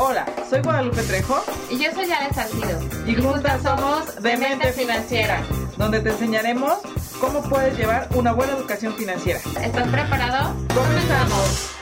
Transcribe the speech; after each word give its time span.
Hola, 0.00 0.26
soy 0.48 0.62
Guadalupe 0.62 1.02
Trejo. 1.02 1.42
Y 1.68 1.82
yo 1.82 1.90
soy 1.90 2.08
Ale 2.12 2.32
Salcido. 2.32 2.78
Y, 3.04 3.16
juntas 3.16 3.64
somos 3.64 4.22
Demente 4.22 4.72
Financiera, 4.72 5.42
donde 5.76 5.98
te 5.98 6.10
enseñaremos 6.10 6.78
cómo 7.20 7.42
puedes 7.42 7.76
llevar 7.76 8.08
una 8.14 8.32
buena 8.32 8.52
educación 8.52 8.94
financiera. 8.94 9.40
¿Estás 9.60 9.88
preparado? 9.88 10.54
¡Comenzamos! 10.72 11.74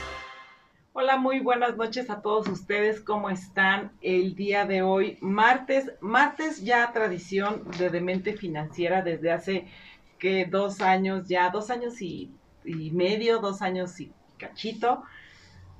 Hola, 0.94 1.18
muy 1.18 1.40
buenas 1.40 1.76
noches 1.76 2.08
a 2.08 2.22
todos 2.22 2.48
ustedes. 2.48 3.02
¿Cómo 3.02 3.28
están 3.28 3.92
el 4.00 4.34
día 4.34 4.64
de 4.64 4.80
hoy? 4.80 5.18
Martes, 5.20 5.92
martes 6.00 6.64
ya 6.64 6.90
tradición 6.94 7.70
de 7.76 7.90
Demente 7.90 8.32
Financiera 8.32 9.02
desde 9.02 9.30
hace 9.30 9.66
que 10.18 10.46
dos 10.46 10.80
años 10.80 11.28
ya, 11.28 11.50
dos 11.50 11.68
años 11.68 12.00
y, 12.00 12.30
y 12.64 12.90
medio, 12.92 13.40
dos 13.40 13.60
años 13.60 14.00
y 14.00 14.10
cachito. 14.38 15.02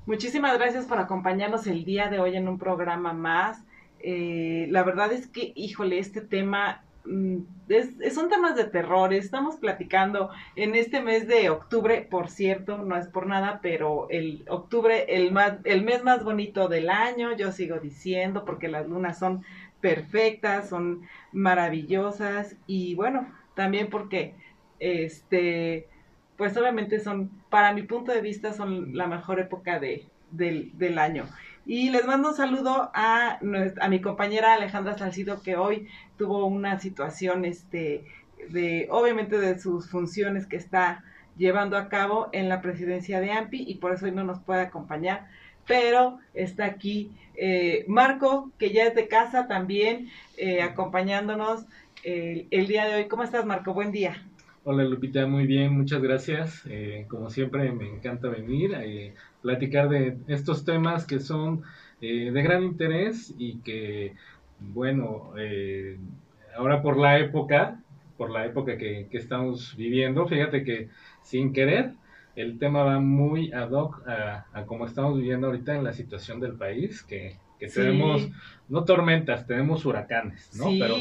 Muchísimas 0.07 0.57
gracias 0.57 0.87
por 0.87 1.01
acompañarnos 1.01 1.67
el 1.67 1.85
día 1.85 2.09
de 2.09 2.21
hoy 2.21 2.37
en 2.37 2.47
un 2.47 2.61
programa 2.61 3.13
más. 3.13 3.65
Eh, 3.99 4.69
la 4.71 4.85
verdad 4.85 5.13
es 5.13 5.27
que, 5.27 5.53
híjole, 5.57 5.99
este 5.99 6.21
tema 6.21 6.85
mm, 7.05 7.39
es, 7.69 8.15
son 8.15 8.29
temas 8.29 8.55
de 8.55 8.67
terror. 8.67 9.13
Estamos 9.13 9.57
platicando 9.57 10.31
en 10.55 10.77
este 10.77 11.03
mes 11.03 11.27
de 11.27 11.51
octubre, 11.51 12.07
por 12.09 12.31
cierto, 12.31 12.79
no 12.79 12.97
es 12.97 13.09
por 13.09 13.27
nada, 13.27 13.59
pero 13.61 14.07
el 14.09 14.45
octubre, 14.49 15.07
el, 15.09 15.33
más, 15.33 15.55
el 15.65 15.83
mes 15.83 16.05
más 16.05 16.23
bonito 16.23 16.69
del 16.69 16.89
año, 16.89 17.37
yo 17.37 17.51
sigo 17.51 17.81
diciendo, 17.81 18.45
porque 18.45 18.69
las 18.69 18.89
lunas 18.89 19.19
son 19.19 19.43
perfectas, 19.81 20.69
son 20.69 21.03
maravillosas 21.33 22.55
y 22.69 22.95
bueno, 22.95 23.27
también 23.55 23.91
porque 23.91 24.35
este 24.79 25.89
pues 26.37 26.57
obviamente 26.57 27.01
son, 27.01 27.31
para 27.51 27.73
mi 27.73 27.83
punto 27.83 28.13
de 28.13 28.21
vista, 28.21 28.53
son 28.53 28.97
la 28.97 29.07
mejor 29.07 29.41
época 29.41 29.79
de, 29.79 30.07
del, 30.31 30.99
año. 30.99 31.27
Y 31.65 31.91
les 31.91 32.07
mando 32.07 32.29
un 32.29 32.35
saludo 32.35 32.91
a, 32.95 33.39
a 33.81 33.89
mi 33.89 34.01
compañera 34.01 34.55
Alejandra 34.55 34.99
Salcido, 34.99 35.43
que 35.43 35.57
hoy 35.57 35.89
tuvo 36.17 36.47
una 36.47 36.79
situación, 36.79 37.45
este, 37.45 38.05
de, 38.51 38.87
obviamente 38.91 39.39
de 39.39 39.59
sus 39.59 39.89
funciones 39.91 40.47
que 40.47 40.57
está 40.57 41.05
llevando 41.37 41.77
a 41.77 41.89
cabo 41.89 42.29
en 42.33 42.49
la 42.49 42.61
presidencia 42.61 43.21
de 43.21 43.33
AMPI 43.33 43.65
y 43.67 43.75
por 43.77 43.93
eso 43.93 44.07
hoy 44.07 44.13
no 44.13 44.25
nos 44.25 44.41
puede 44.41 44.63
acompañar. 44.63 45.27
Pero 45.67 46.19
está 46.35 46.65
aquí 46.67 47.11
eh, 47.35 47.85
Marco, 47.89 48.53
que 48.59 48.71
ya 48.71 48.85
es 48.85 48.95
de 48.95 49.09
casa 49.09 49.49
también, 49.49 50.11
eh, 50.37 50.63
acompañándonos 50.63 51.67
el 52.05 52.69
día 52.69 52.85
de 52.85 52.95
hoy. 52.95 53.09
¿Cómo 53.09 53.25
estás, 53.25 53.45
Marco? 53.45 53.75
Buen 53.75 53.91
día. 53.91 54.23
Hola 54.69 54.83
Lupita, 54.83 55.29
muy 55.29 55.47
bien, 55.47 55.79
muchas 55.79 56.03
gracias. 56.03 56.65
Eh, 56.69 57.07
como 57.09 57.31
siempre 57.31 57.71
me 57.71 57.89
encanta 57.89 58.29
venir 58.29 58.75
a 58.75 58.85
eh, 58.85 59.15
platicar 59.41 59.89
de 59.89 60.17
estos 60.27 60.65
temas 60.65 61.07
que 61.07 61.21
son 61.21 61.63
eh, 62.01 62.33
de 62.33 62.43
gran 62.43 62.65
interés 62.65 63.33
y 63.39 63.59
que, 63.59 64.15
bueno, 64.59 65.31
ahora 66.57 66.83
por 66.83 66.97
la 66.97 67.17
época, 67.21 67.81
por 68.17 68.31
la 68.31 68.45
época 68.45 68.77
que, 68.77 69.07
estamos 69.13 69.77
viviendo, 69.77 70.27
fíjate 70.27 70.65
que 70.65 70.89
sin 71.23 71.53
querer 71.53 71.93
el 72.35 72.59
tema 72.59 72.83
va 72.83 72.99
muy 72.99 73.53
ad 73.53 73.71
hoc 73.71 74.03
a, 74.09 74.47
a 74.53 74.65
como 74.67 74.85
estamos 74.85 75.17
viviendo 75.17 75.47
ahorita 75.47 75.77
en 75.77 75.85
la 75.85 75.93
situación 75.93 76.41
del 76.41 76.55
país, 76.55 77.05
que, 77.05 77.37
tenemos, 77.73 78.29
no 78.69 78.83
tormentas, 78.83 79.47
tenemos 79.47 79.87
huracanes, 79.87 80.51
¿no? 80.59 80.71
Pero 80.77 80.97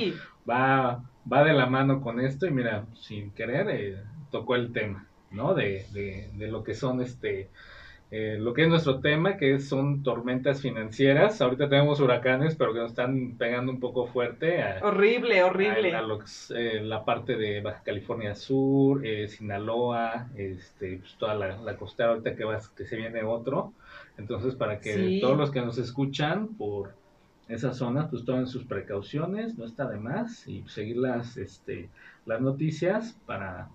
va 0.48 1.04
va 1.32 1.44
de 1.44 1.54
la 1.54 1.66
mano 1.66 2.02
con 2.02 2.20
esto 2.20 2.46
y 2.46 2.52
mira, 2.52 2.86
sin 2.96 3.32
querer 3.32 3.70
eh, 3.70 3.98
tocó 4.32 4.56
el 4.56 4.72
tema, 4.72 5.08
¿no? 5.32 5.54
De, 5.54 5.86
de, 5.92 6.30
de, 6.34 6.48
lo 6.48 6.64
que 6.64 6.74
son 6.74 7.02
este, 7.02 7.50
eh, 8.12 8.38
lo 8.40 8.54
que 8.54 8.64
es 8.64 8.70
nuestro 8.70 9.00
tema, 9.00 9.38
que 9.38 9.60
son 9.60 10.04
tormentas 10.04 10.62
financieras. 10.62 11.42
Ahorita 11.42 11.68
tenemos 11.68 12.00
huracanes, 12.00 12.56
pero 12.56 12.74
que 12.74 12.80
nos 12.80 12.92
están 12.92 13.38
pegando 13.38 13.72
un 13.72 13.80
poco 13.80 14.06
fuerte. 14.08 14.64
horrible, 14.84 15.44
horrible. 15.44 15.96
A, 15.96 16.04
eh, 16.56 16.82
la 16.82 17.04
parte 17.04 17.36
de 17.36 17.62
Baja 17.62 17.82
California 17.84 18.36
Sur, 18.36 19.02
Sinaloa, 19.28 20.28
este, 20.36 20.98
pues 20.98 21.16
toda 21.18 21.34
la, 21.34 21.58
la 21.58 21.76
costera 21.76 22.10
ahorita 22.10 22.36
que, 22.36 22.44
va, 22.44 22.60
que 22.76 22.86
se 22.86 22.96
viene 22.96 23.24
otro. 23.24 23.74
Entonces, 24.18 24.56
para 24.56 24.80
que 24.80 25.20
todos 25.22 25.38
los 25.38 25.52
que 25.52 25.62
nos 25.62 25.78
escuchan 25.78 26.56
por 26.56 26.94
esa 27.48 27.74
zona, 27.74 28.10
pues 28.10 28.26
tomen 28.26 28.48
sus 28.48 28.64
precauciones, 28.64 29.58
no 29.58 29.66
está 29.66 29.88
de 29.88 29.98
más, 29.98 30.48
y 30.48 30.64
seguir 30.68 30.98
las, 30.98 31.38
este, 31.38 31.90
las 32.26 32.42
noticias 32.42 33.18
para, 33.26 33.70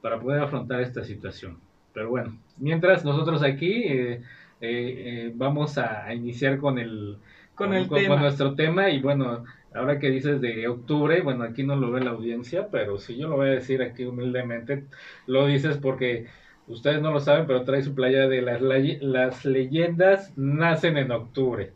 para 0.00 0.18
poder 0.20 0.42
afrontar 0.42 0.80
esta 0.80 1.04
situación. 1.04 1.58
Pero 1.92 2.10
bueno, 2.10 2.38
mientras 2.58 3.04
nosotros 3.04 3.42
aquí 3.42 3.70
eh, 3.70 4.12
eh, 4.14 4.20
eh, 4.60 5.32
vamos 5.34 5.76
a, 5.76 6.12
iniciar 6.14 6.58
con 6.58 6.78
el, 6.78 7.18
con, 7.54 7.74
el 7.74 7.88
nuestro 7.88 8.54
tema 8.54 8.88
y 8.88 9.00
bueno, 9.00 9.44
ahora 9.74 9.98
que 9.98 10.10
dices 10.10 10.40
de 10.40 10.68
octubre, 10.68 11.20
bueno, 11.20 11.44
aquí 11.44 11.64
no 11.64 11.76
lo 11.76 11.90
ve 11.90 12.00
la 12.00 12.10
audiencia, 12.10 12.68
pero 12.70 12.98
si 12.98 13.16
yo 13.16 13.28
lo 13.28 13.36
voy 13.36 13.48
a 13.48 13.52
decir 13.52 13.82
aquí 13.82 14.04
humildemente, 14.04 14.84
lo 15.26 15.46
dices 15.46 15.76
porque 15.76 16.28
ustedes 16.66 17.02
no 17.02 17.12
lo 17.12 17.20
saben, 17.20 17.46
pero 17.46 17.64
trae 17.64 17.82
su 17.82 17.94
playa 17.94 18.26
de 18.26 18.40
las, 18.40 18.62
las 18.62 19.44
leyendas 19.44 20.32
nacen 20.36 20.96
en 20.96 21.10
octubre. 21.10 21.72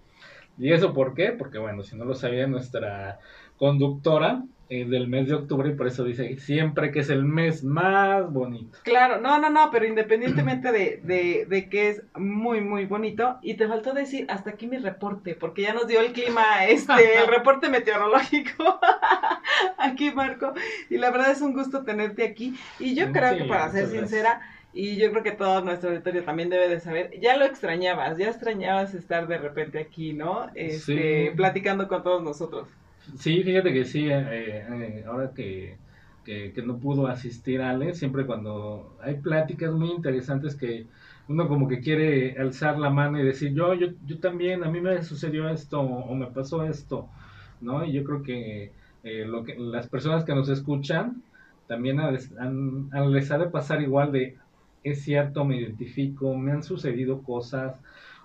¿Y 0.58 0.72
eso 0.72 0.92
por 0.94 1.14
qué? 1.14 1.32
Porque, 1.32 1.58
bueno, 1.58 1.82
si 1.82 1.96
no 1.96 2.04
lo 2.04 2.14
sabía, 2.14 2.46
nuestra 2.46 3.18
conductora 3.58 4.42
eh, 4.68 4.84
del 4.84 5.06
mes 5.06 5.28
de 5.28 5.34
octubre, 5.34 5.70
y 5.70 5.74
por 5.74 5.86
eso 5.86 6.02
dice 6.02 6.36
siempre 6.38 6.90
que 6.90 6.98
es 6.98 7.08
el 7.08 7.24
mes 7.24 7.62
más 7.62 8.28
bonito. 8.32 8.78
Claro, 8.82 9.20
no, 9.20 9.38
no, 9.38 9.48
no, 9.48 9.70
pero 9.70 9.86
independientemente 9.86 10.72
de, 10.72 11.00
de, 11.04 11.46
de, 11.48 11.68
que 11.68 11.90
es 11.90 12.02
muy, 12.16 12.60
muy 12.60 12.84
bonito, 12.84 13.38
y 13.42 13.54
te 13.54 13.68
faltó 13.68 13.92
decir 13.92 14.26
hasta 14.28 14.50
aquí 14.50 14.66
mi 14.66 14.78
reporte, 14.78 15.36
porque 15.36 15.62
ya 15.62 15.72
nos 15.72 15.86
dio 15.86 16.00
el 16.00 16.12
clima, 16.12 16.66
este, 16.66 16.92
el 17.22 17.28
reporte 17.28 17.68
meteorológico 17.68 18.80
aquí, 19.78 20.10
Marco, 20.10 20.52
y 20.90 20.98
la 20.98 21.12
verdad 21.12 21.30
es 21.30 21.42
un 21.42 21.52
gusto 21.52 21.84
tenerte 21.84 22.24
aquí, 22.24 22.56
y 22.80 22.96
yo 22.96 23.12
creo 23.12 23.36
que 23.36 23.44
para 23.44 23.70
ser 23.70 23.86
sincera, 23.86 24.40
y 24.76 24.96
yo 24.96 25.10
creo 25.10 25.22
que 25.22 25.32
todo 25.32 25.62
nuestro 25.62 25.88
auditorio 25.88 26.22
también 26.22 26.50
debe 26.50 26.68
de 26.68 26.80
saber, 26.80 27.10
ya 27.18 27.36
lo 27.38 27.46
extrañabas, 27.46 28.18
ya 28.18 28.28
extrañabas 28.28 28.94
estar 28.94 29.26
de 29.26 29.38
repente 29.38 29.78
aquí, 29.78 30.12
¿no? 30.12 30.48
Este, 30.54 31.32
platicando 31.34 31.88
con 31.88 32.02
todos 32.02 32.22
nosotros. 32.22 32.68
Sí, 33.16 33.42
fíjate 33.42 33.72
que 33.72 33.86
sí, 33.86 34.08
eh, 34.10 34.66
eh, 34.68 35.04
ahora 35.06 35.32
que, 35.34 35.76
no 36.62 36.76
pudo 36.76 37.06
asistir 37.06 37.62
Ale, 37.62 37.94
siempre 37.94 38.26
cuando 38.26 38.96
hay 39.00 39.14
pláticas 39.14 39.72
muy 39.72 39.92
interesantes 39.92 40.54
que 40.54 40.84
uno 41.28 41.48
como 41.48 41.68
que 41.68 41.80
quiere 41.80 42.36
alzar 42.38 42.78
la 42.78 42.90
mano 42.90 43.18
y 43.18 43.24
decir, 43.24 43.54
yo, 43.54 43.72
yo, 43.72 43.88
yo 44.06 44.18
también, 44.18 44.62
a 44.62 44.68
mí 44.68 44.80
me 44.80 45.02
sucedió 45.02 45.48
esto 45.48 45.80
o 45.80 46.14
me 46.14 46.26
pasó 46.26 46.64
esto, 46.64 47.08
¿no? 47.62 47.82
Y 47.84 47.92
yo 47.92 48.04
creo 48.04 48.22
que, 48.22 48.72
eh, 49.06 49.24
lo 49.24 49.44
que 49.44 49.54
las 49.56 49.86
personas 49.86 50.24
que 50.24 50.34
nos 50.34 50.48
escuchan 50.48 51.22
también 51.68 52.00
han, 52.00 53.12
les 53.12 53.30
ha 53.30 53.38
de 53.38 53.46
pasar 53.46 53.80
igual 53.80 54.10
de, 54.10 54.36
es 54.90 55.02
cierto, 55.02 55.44
me 55.44 55.56
identifico, 55.56 56.36
me 56.36 56.52
han 56.52 56.62
sucedido 56.62 57.22
cosas 57.22 57.80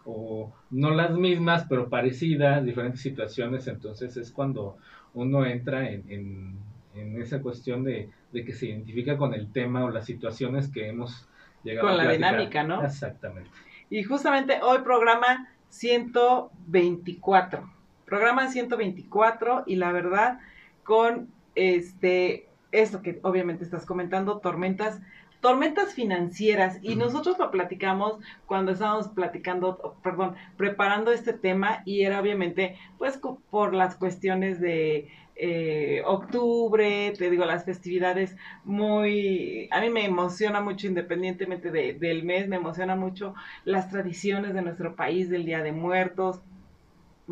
o 0.06 0.54
no 0.70 0.92
las 0.92 1.12
mismas, 1.12 1.66
pero 1.68 1.90
parecidas, 1.90 2.64
diferentes 2.64 3.02
situaciones, 3.02 3.68
entonces 3.68 4.16
es 4.16 4.32
cuando 4.32 4.78
uno 5.14 5.46
entra 5.46 5.90
en, 5.90 6.60
esa 6.94 7.42
cuestión 7.42 7.84
de, 7.84 8.10
que 8.32 8.54
se 8.54 8.68
identifica 8.68 9.18
con 9.18 9.34
el 9.34 9.52
tema 9.52 9.86
o 9.86 9.90
las 9.90 10.06
situaciones 10.06 10.70
que 10.70 10.88
hemos 10.88 11.28
llegado 11.64 11.88
con 11.88 11.98
la 11.98 12.12
dinámica, 12.12 12.64
¿no? 12.64 12.84
Exactamente. 12.84 13.50
Y 13.90 14.04
justamente 14.04 14.60
hoy 14.62 14.80
programa 14.84 15.50
124, 15.70 17.72
programa 18.06 18.50
124 18.50 19.64
y 19.66 19.78
la 19.78 19.92
verdad 19.92 20.40
con 20.84 21.30
este 21.56 22.48
esto 22.72 23.02
que 23.02 23.20
obviamente 23.24 23.64
estás 23.64 23.86
comentando, 23.86 24.40
tormentas 24.40 25.02
tormentas 25.42 25.94
financieras 25.94 26.78
y 26.82 26.96
nosotros 26.96 27.38
lo 27.40 27.52
platicamos 27.52 28.20
cuando 28.46 28.72
estábamos 28.72 29.10
platicando, 29.10 29.98
perdón, 30.04 30.36
preparando 30.56 31.12
este 31.12 31.34
tema 31.34 31.82
y 31.86 32.04
era 32.04 32.22
obviamente 32.22 32.78
pues 32.98 33.20
por 33.50 33.74
las 33.74 33.96
cuestiones 33.96 34.62
de 34.62 35.10
eh, 35.36 36.04
octubre, 36.06 37.14
te 37.18 37.32
digo, 37.32 37.46
las 37.46 37.66
festividades 37.66 38.36
muy, 38.64 39.68
a 39.72 39.82
mí 39.82 39.90
me 39.90 40.06
emociona 40.06 40.62
mucho 40.62 40.86
independientemente 40.86 41.72
de, 41.72 41.94
del 41.94 42.24
mes, 42.24 42.48
me 42.48 42.58
emociona 42.58 42.96
mucho 42.96 43.34
las 43.66 43.90
tradiciones 43.90 44.54
de 44.54 44.62
nuestro 44.62 44.96
país 44.96 45.30
del 45.32 45.46
Día 45.46 45.64
de 45.64 45.72
Muertos, 45.72 46.42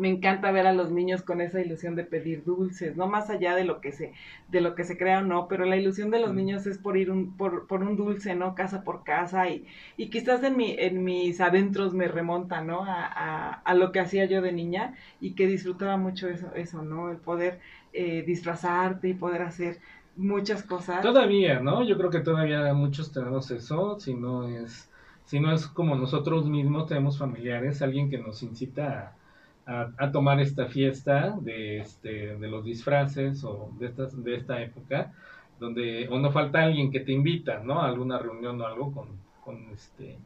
me 0.00 0.08
encanta 0.08 0.50
ver 0.50 0.66
a 0.66 0.72
los 0.72 0.90
niños 0.90 1.22
con 1.22 1.40
esa 1.40 1.60
ilusión 1.60 1.94
de 1.94 2.04
pedir 2.04 2.42
dulces, 2.42 2.96
no 2.96 3.06
más 3.06 3.28
allá 3.28 3.54
de 3.54 3.64
lo 3.64 3.80
que 3.80 3.92
se, 3.92 4.12
de 4.48 4.60
lo 4.62 4.74
que 4.74 4.84
se 4.84 4.96
crea 4.96 5.18
o 5.18 5.22
no, 5.22 5.46
pero 5.46 5.66
la 5.66 5.76
ilusión 5.76 6.10
de 6.10 6.20
los 6.20 6.34
niños 6.34 6.66
es 6.66 6.78
por 6.78 6.96
ir 6.96 7.10
un, 7.10 7.36
por, 7.36 7.66
por 7.66 7.82
un 7.82 7.96
dulce, 7.96 8.34
¿no? 8.34 8.54
Casa 8.54 8.82
por 8.82 9.04
casa, 9.04 9.48
y, 9.50 9.66
y 9.98 10.08
quizás 10.08 10.42
en 10.42 10.56
mi, 10.56 10.74
en 10.78 11.04
mis 11.04 11.40
adentros 11.40 11.92
me 11.92 12.08
remonta, 12.08 12.62
¿no? 12.62 12.82
A, 12.82 13.04
a, 13.04 13.52
a, 13.52 13.74
lo 13.74 13.92
que 13.92 14.00
hacía 14.00 14.24
yo 14.24 14.40
de 14.40 14.52
niña, 14.52 14.94
y 15.20 15.32
que 15.34 15.46
disfrutaba 15.46 15.98
mucho 15.98 16.28
eso, 16.28 16.52
eso, 16.54 16.82
¿no? 16.82 17.10
El 17.10 17.18
poder 17.18 17.60
eh, 17.92 18.22
disfrazarte 18.26 19.08
y 19.08 19.14
poder 19.14 19.42
hacer 19.42 19.78
muchas 20.16 20.62
cosas. 20.62 21.02
Todavía, 21.02 21.60
¿no? 21.60 21.84
Yo 21.84 21.98
creo 21.98 22.10
que 22.10 22.20
todavía 22.20 22.72
muchos 22.72 23.12
tenemos 23.12 23.50
eso, 23.50 24.00
si 24.00 24.14
no 24.14 24.48
es, 24.48 24.90
si 25.24 25.40
no 25.40 25.52
es 25.52 25.66
como 25.66 25.94
nosotros 25.94 26.48
mismos 26.48 26.86
tenemos 26.86 27.18
familiares, 27.18 27.82
alguien 27.82 28.08
que 28.08 28.18
nos 28.18 28.42
incita 28.42 28.98
a 28.98 29.19
a, 29.66 30.10
tomar 30.10 30.40
esta 30.40 30.66
fiesta 30.66 31.36
de, 31.40 31.80
este, 31.80 32.36
de 32.36 32.48
los 32.48 32.64
disfraces 32.64 33.44
o 33.44 33.70
de, 33.78 33.86
estas, 33.86 34.24
de 34.24 34.34
esta 34.34 34.60
época, 34.60 35.12
donde 35.58 36.08
o 36.08 36.18
no 36.18 36.32
falta 36.32 36.62
alguien 36.62 36.90
que 36.90 37.00
te 37.00 37.12
invita, 37.12 37.60
¿no? 37.60 37.80
A 37.80 37.86
alguna 37.86 38.18
reunión 38.18 38.60
o 38.60 38.66
algo 38.66 38.92
con, 38.92 39.08
con 39.44 39.68
este 39.72 40.18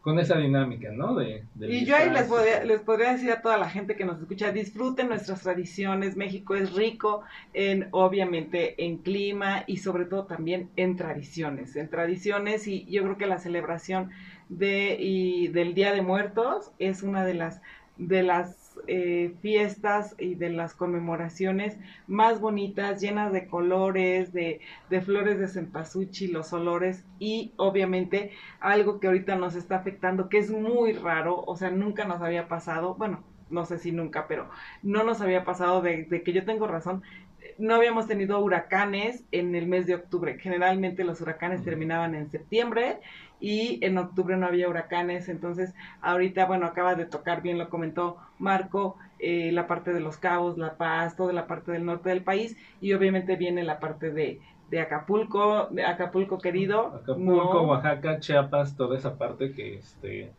con 0.00 0.18
esa 0.18 0.38
dinámica, 0.38 0.90
¿no? 0.90 1.14
De, 1.14 1.44
y 1.60 1.84
yo 1.84 1.94
ahí 1.94 2.08
les 2.08 2.22
podría, 2.22 2.64
les 2.64 2.80
podría 2.80 3.12
decir 3.12 3.30
a 3.32 3.42
toda 3.42 3.58
la 3.58 3.68
gente 3.68 3.96
que 3.96 4.06
nos 4.06 4.18
escucha, 4.18 4.50
disfruten 4.50 5.08
nuestras 5.08 5.42
tradiciones, 5.42 6.16
México 6.16 6.54
es 6.54 6.72
rico 6.72 7.22
en, 7.52 7.88
obviamente, 7.90 8.82
en 8.82 8.98
clima 8.98 9.62
y 9.66 9.76
sobre 9.76 10.06
todo 10.06 10.24
también 10.24 10.70
en 10.76 10.96
tradiciones, 10.96 11.76
en 11.76 11.90
tradiciones 11.90 12.66
y 12.66 12.86
yo 12.86 13.02
creo 13.02 13.18
que 13.18 13.26
la 13.26 13.38
celebración 13.38 14.10
de, 14.48 14.96
y 14.98 15.48
del 15.48 15.74
Día 15.74 15.92
de 15.92 16.00
Muertos 16.00 16.72
es 16.78 17.02
una 17.02 17.24
de 17.24 17.34
las 17.34 17.60
de 17.98 18.22
las 18.22 18.59
eh, 18.86 19.34
fiestas 19.40 20.14
y 20.18 20.34
de 20.34 20.50
las 20.50 20.74
conmemoraciones 20.74 21.76
más 22.06 22.40
bonitas, 22.40 23.00
llenas 23.00 23.32
de 23.32 23.46
colores, 23.46 24.32
de, 24.32 24.60
de 24.88 25.00
flores 25.00 25.38
de 25.38 25.48
cempasúchil, 25.48 26.32
los 26.32 26.52
olores 26.52 27.04
y 27.18 27.52
obviamente 27.56 28.32
algo 28.60 29.00
que 29.00 29.06
ahorita 29.08 29.36
nos 29.36 29.54
está 29.54 29.76
afectando, 29.76 30.28
que 30.28 30.38
es 30.38 30.50
muy 30.50 30.92
raro, 30.92 31.42
o 31.46 31.56
sea, 31.56 31.70
nunca 31.70 32.04
nos 32.04 32.20
había 32.22 32.48
pasado, 32.48 32.94
bueno, 32.94 33.24
no 33.50 33.64
sé 33.66 33.78
si 33.78 33.90
nunca, 33.92 34.26
pero 34.28 34.48
no 34.82 35.02
nos 35.04 35.20
había 35.20 35.44
pasado 35.44 35.82
de, 35.82 36.04
de 36.04 36.22
que 36.22 36.32
yo 36.32 36.44
tengo 36.44 36.66
razón, 36.66 37.02
no 37.60 37.74
habíamos 37.74 38.06
tenido 38.06 38.38
huracanes 38.40 39.24
en 39.32 39.54
el 39.54 39.66
mes 39.66 39.86
de 39.86 39.94
octubre. 39.94 40.38
Generalmente 40.38 41.04
los 41.04 41.20
huracanes 41.20 41.62
terminaban 41.62 42.14
en 42.14 42.30
septiembre 42.30 43.00
y 43.40 43.84
en 43.84 43.98
octubre 43.98 44.36
no 44.36 44.46
había 44.46 44.68
huracanes. 44.68 45.28
Entonces, 45.28 45.74
ahorita, 46.00 46.46
bueno, 46.46 46.66
acaba 46.66 46.94
de 46.94 47.06
tocar, 47.06 47.42
bien 47.42 47.58
lo 47.58 47.68
comentó 47.68 48.16
Marco, 48.38 48.96
eh, 49.18 49.52
la 49.52 49.66
parte 49.66 49.92
de 49.92 50.00
los 50.00 50.16
cabos, 50.16 50.58
La 50.58 50.76
Paz, 50.76 51.16
toda 51.16 51.32
la 51.32 51.46
parte 51.46 51.72
del 51.72 51.84
norte 51.84 52.08
del 52.08 52.22
país 52.22 52.56
y 52.80 52.92
obviamente 52.92 53.36
viene 53.36 53.62
la 53.62 53.78
parte 53.78 54.10
de, 54.10 54.40
de 54.70 54.80
Acapulco, 54.80 55.68
de 55.70 55.84
Acapulco 55.84 56.38
querido. 56.38 56.86
Acapulco, 57.02 57.62
Oaxaca, 57.62 58.18
Chiapas, 58.20 58.76
toda 58.76 58.96
esa 58.96 59.16
parte 59.16 59.52
que 59.52 59.76
este 59.76 60.32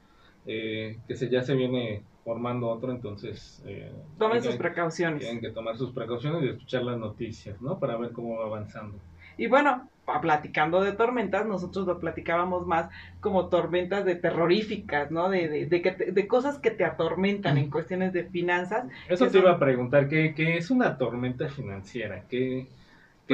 eh, 0.45 0.97
que 1.07 1.15
se, 1.15 1.29
ya 1.29 1.43
se 1.43 1.53
viene 1.53 2.03
formando 2.23 2.69
otro, 2.69 2.91
entonces... 2.91 3.61
Eh, 3.65 3.91
Tomen 4.17 4.43
sus 4.43 4.55
precauciones. 4.55 5.21
Tienen 5.21 5.41
que 5.41 5.51
tomar 5.51 5.77
sus 5.77 5.91
precauciones 5.91 6.43
y 6.43 6.49
escuchar 6.49 6.83
las 6.83 6.97
noticias, 6.97 7.61
¿no? 7.61 7.79
Para 7.79 7.97
ver 7.97 8.11
cómo 8.11 8.37
va 8.37 8.45
avanzando. 8.45 8.97
Y 9.37 9.47
bueno, 9.47 9.89
platicando 10.21 10.81
de 10.81 10.91
tormentas, 10.91 11.45
nosotros 11.45 11.87
lo 11.87 11.99
platicábamos 11.99 12.67
más 12.67 12.89
como 13.21 13.47
tormentas 13.47 14.03
de 14.05 14.15
terroríficas, 14.15 15.09
¿no? 15.09 15.29
De, 15.29 15.47
de, 15.47 15.65
de, 15.65 16.11
de 16.11 16.27
cosas 16.27 16.59
que 16.59 16.71
te 16.71 16.83
atormentan 16.83 17.57
en 17.57 17.69
cuestiones 17.69 18.11
de 18.13 18.25
finanzas. 18.25 18.87
Eso 19.07 19.27
te 19.27 19.39
iba 19.39 19.51
a 19.51 19.59
preguntar, 19.59 20.09
¿qué, 20.09 20.33
¿qué, 20.35 20.57
es 20.57 20.69
una 20.69 20.97
tormenta 20.97 21.47
financiera? 21.49 22.23
¿Qué, 22.29 22.67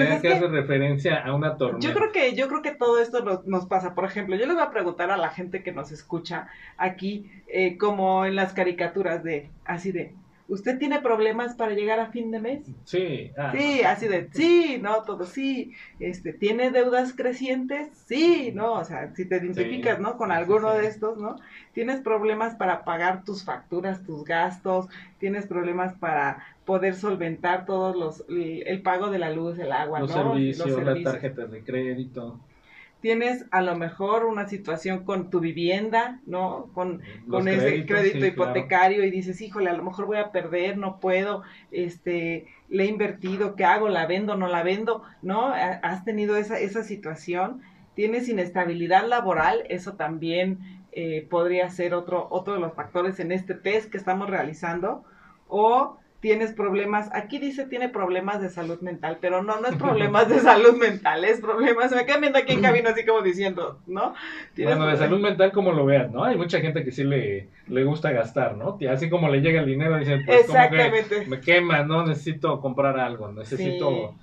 pues 0.06 0.22
que 0.22 0.28
hace 0.30 0.48
referencia 0.48 1.24
a 1.24 1.34
una 1.34 1.58
tormenta. 1.58 1.88
Yo 1.88 1.94
creo 1.94 2.12
que, 2.12 2.36
yo 2.36 2.48
creo 2.48 2.62
que 2.62 2.72
todo 2.72 3.00
esto 3.00 3.24
nos, 3.24 3.46
nos, 3.46 3.66
pasa. 3.66 3.96
Por 3.96 4.06
ejemplo, 4.06 4.36
yo 4.36 4.46
les 4.46 4.56
voy 4.56 4.64
a 4.64 4.72
preguntar 4.72 5.12
a 5.12 5.18
la 5.18 5.30
gente 5.30 5.64
que 5.64 5.72
nos 5.72 5.92
escucha 5.92 6.48
aquí, 6.78 7.30
eh, 7.48 7.78
como 7.78 8.26
en 8.26 8.36
las 8.36 8.54
caricaturas 8.54 9.24
de, 9.24 9.50
así 9.66 9.92
de, 9.92 10.14
¿Usted 10.50 10.80
tiene 10.80 11.02
problemas 11.02 11.56
para 11.56 11.74
llegar 11.74 12.00
a 12.00 12.08
fin 12.12 12.32
de 12.32 12.40
mes? 12.40 12.62
Sí. 12.86 13.32
Ah. 13.38 13.52
Sí, 13.54 13.82
así 13.84 14.08
de, 14.08 14.30
sí, 14.32 14.80
no, 14.82 15.04
todo 15.04 15.26
sí. 15.26 15.74
Este, 16.00 16.32
¿Tiene 16.32 16.72
deudas 16.72 17.14
crecientes? 17.14 17.90
Sí, 18.06 18.52
¿no? 18.56 18.74
O 18.74 18.86
sea, 18.86 19.14
si 19.14 19.26
te 19.26 19.38
identificas, 19.38 20.00
¿no? 20.00 20.16
Con 20.16 20.32
alguno 20.32 20.74
de 20.74 20.88
estos, 20.88 21.18
¿no? 21.18 21.36
¿Tienes 21.74 22.00
problemas 22.00 22.56
para 22.56 22.86
pagar 22.86 23.26
tus 23.26 23.44
facturas, 23.44 24.06
tus 24.06 24.24
gastos? 24.24 24.88
¿Tienes 25.20 25.48
problemas 25.48 25.94
para 25.96 26.38
poder 26.68 26.94
solventar 26.96 27.66
todos 27.66 27.96
los, 27.96 28.25
el, 28.30 28.81
pago 28.84 29.10
de 29.10 29.18
la 29.18 29.31
luz, 29.31 29.58
el 29.58 29.72
agua, 29.72 30.02
los 30.02 30.16
¿no? 30.16 30.34
Servicios, 30.34 30.68
los 30.68 30.75
servicios, 30.75 31.04
las 31.04 31.14
tarjetas 31.14 31.50
de 31.50 31.64
crédito 31.64 32.40
tienes 33.02 33.46
a 33.52 33.62
lo 33.62 33.75
mejor 33.75 34.25
una 34.25 34.48
situación 34.48 35.06
con 35.06 35.30
tu 35.30 35.40
vivienda, 35.40 36.19
¿no? 36.25 36.69
Con, 36.74 37.02
con 37.30 37.48
ese 37.48 37.86
crédito 37.86 38.25
hipotecario 38.25 39.04
y 39.06 39.12
dices, 39.12 39.40
híjole, 39.40 39.69
a 39.69 39.74
lo 39.74 39.84
mejor 39.84 40.08
voy 40.08 40.18
a 40.18 40.31
perder, 40.31 40.78
no 40.78 41.00
puedo, 41.00 41.44
este, 41.72 42.48
le 42.69 42.84
he 42.84 42.88
invertido, 42.88 43.56
¿qué 43.56 43.66
hago? 43.66 43.88
¿La 43.88 44.08
vendo, 44.08 44.36
no 44.36 44.48
la 44.48 44.64
vendo? 44.64 45.04
¿No? 45.22 45.54
Has 45.54 46.04
tenido 46.06 46.38
esa, 46.38 46.60
esa 46.60 46.84
situación, 46.84 47.62
tienes 47.94 48.28
inestabilidad 48.28 49.08
laboral, 49.08 49.64
eso 49.69 49.94
también 49.94 50.81
eh, 50.92 51.28
podría 51.30 51.69
ser 51.69 51.94
otro, 51.94 52.28
otro 52.31 52.56
de 52.56 52.60
los 52.60 52.74
factores 52.74 53.19
en 53.19 53.31
este 53.31 53.54
test 53.54 53.92
que 53.92 53.98
estamos 53.98 54.30
realizando, 54.30 55.04
o 55.48 55.98
tienes 56.28 56.52
problemas, 56.52 57.10
aquí 57.14 57.40
dice 57.40 57.68
tiene 57.68 57.88
problemas 57.88 58.42
de 58.42 58.50
salud 58.50 58.82
mental, 58.82 59.18
pero 59.22 59.44
no, 59.44 59.62
no 59.62 59.70
es 59.70 59.78
problemas 59.78 60.28
de 60.28 60.42
salud 60.42 60.76
mental, 60.76 61.24
es 61.24 61.40
problemas, 61.40 61.94
me 61.94 62.06
quedan 62.06 62.20
viendo 62.20 62.38
aquí 62.38 62.52
en 62.52 62.62
cabina 62.62 62.90
así 62.90 63.06
como 63.06 63.22
diciendo, 63.22 63.80
¿no? 63.88 64.14
Bueno, 64.58 64.88
de 64.88 64.98
salud 64.98 65.22
mental 65.22 65.54
como 65.54 65.72
lo 65.72 65.86
veas, 65.86 66.12
¿no? 66.12 66.26
Hay 66.26 66.36
mucha 66.36 66.60
gente 66.60 66.84
que 66.84 66.92
sí 66.92 67.06
le, 67.06 67.48
le 67.70 67.84
gusta 67.86 68.12
gastar, 68.12 68.58
¿no? 68.58 68.78
Así 68.92 69.10
como 69.10 69.30
le 69.30 69.40
llega 69.40 69.62
el 69.62 69.68
dinero, 69.68 69.98
dicen, 69.98 70.26
pues 70.26 70.42
Exactamente. 70.42 71.26
me 71.28 71.40
quema, 71.40 71.84
¿no? 71.84 72.06
Necesito 72.06 72.60
comprar 72.60 73.00
algo, 73.00 73.32
necesito... 73.32 74.14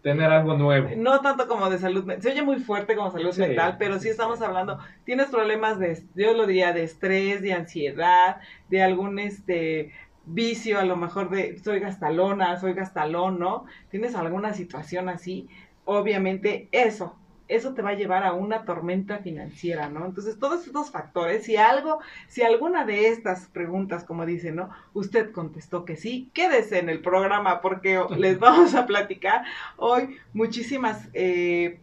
tener 0.00 0.30
algo 0.30 0.56
nuevo. 0.56 0.88
No 0.96 1.20
tanto 1.20 1.46
como 1.46 1.68
de 1.68 1.76
salud 1.76 2.04
mental, 2.04 2.22
se 2.22 2.30
oye 2.30 2.42
muy 2.42 2.56
fuerte 2.56 2.96
como 2.96 3.10
salud 3.10 3.36
mental, 3.36 3.76
pero 3.78 3.98
sí 3.98 4.08
estamos 4.08 4.40
hablando, 4.40 4.78
tienes 5.04 5.26
problemas 5.26 5.78
de, 5.78 6.02
yo 6.14 6.32
lo 6.32 6.46
diría, 6.46 6.72
de 6.72 6.84
estrés, 6.84 7.42
de 7.42 7.52
ansiedad, 7.52 8.38
de 8.70 8.82
algún, 8.82 9.18
este, 9.18 9.92
vicio, 10.26 10.78
a 10.78 10.84
lo 10.84 10.96
mejor 10.96 11.30
de 11.30 11.58
soy 11.58 11.80
gastalona, 11.80 12.58
soy 12.58 12.74
gastalón, 12.74 13.38
¿no? 13.38 13.66
Tienes 13.90 14.14
alguna 14.14 14.54
situación 14.54 15.08
así, 15.08 15.48
obviamente 15.84 16.68
eso, 16.72 17.16
eso 17.46 17.74
te 17.74 17.82
va 17.82 17.90
a 17.90 17.94
llevar 17.94 18.24
a 18.24 18.32
una 18.32 18.64
tormenta 18.64 19.18
financiera, 19.18 19.88
¿no? 19.88 20.06
Entonces, 20.06 20.38
todos 20.38 20.66
estos 20.66 20.90
factores, 20.90 21.44
si 21.44 21.56
algo, 21.56 22.00
si 22.26 22.42
alguna 22.42 22.84
de 22.86 23.08
estas 23.08 23.46
preguntas, 23.46 24.04
como 24.04 24.24
dice, 24.24 24.50
¿no? 24.50 24.70
Usted 24.94 25.30
contestó 25.30 25.84
que 25.84 25.96
sí, 25.96 26.30
quédese 26.32 26.78
en 26.78 26.88
el 26.88 27.00
programa 27.00 27.60
porque 27.60 28.02
les 28.16 28.38
vamos 28.38 28.74
a 28.74 28.86
platicar 28.86 29.44
hoy 29.76 30.16
muchísimas 30.32 31.08
eh, 31.12 31.80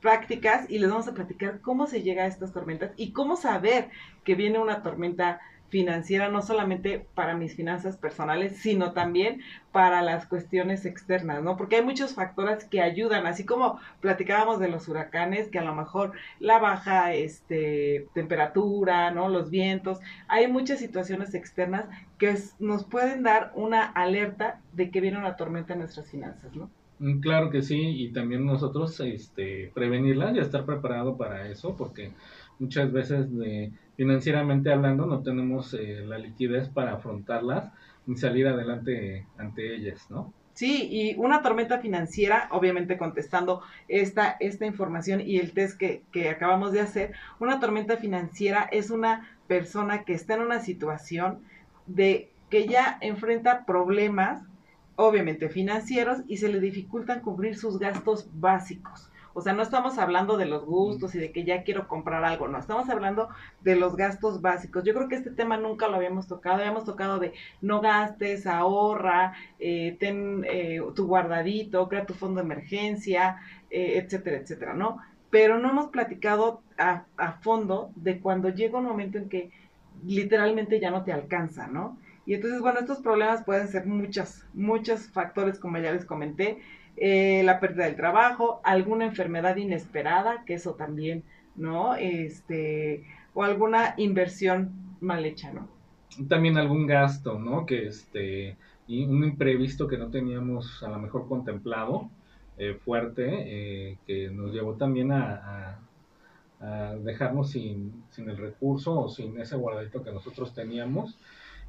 prácticas 0.00 0.68
y 0.68 0.78
les 0.78 0.90
vamos 0.90 1.08
a 1.08 1.14
platicar 1.14 1.60
cómo 1.60 1.86
se 1.86 2.02
llega 2.02 2.24
a 2.24 2.26
estas 2.26 2.52
tormentas 2.52 2.92
y 2.96 3.12
cómo 3.12 3.36
saber 3.36 3.88
que 4.24 4.34
viene 4.34 4.58
una 4.58 4.82
tormenta 4.82 5.40
financiera, 5.40 5.55
no 6.30 6.42
solamente 6.42 7.06
para 7.14 7.36
mis 7.36 7.54
finanzas 7.54 7.96
personales, 7.96 8.56
sino 8.56 8.92
también 8.92 9.42
para 9.72 10.00
las 10.00 10.26
cuestiones 10.26 10.86
externas, 10.86 11.42
¿no? 11.42 11.56
Porque 11.56 11.76
hay 11.76 11.82
muchos 11.82 12.14
factores 12.14 12.64
que 12.64 12.80
ayudan, 12.80 13.26
así 13.26 13.44
como 13.44 13.78
platicábamos 14.00 14.58
de 14.58 14.68
los 14.68 14.88
huracanes, 14.88 15.48
que 15.48 15.58
a 15.58 15.64
lo 15.64 15.74
mejor 15.74 16.12
la 16.40 16.58
baja 16.58 17.12
este, 17.14 18.06
temperatura, 18.14 19.10
¿no? 19.10 19.28
Los 19.28 19.50
vientos, 19.50 19.98
hay 20.28 20.48
muchas 20.48 20.78
situaciones 20.78 21.34
externas 21.34 21.86
que 22.18 22.34
nos 22.58 22.84
pueden 22.84 23.22
dar 23.22 23.52
una 23.54 23.84
alerta 23.84 24.60
de 24.72 24.90
que 24.90 25.00
viene 25.00 25.18
una 25.18 25.36
tormenta 25.36 25.74
en 25.74 25.80
nuestras 25.80 26.10
finanzas, 26.10 26.54
¿no? 26.54 26.70
Mm, 26.98 27.20
claro 27.20 27.50
que 27.50 27.62
sí, 27.62 27.78
y 27.78 28.12
también 28.12 28.46
nosotros 28.46 28.98
este, 29.00 29.70
prevenirla 29.74 30.32
y 30.32 30.38
estar 30.38 30.64
preparado 30.64 31.16
para 31.16 31.48
eso, 31.50 31.76
porque 31.76 32.12
muchas 32.58 32.90
veces 32.90 33.36
de, 33.36 33.72
financieramente 33.96 34.72
hablando 34.72 35.06
no 35.06 35.22
tenemos 35.22 35.74
eh, 35.74 36.04
la 36.06 36.18
liquidez 36.18 36.68
para 36.68 36.94
afrontarlas 36.94 37.70
ni 38.06 38.16
salir 38.16 38.46
adelante 38.46 39.26
ante 39.36 39.74
ellas, 39.74 40.06
¿no? 40.10 40.32
Sí, 40.54 40.88
y 40.90 41.14
una 41.16 41.42
tormenta 41.42 41.80
financiera, 41.80 42.48
obviamente 42.50 42.96
contestando 42.96 43.60
esta, 43.88 44.36
esta 44.40 44.64
información 44.64 45.20
y 45.20 45.36
el 45.38 45.52
test 45.52 45.78
que, 45.78 46.02
que 46.12 46.30
acabamos 46.30 46.72
de 46.72 46.80
hacer, 46.80 47.12
una 47.40 47.60
tormenta 47.60 47.98
financiera 47.98 48.66
es 48.72 48.90
una 48.90 49.28
persona 49.48 50.04
que 50.04 50.14
está 50.14 50.34
en 50.34 50.40
una 50.40 50.60
situación 50.60 51.40
de 51.86 52.30
que 52.48 52.66
ya 52.66 52.96
enfrenta 53.02 53.66
problemas, 53.66 54.42
obviamente 54.94 55.50
financieros, 55.50 56.20
y 56.26 56.38
se 56.38 56.48
le 56.48 56.58
dificultan 56.58 57.20
cubrir 57.20 57.56
sus 57.56 57.78
gastos 57.78 58.30
básicos. 58.32 59.10
O 59.38 59.42
sea, 59.42 59.52
no 59.52 59.62
estamos 59.62 59.98
hablando 59.98 60.38
de 60.38 60.46
los 60.46 60.64
gustos 60.64 61.14
y 61.14 61.18
de 61.18 61.30
que 61.30 61.44
ya 61.44 61.62
quiero 61.62 61.88
comprar 61.88 62.24
algo, 62.24 62.48
no, 62.48 62.56
estamos 62.58 62.88
hablando 62.88 63.28
de 63.60 63.76
los 63.76 63.94
gastos 63.94 64.40
básicos. 64.40 64.82
Yo 64.82 64.94
creo 64.94 65.08
que 65.08 65.16
este 65.16 65.30
tema 65.30 65.58
nunca 65.58 65.88
lo 65.88 65.96
habíamos 65.96 66.26
tocado, 66.26 66.56
habíamos 66.56 66.86
tocado 66.86 67.18
de 67.18 67.34
no 67.60 67.82
gastes, 67.82 68.46
ahorra, 68.46 69.34
eh, 69.58 69.98
ten 70.00 70.42
eh, 70.48 70.80
tu 70.94 71.06
guardadito, 71.06 71.86
crea 71.86 72.06
tu 72.06 72.14
fondo 72.14 72.40
de 72.40 72.46
emergencia, 72.46 73.36
eh, 73.68 73.98
etcétera, 74.02 74.38
etcétera, 74.38 74.72
¿no? 74.72 75.02
Pero 75.28 75.58
no 75.58 75.68
hemos 75.68 75.88
platicado 75.88 76.62
a, 76.78 77.04
a 77.18 77.32
fondo 77.42 77.90
de 77.94 78.20
cuando 78.20 78.48
llega 78.48 78.78
un 78.78 78.86
momento 78.86 79.18
en 79.18 79.28
que 79.28 79.50
literalmente 80.02 80.80
ya 80.80 80.90
no 80.90 81.04
te 81.04 81.12
alcanza, 81.12 81.66
¿no? 81.66 81.98
Y 82.24 82.32
entonces, 82.32 82.60
bueno, 82.62 82.80
estos 82.80 83.00
problemas 83.00 83.44
pueden 83.44 83.68
ser 83.68 83.84
muchos, 83.84 84.46
muchos 84.54 85.10
factores, 85.10 85.58
como 85.58 85.76
ya 85.76 85.92
les 85.92 86.06
comenté. 86.06 86.58
Eh, 86.96 87.42
la 87.44 87.60
pérdida 87.60 87.84
del 87.84 87.96
trabajo, 87.96 88.60
alguna 88.64 89.04
enfermedad 89.04 89.56
inesperada, 89.56 90.44
que 90.46 90.54
eso 90.54 90.74
también, 90.74 91.24
¿no? 91.54 91.94
Este, 91.94 93.04
o 93.34 93.42
alguna 93.42 93.94
inversión 93.98 94.96
mal 95.00 95.24
hecha, 95.26 95.52
¿no? 95.52 95.76
también 96.28 96.56
algún 96.56 96.86
gasto, 96.86 97.38
¿no? 97.38 97.66
Que 97.66 97.86
este, 97.86 98.56
y 98.86 99.04
un 99.04 99.24
imprevisto 99.24 99.88
que 99.88 99.98
no 99.98 100.08
teníamos 100.08 100.82
a 100.82 100.88
lo 100.88 100.98
mejor 100.98 101.28
contemplado, 101.28 102.08
eh, 102.58 102.74
fuerte, 102.74 103.24
eh, 103.28 103.98
que 104.06 104.30
nos 104.30 104.52
llevó 104.52 104.74
también 104.74 105.12
a, 105.12 105.80
dejarnos 107.04 107.50
sin, 107.50 108.02
sin, 108.10 108.30
el 108.30 108.38
recurso 108.38 108.98
o 108.98 109.08
sin 109.08 109.38
ese 109.38 109.54
guardadito 109.56 110.02
que 110.02 110.10
nosotros 110.10 110.54
teníamos 110.54 111.16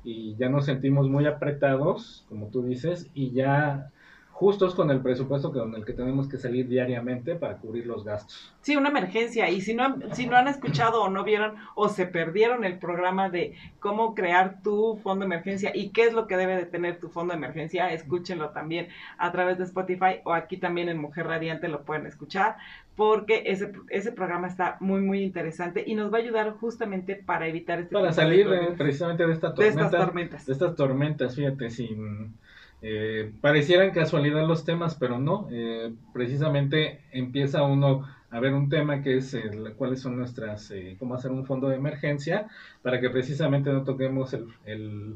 y 0.03 0.35
ya 0.37 0.47
nos 0.49 0.65
sentimos 0.65 1.09
muy 1.09 1.27
apretados, 1.27 2.25
como 2.29 2.47
tú 2.47 2.63
dices, 2.63 3.07
y 3.13 3.31
ya 3.31 3.91
justos 4.37 4.75
con 4.75 4.91
el 4.91 5.01
presupuesto 5.01 5.51
con 5.51 5.73
el 5.73 5.83
que 5.83 5.93
tenemos 5.93 6.27
que 6.27 6.37
salir 6.37 6.67
diariamente 6.67 7.33
para 7.33 7.57
cubrir 7.57 7.87
los 7.87 8.05
gastos. 8.05 8.53
Sí, 8.61 8.75
una 8.75 8.89
emergencia. 8.89 9.49
Y 9.49 9.61
si 9.61 9.73
no, 9.73 9.95
si 10.13 10.27
no 10.27 10.37
han 10.37 10.47
escuchado 10.47 11.01
o 11.01 11.09
no 11.09 11.23
vieron 11.23 11.55
o 11.73 11.89
se 11.89 12.05
perdieron 12.05 12.63
el 12.63 12.77
programa 12.77 13.31
de 13.31 13.55
cómo 13.79 14.13
crear 14.13 14.61
tu 14.61 14.99
fondo 15.01 15.21
de 15.21 15.33
emergencia 15.33 15.71
y 15.73 15.89
qué 15.89 16.03
es 16.03 16.13
lo 16.13 16.27
que 16.27 16.37
debe 16.37 16.55
de 16.55 16.67
tener 16.67 16.99
tu 16.99 17.09
fondo 17.09 17.33
de 17.33 17.39
emergencia, 17.39 17.91
escúchenlo 17.91 18.49
también 18.49 18.89
a 19.17 19.31
través 19.31 19.57
de 19.57 19.63
Spotify 19.63 20.21
o 20.23 20.33
aquí 20.33 20.57
también 20.57 20.87
en 20.89 20.99
Mujer 20.99 21.25
Radiante 21.25 21.67
lo 21.67 21.81
pueden 21.81 22.05
escuchar 22.05 22.57
porque 22.95 23.41
ese, 23.47 23.71
ese 23.89 24.11
programa 24.11 24.47
está 24.47 24.77
muy, 24.81 25.01
muy 25.01 25.23
interesante 25.23 25.83
y 25.85 25.95
nos 25.95 26.13
va 26.13 26.17
a 26.19 26.21
ayudar 26.21 26.51
justamente 26.59 27.15
para 27.15 27.47
evitar 27.47 27.79
este 27.79 27.93
Para 27.93 28.13
salir 28.13 28.47
precisamente 28.77 29.25
de, 29.25 29.33
esta 29.33 29.55
tormenta, 29.55 29.79
de 29.79 29.85
estas 29.85 30.05
tormentas. 30.05 30.45
De 30.45 30.53
estas 30.53 30.75
tormentas, 30.75 31.35
fíjate, 31.35 31.71
sin 31.71 32.35
eh, 32.81 33.31
parecieran 33.41 33.91
casualidad 33.91 34.47
los 34.47 34.65
temas, 34.65 34.95
pero 34.95 35.19
no. 35.19 35.47
Eh, 35.51 35.93
precisamente 36.13 37.01
empieza 37.11 37.63
uno 37.63 38.07
a 38.29 38.39
ver 38.39 38.53
un 38.53 38.69
tema 38.69 39.01
que 39.01 39.17
es 39.17 39.35
cuáles 39.77 40.01
son 40.01 40.17
nuestras, 40.17 40.69
eh, 40.71 40.95
cómo 40.99 41.15
hacer 41.15 41.31
un 41.31 41.45
fondo 41.45 41.69
de 41.69 41.77
emergencia, 41.77 42.47
para 42.81 42.99
que 42.99 43.09
precisamente 43.09 43.71
no 43.71 43.83
toquemos 43.83 44.33
el, 44.33 44.47
el, 44.65 45.15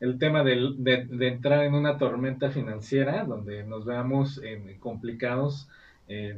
el 0.00 0.18
tema 0.18 0.44
de, 0.44 0.74
de, 0.78 1.28
entrar 1.28 1.64
en 1.64 1.74
una 1.74 1.98
tormenta 1.98 2.50
financiera, 2.50 3.24
donde 3.24 3.64
nos 3.64 3.84
veamos 3.84 4.40
complicados. 4.78 5.68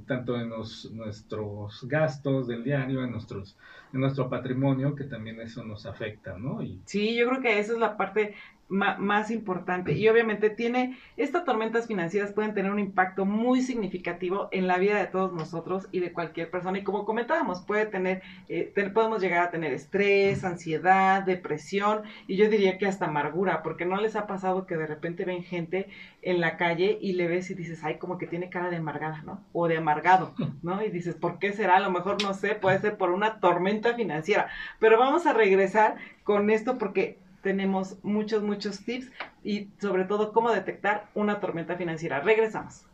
tanto 0.07 0.37
en 0.40 0.50
nuestros 0.50 1.85
gastos 1.88 2.47
del 2.47 2.62
diario, 2.62 3.02
en 3.02 3.11
nuestros 3.11 3.57
en 3.95 4.00
nuestro 4.00 4.28
patrimonio, 4.28 4.97
que 4.97 5.04
también 5.04 5.40
eso 5.40 5.64
nos 5.64 5.87
afecta, 5.87 6.37
¿no? 6.37 6.62
Y... 6.62 6.81
Sí, 6.85 7.14
yo 7.14 7.28
creo 7.28 7.40
que 7.40 7.61
esa 7.61 7.75
es 7.75 7.78
la 7.78 7.97
parte 7.97 8.35
más 8.68 9.30
importante. 9.30 9.92
Y 9.92 10.09
obviamente 10.09 10.50
tiene, 10.50 10.99
estas 11.16 11.44
tormentas 11.44 11.87
financieras 11.87 12.33
pueden 12.33 12.54
tener 12.54 12.73
un 12.73 12.78
impacto 12.78 13.25
muy 13.25 13.61
significativo 13.61 14.49
en 14.52 14.66
la 14.66 14.78
vida 14.78 14.99
de 14.99 15.06
todos 15.06 15.33
nosotros 15.33 15.87
y 15.92 16.00
de 16.00 16.12
cualquier 16.12 16.50
persona. 16.50 16.78
Y 16.78 16.85
como 16.85 17.04
comentábamos, 17.04 17.62
puede 17.62 17.87
tener, 17.87 18.23
eh, 18.49 18.73
podemos 18.92 19.21
llegar 19.21 19.47
a 19.47 19.50
tener 19.50 19.73
estrés, 19.73 20.44
ansiedad, 20.44 21.23
depresión 21.23 22.02
y 22.26 22.37
yo 22.37 22.49
diría 22.49 22.78
que 22.78 22.87
hasta 22.87 23.06
amargura, 23.06 23.62
porque 23.62 23.85
no 23.85 24.00
les 24.00 24.16
ha 24.16 24.26
pasado 24.26 24.66
que 24.66 24.76
de 24.76 24.87
repente 24.87 25.25
ven 25.25 25.42
gente 25.42 25.88
en 26.23 26.40
la 26.40 26.56
calle 26.56 26.99
y 27.00 27.12
le 27.12 27.28
ves 27.28 27.50
y 27.50 27.54
dices, 27.54 27.85
ay, 27.85 27.99
como 27.99 28.18
que 28.18 28.26
tiene 28.26 28.49
cara 28.49 28.71
de 28.71 28.76
amargada, 28.76 29.23
¿no? 29.23 29.44
O 29.52 29.68
de 29.68 29.76
amargado, 29.76 30.35
¿no? 30.62 30.83
Y 30.83 30.90
dices, 30.90 31.14
¿por 31.14 31.38
qué 31.38 31.52
será? 31.52 31.76
A 31.76 31.80
lo 31.80 31.90
mejor 31.90 32.23
no 32.23 32.35
sé, 32.35 32.54
puede 32.54 32.78
ser 32.78 32.97
por 32.97 33.11
una 33.11 33.40
tormenta 33.40 33.94
financiera. 33.94 34.49
Pero 34.78 34.99
vamos 34.99 35.26
a 35.26 35.33
regresar 35.33 35.97
con 36.25 36.49
esto 36.50 36.78
porque 36.78 37.18
tenemos 37.44 37.98
muchos, 38.02 38.42
muchos 38.42 38.80
tips 38.84 39.12
y 39.44 39.68
sobre 39.80 40.04
todo 40.04 40.32
cómo 40.32 40.50
detectar 40.50 41.10
una 41.14 41.38
tormenta 41.38 41.76
financiera. 41.76 42.20
Regresamos. 42.20 42.86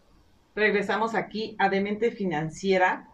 Regresamos 0.55 1.15
aquí 1.15 1.55
a 1.59 1.71
Demente 1.71 2.11
Financiera. 2.11 3.09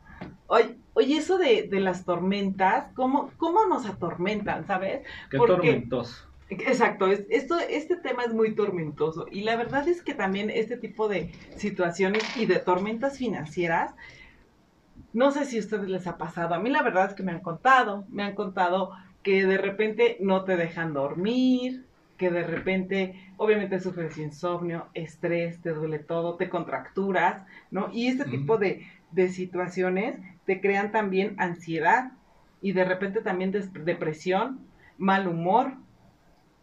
Oye, 0.48 0.78
oye 0.94 1.18
eso 1.18 1.36
de, 1.36 1.68
las 1.72 2.04
tormentas, 2.04 2.90
¿cómo, 2.94 3.30
¿cómo 3.36 3.66
nos 3.66 3.86
atormentan, 3.86 4.66
sabes? 4.66 5.06
Qué 5.30 5.36
tormentoso. 5.36 6.26
Exacto, 6.48 7.08
esto, 7.08 7.58
este 7.58 7.96
tema 7.96 8.22
es 8.22 8.32
muy 8.32 8.54
tormentoso 8.54 9.26
y 9.30 9.42
la 9.42 9.56
verdad 9.56 9.86
es 9.88 10.00
que 10.00 10.14
también 10.14 10.48
este 10.48 10.76
tipo 10.76 11.08
de 11.08 11.32
situaciones 11.56 12.22
y 12.36 12.46
de 12.46 12.60
tormentas 12.60 13.18
financieras, 13.18 13.94
no 15.12 15.32
sé 15.32 15.44
si 15.44 15.56
a 15.56 15.60
ustedes 15.60 15.88
les 15.88 16.06
ha 16.06 16.16
pasado, 16.16 16.54
a 16.54 16.60
mí 16.60 16.70
la 16.70 16.82
verdad 16.82 17.08
es 17.08 17.14
que 17.14 17.24
me 17.24 17.32
han 17.32 17.40
contado, 17.40 18.06
me 18.10 18.22
han 18.22 18.36
contado 18.36 18.92
que 19.26 19.44
de 19.44 19.58
repente 19.58 20.18
no 20.20 20.44
te 20.44 20.56
dejan 20.56 20.92
dormir, 20.92 21.84
que 22.16 22.30
de 22.30 22.44
repente 22.44 23.32
obviamente 23.38 23.80
sufres 23.80 24.18
insomnio, 24.18 24.86
estrés, 24.94 25.60
te 25.62 25.70
duele 25.70 25.98
todo, 25.98 26.36
te 26.36 26.48
contracturas, 26.48 27.44
¿no? 27.72 27.90
Y 27.92 28.06
este 28.06 28.24
tipo 28.26 28.56
de, 28.56 28.86
situaciones 29.32 30.16
te 30.44 30.60
crean 30.60 30.92
también 30.92 31.34
ansiedad 31.38 32.12
y 32.62 32.70
de 32.70 32.84
repente 32.84 33.20
también 33.20 33.50
depresión, 33.50 34.60
mal 34.96 35.26
humor. 35.26 35.72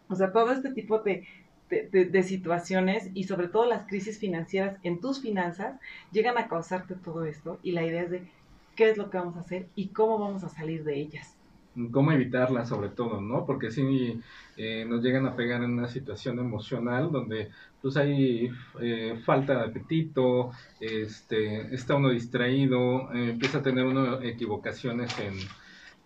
O 0.08 0.15
sea, 0.15 0.32
todo 0.32 0.53
este 0.53 0.72
tipo 0.72 1.00
de, 1.00 1.27
de, 1.70 2.24
situaciones 2.24 3.10
y 3.13 3.25
sobre 3.25 3.50
todo 3.50 3.65
las 3.65 3.88
crisis 3.88 4.20
financieras 4.20 4.77
en 4.84 5.01
tus 5.01 5.22
finanzas 5.22 5.82
llegan 6.13 6.38
a 6.38 6.48
causarte 6.48 6.96
todo 6.96 7.25
esto 7.25 7.60
y 7.62 7.74
la 7.74 7.84
idea 7.84 8.03
es 8.03 8.12
de 8.12 8.32
qué 8.77 8.89
es 8.89 8.96
lo 8.96 9.10
que 9.10 9.17
vamos 9.17 9.36
a 9.36 9.41
hacer 9.41 9.67
y 9.75 9.89
cómo 9.89 10.17
vamos 10.17 10.46
a 10.46 10.50
salir 10.50 10.86
de 10.86 10.96
ellas 10.96 11.36
cómo 11.91 12.11
evitarla 12.11 12.65
sobre 12.65 12.89
todo, 12.89 13.21
¿no? 13.21 13.45
Porque 13.45 13.71
si 13.71 14.19
eh, 14.57 14.85
nos 14.87 15.01
llegan 15.03 15.25
a 15.25 15.35
pegar 15.35 15.63
en 15.63 15.71
una 15.71 15.87
situación 15.87 16.39
emocional 16.39 17.11
donde 17.11 17.49
pues 17.81 17.97
hay 17.97 18.49
eh, 18.79 19.19
falta 19.25 19.55
de 19.55 19.65
apetito, 19.69 20.51
este, 20.79 21.73
está 21.73 21.95
uno 21.95 22.09
distraído, 22.09 23.13
eh, 23.13 23.31
empieza 23.31 23.59
a 23.59 23.63
tener 23.63 23.85
uno 23.85 24.21
equivocaciones 24.21 25.11
en, 25.19 25.33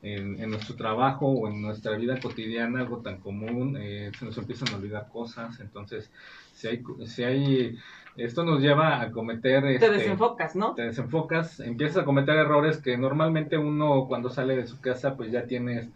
en, 0.01 0.41
en, 0.41 0.49
nuestro 0.49 0.75
trabajo 0.75 1.27
o 1.27 1.47
en 1.49 1.61
nuestra 1.61 1.97
vida 1.97 2.19
cotidiana, 2.19 2.79
algo 2.79 2.99
tan 2.99 3.19
común, 3.19 3.77
se 3.77 4.25
nos 4.25 4.37
empiezan 4.37 4.69
a 4.73 4.77
olvidar 4.77 5.09
cosas, 5.11 5.59
entonces 5.59 6.09
si 6.53 6.67
hay, 6.67 6.83
si 7.05 7.23
hay 7.23 7.77
esto 8.17 8.43
nos 8.43 8.61
lleva 8.61 9.01
a 9.01 9.11
cometer... 9.11 9.63
te 9.63 9.75
este, 9.75 9.91
desenfocas, 9.91 10.55
¿no? 10.55 10.73
Te 10.73 10.83
desenfocas, 10.83 11.59
empiezas 11.59 11.97
a 11.97 12.05
cometer 12.05 12.35
errores 12.35 12.77
que 12.77 12.97
normalmente 12.97 13.57
uno 13.57 14.05
cuando 14.07 14.29
sale 14.29 14.55
de 14.55 14.67
su 14.67 14.81
casa 14.81 15.15
pues 15.15 15.31
ya 15.31 15.45
tienes 15.45 15.89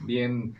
bien, 0.00 0.56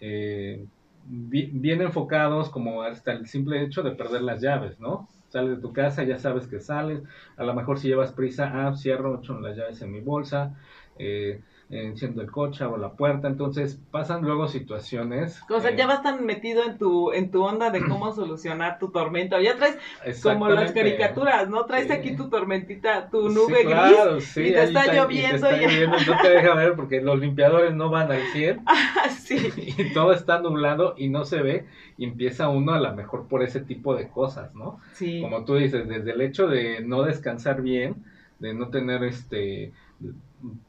eh, 0.00 0.66
bien, 1.04 1.80
enfocados 1.80 2.50
como 2.50 2.82
hasta 2.82 3.12
el 3.12 3.26
simple 3.26 3.62
hecho 3.62 3.82
de 3.82 3.92
perder 3.92 4.22
las 4.22 4.40
llaves, 4.40 4.80
¿no? 4.80 5.08
Sales 5.28 5.56
de 5.56 5.62
tu 5.62 5.72
casa, 5.72 6.02
ya 6.04 6.18
sabes 6.18 6.46
que 6.46 6.60
sales, 6.60 7.02
a 7.36 7.44
lo 7.44 7.54
mejor 7.54 7.78
si 7.78 7.88
llevas 7.88 8.12
prisa, 8.12 8.50
ah, 8.52 8.74
cierro, 8.74 9.18
echo 9.18 9.38
las 9.40 9.56
llaves 9.56 9.80
en 9.82 9.92
mi 9.92 10.00
bolsa, 10.00 10.54
eh, 10.98 11.40
enciendo 11.68 12.22
el 12.22 12.30
coche, 12.30 12.64
o 12.64 12.76
la 12.76 12.92
puerta, 12.92 13.26
entonces 13.26 13.80
pasan 13.90 14.22
luego 14.22 14.46
situaciones. 14.46 15.40
O 15.50 15.60
sea, 15.60 15.74
ya 15.74 15.86
vas 15.86 16.02
tan 16.02 16.24
metido 16.24 16.62
en 16.64 16.78
tu, 16.78 17.12
en 17.12 17.30
tu 17.32 17.42
onda 17.42 17.70
de 17.70 17.84
cómo 17.84 18.12
solucionar 18.14 18.78
tu 18.78 18.90
tormenta, 18.90 19.40
ya 19.40 19.56
traes 19.56 19.78
como 20.22 20.48
las 20.48 20.72
caricaturas, 20.72 21.48
¿no? 21.48 21.64
Traes 21.64 21.90
aquí 21.90 22.14
tu 22.14 22.28
tormentita, 22.28 23.10
tu 23.10 23.28
nube 23.30 23.64
gris, 23.64 24.36
y 24.36 24.52
te 24.52 24.62
está, 24.62 24.92
lloviendo. 24.92 25.48
Y 25.50 25.86
no 25.88 26.20
te 26.22 26.30
deja 26.30 26.54
ver 26.54 26.74
porque 26.74 27.00
los 27.00 27.18
limpiadores 27.18 27.74
no 27.74 27.90
van 27.90 28.10
al 28.12 28.22
100. 28.32 28.60
Ah, 28.66 29.08
sí. 29.10 29.36
Y 29.78 29.92
todo 29.92 30.12
está 30.12 30.40
nublado 30.40 30.94
y 30.96 31.08
no 31.08 31.24
se 31.24 31.42
ve, 31.42 31.66
y 31.98 32.04
empieza 32.04 32.48
uno 32.48 32.72
a 32.72 32.80
lo 32.80 32.94
mejor 32.94 33.26
por 33.26 33.42
ese 33.42 33.60
tipo 33.60 33.94
de 33.94 34.08
cosas, 34.08 34.54
¿no? 34.54 34.80
Sí. 34.92 35.20
Como 35.20 35.44
tú 35.44 35.56
dices, 35.56 35.88
desde 35.88 36.12
el 36.12 36.20
hecho 36.20 36.46
de 36.46 36.80
no 36.82 37.02
descansar 37.02 37.62
bien, 37.62 38.04
de 38.38 38.54
no 38.54 38.68
tener 38.68 39.02
este 39.04 39.72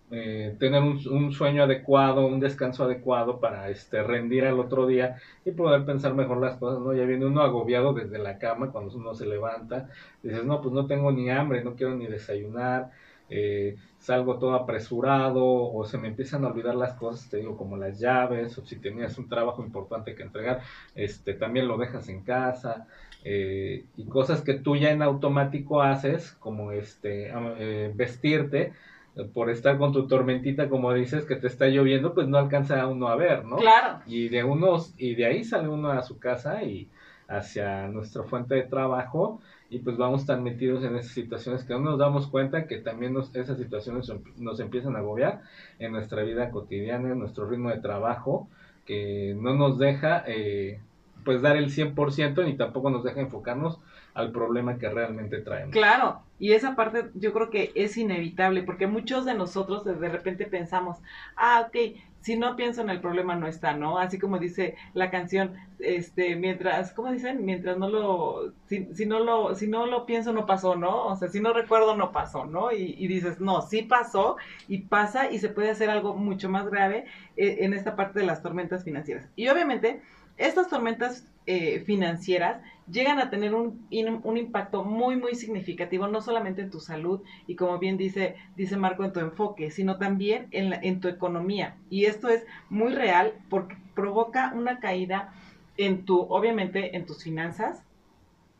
eh, 0.10 0.56
tener 0.58 0.82
un, 0.82 1.34
sueño 1.34 1.64
adecuado, 1.64 2.26
un 2.26 2.40
descanso 2.40 2.86
adecuado 2.86 3.42
para 3.42 3.70
este, 3.70 4.02
rendir 4.04 4.46
al 4.46 4.60
otro 4.60 4.88
día 4.88 5.18
y 5.44 5.52
poder 5.52 5.86
pensar 5.86 6.14
mejor 6.14 6.38
las 6.38 6.56
cosas, 6.56 6.80
¿no? 6.80 6.94
Ya 6.94 7.04
viene 7.04 7.26
uno 7.26 7.42
agobiado 7.42 7.94
desde 7.94 8.18
la 8.18 8.38
cama 8.38 8.72
cuando 8.72 8.96
uno 8.96 9.14
se 9.14 9.26
levanta, 9.26 9.90
dices, 10.24 10.46
no, 10.46 10.62
pues 10.62 10.74
no 10.74 10.88
tengo 10.88 11.12
ni 11.12 11.30
hambre, 11.30 11.62
no 11.64 11.76
quiero 11.76 11.96
ni 11.96 12.08
desayunar, 12.08 12.92
eh, 13.30 13.76
salgo 14.00 14.40
todo 14.40 14.54
apresurado 14.56 15.44
o 15.46 15.84
se 15.84 15.98
me 15.98 16.08
empiezan 16.08 16.46
a 16.46 16.48
olvidar 16.48 16.76
las 16.76 16.94
cosas, 16.94 17.30
te 17.30 17.38
digo, 17.38 17.58
como 17.58 17.76
las 17.76 18.00
llaves 18.00 18.58
o 18.58 18.66
si 18.66 18.78
tenías 18.78 19.18
un 19.18 19.28
trabajo 19.28 19.62
importante 19.62 20.16
que 20.16 20.24
entregar, 20.24 20.62
este, 20.96 21.34
también 21.34 21.68
lo 21.68 21.78
dejas 21.78 22.08
en 22.08 22.24
casa. 22.24 22.88
Eh, 23.26 23.84
y 23.98 24.06
cosas 24.06 24.42
que 24.42 24.54
tú 24.54 24.78
ya 24.78 24.92
en 24.92 25.02
automático 25.02 25.82
haces, 25.82 26.32
como 26.40 26.72
este, 26.72 27.34
vestirte, 27.94 28.72
por 29.34 29.50
estar 29.50 29.78
con 29.78 29.92
tu 29.94 30.08
tormentita, 30.08 30.70
como 30.70 30.94
dices, 30.94 31.26
que 31.26 31.36
te 31.36 31.48
está 31.48 31.68
lloviendo, 31.68 32.14
pues 32.14 32.28
no 32.28 32.38
alcanza 32.38 32.82
a 32.82 32.88
uno 32.88 33.08
a 33.08 33.16
ver, 33.16 33.46
¿no? 33.46 33.58
Claro. 33.58 34.00
Y 34.06 34.30
de 34.30 34.44
unos, 34.44 34.94
y 34.98 35.16
de 35.16 35.26
ahí 35.26 35.44
sale 35.44 35.68
uno 35.68 35.90
a 35.90 36.04
su 36.04 36.20
casa 36.20 36.64
y 36.64 36.90
hacia 37.28 37.88
nuestra 37.88 38.24
fuente 38.24 38.56
de 38.56 38.64
trabajo, 38.64 39.42
y 39.70 39.80
pues 39.80 39.98
vamos 39.98 40.26
tan 40.26 40.44
metidos 40.44 40.84
en 40.84 40.96
esas 40.96 41.12
situaciones 41.12 41.64
que 41.66 41.74
no 41.74 41.80
nos 41.80 42.00
damos 42.00 42.28
cuenta 42.28 42.68
que 42.68 42.78
también 42.78 43.14
nos, 43.14 43.36
esas 43.36 43.58
situaciones 43.58 44.12
nos 44.38 44.60
empiezan 44.60 44.96
a 44.96 45.00
agobiar 45.00 45.42
en 45.80 45.92
nuestra 45.92 46.24
vida 46.24 46.52
cotidiana, 46.52 47.12
en 47.12 47.20
nuestro 47.20 47.50
ritmo 47.50 47.70
de 47.70 47.80
trabajo, 47.80 48.48
que 48.86 49.36
no 49.38 49.56
nos 49.56 49.78
deja 49.78 50.24
eh, 50.26 50.80
pues 51.26 51.42
dar 51.42 51.58
el 51.58 51.70
100% 51.70 52.46
ni 52.46 52.56
tampoco 52.56 52.90
nos 52.90 53.04
deja 53.04 53.20
enfocarnos 53.20 53.80
al 54.18 54.32
problema 54.32 54.80
que 54.80 54.90
realmente 54.90 55.42
traemos. 55.42 55.72
Claro, 55.72 56.24
y 56.40 56.54
esa 56.54 56.76
parte 56.76 57.12
yo 57.14 57.34
creo 57.34 57.52
que 57.52 57.72
es 57.76 57.98
inevitable, 57.98 58.64
porque 58.64 58.88
muchos 58.88 59.26
de 59.26 59.36
nosotros 59.36 59.86
de 59.86 60.10
repente 60.10 60.48
pensamos, 60.48 60.98
ah, 61.36 61.68
ok, 61.68 61.96
si 62.22 62.36
no 62.36 62.56
pienso 62.56 62.82
en 62.82 62.90
el 62.90 63.00
problema 63.00 63.36
no 63.36 63.46
está, 63.46 63.74
¿no? 63.74 64.00
Así 64.00 64.18
como 64.18 64.40
dice 64.40 64.76
la 64.96 65.12
canción, 65.12 65.54
este, 65.78 66.36
mientras, 66.36 66.94
¿cómo 66.94 67.12
dicen? 67.12 67.46
Mientras 67.46 67.78
no 67.78 67.90
lo, 67.90 68.54
si, 68.66 68.92
si 68.96 69.06
no 69.06 69.20
lo, 69.20 69.54
si 69.54 69.68
no 69.68 69.86
lo 69.86 70.08
pienso 70.08 70.34
no 70.34 70.48
pasó, 70.48 70.76
¿no? 70.76 71.06
O 71.06 71.16
sea, 71.16 71.30
si 71.30 71.40
no 71.40 71.54
recuerdo 71.54 71.96
no 71.96 72.12
pasó, 72.12 72.46
¿no? 72.46 72.72
Y, 72.72 72.96
y 72.98 73.08
dices, 73.08 73.40
no, 73.40 73.62
sí 73.62 73.84
pasó 73.84 74.38
y 74.68 74.80
pasa 74.80 75.30
y 75.30 75.38
se 75.38 75.50
puede 75.50 75.70
hacer 75.70 75.92
algo 75.92 76.16
mucho 76.16 76.50
más 76.50 76.68
grave 76.70 77.06
eh, 77.36 77.58
en 77.60 77.74
esta 77.74 77.96
parte 77.96 78.20
de 78.20 78.26
las 78.26 78.42
tormentas 78.42 78.84
financieras. 78.84 79.30
Y 79.36 79.48
obviamente, 79.48 80.02
estas 80.38 80.70
tormentas 80.70 81.28
eh, 81.46 81.80
financieras 81.86 82.62
llegan 82.92 83.20
a 83.20 83.30
tener 83.30 83.56
un, 83.56 83.88
un, 84.24 84.38
impacto 84.38 84.84
muy, 84.84 85.16
muy 85.16 85.34
significativo, 85.36 86.08
no 86.08 86.22
solamente 86.22 86.62
en 86.62 86.70
tu 86.70 86.80
salud 86.80 87.22
y 87.48 87.56
como 87.56 87.80
bien 87.80 87.98
dice, 87.98 88.36
dice 88.56 88.78
Marco, 88.78 89.04
en 89.04 89.14
tu 89.14 89.20
enfoque, 89.20 89.72
sino 89.72 89.98
también 89.98 90.48
en, 90.52 90.74
en 90.74 91.00
tu 91.00 91.08
economía. 91.08 91.78
Y 91.90 92.06
esto 92.06 92.30
es 92.30 92.46
muy 92.70 92.94
real 92.94 93.34
porque 93.50 93.78
provoca 93.96 94.54
una 94.56 94.80
caída 94.80 95.34
en 95.78 96.06
tu, 96.06 96.20
obviamente, 96.20 96.96
en 96.96 97.06
tus 97.06 97.24
finanzas, 97.24 97.82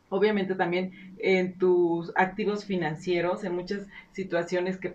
obviamente 0.08 0.54
también 0.54 0.92
en 1.18 1.58
tus 1.58 2.12
activos 2.16 2.64
financieros, 2.64 3.44
en 3.44 3.54
muchas 3.54 3.86
situaciones 4.12 4.78
que, 4.78 4.94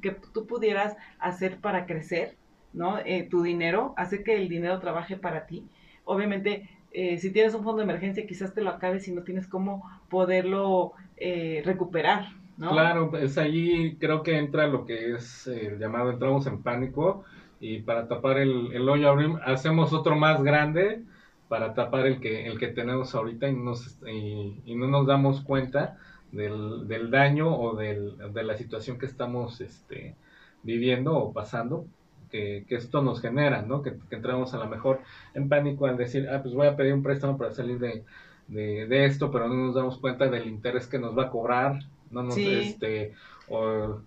que 0.00 0.16
tú 0.32 0.46
pudieras 0.46 0.96
hacer 1.18 1.58
para 1.58 1.86
crecer, 1.86 2.36
¿no? 2.72 2.98
Eh, 2.98 3.26
tu 3.30 3.42
dinero, 3.42 3.94
hace 3.96 4.22
que 4.22 4.36
el 4.36 4.48
dinero 4.48 4.80
trabaje 4.80 5.16
para 5.16 5.46
ti 5.46 5.64
obviamente, 6.06 6.70
eh, 6.92 7.18
si 7.18 7.30
tienes 7.30 7.54
un 7.54 7.62
fondo 7.62 7.78
de 7.78 7.84
emergencia, 7.84 8.26
quizás 8.26 8.54
te 8.54 8.62
lo 8.62 8.70
acabes 8.70 9.06
y 9.06 9.12
no 9.12 9.22
tienes 9.22 9.46
cómo 9.46 9.88
poderlo 10.08 10.92
eh, 11.18 11.62
recuperar, 11.64 12.28
¿no? 12.56 12.70
Claro, 12.70 13.10
pues 13.10 13.36
ahí 13.36 13.96
creo 14.00 14.22
que 14.22 14.38
entra 14.38 14.66
lo 14.66 14.86
que 14.86 15.14
es 15.14 15.46
el 15.46 15.78
llamado 15.78 16.10
entramos 16.10 16.46
en 16.46 16.62
pánico 16.62 17.24
y 17.60 17.80
para 17.80 18.08
tapar 18.08 18.38
el, 18.38 18.72
el 18.72 18.88
hoyo 18.88 19.14
hacemos 19.44 19.92
otro 19.92 20.16
más 20.16 20.42
grande 20.42 21.02
para 21.48 21.74
tapar 21.74 22.06
el 22.06 22.20
que, 22.20 22.46
el 22.46 22.58
que 22.58 22.68
tenemos 22.68 23.14
ahorita 23.14 23.48
y, 23.48 23.54
nos, 23.54 23.98
y, 24.06 24.74
no 24.74 24.88
nos 24.88 25.06
damos 25.06 25.42
cuenta 25.42 25.96
del, 26.32 26.88
del 26.88 27.10
daño 27.10 27.54
o 27.56 27.76
del, 27.76 28.16
de 28.32 28.42
la 28.42 28.56
situación 28.56 28.98
que 28.98 29.06
estamos 29.06 29.60
este, 29.60 30.16
viviendo 30.62 31.16
o 31.16 31.32
pasando 31.32 31.86
que, 32.30 32.64
esto 32.68 33.02
nos 33.02 33.20
genera, 33.20 33.62
¿no? 33.62 33.82
Que, 33.82 33.94
entramos 34.10 34.54
a 34.54 34.58
lo 34.58 34.68
mejor 34.68 35.00
en 35.34 35.48
pánico 35.48 35.86
al 35.86 35.96
decir, 35.96 36.28
ah, 36.28 36.42
pues 36.42 36.54
voy 36.54 36.66
a 36.66 36.76
pedir 36.76 36.94
un 36.94 37.02
préstamo 37.02 37.36
para 37.36 37.52
salir 37.52 37.78
de, 37.78 38.04
de, 38.48 39.04
esto, 39.04 39.30
pero 39.30 39.48
no 39.48 39.54
nos 39.54 39.74
damos 39.74 39.98
cuenta 39.98 40.28
del 40.28 40.46
interés 40.46 40.86
que 40.86 40.98
nos 40.98 41.16
va 41.16 41.24
a 41.24 41.30
cobrar, 41.30 41.80
no 42.10 42.22
nos, 42.22 42.36
este, 42.36 43.12
o, 43.48 44.00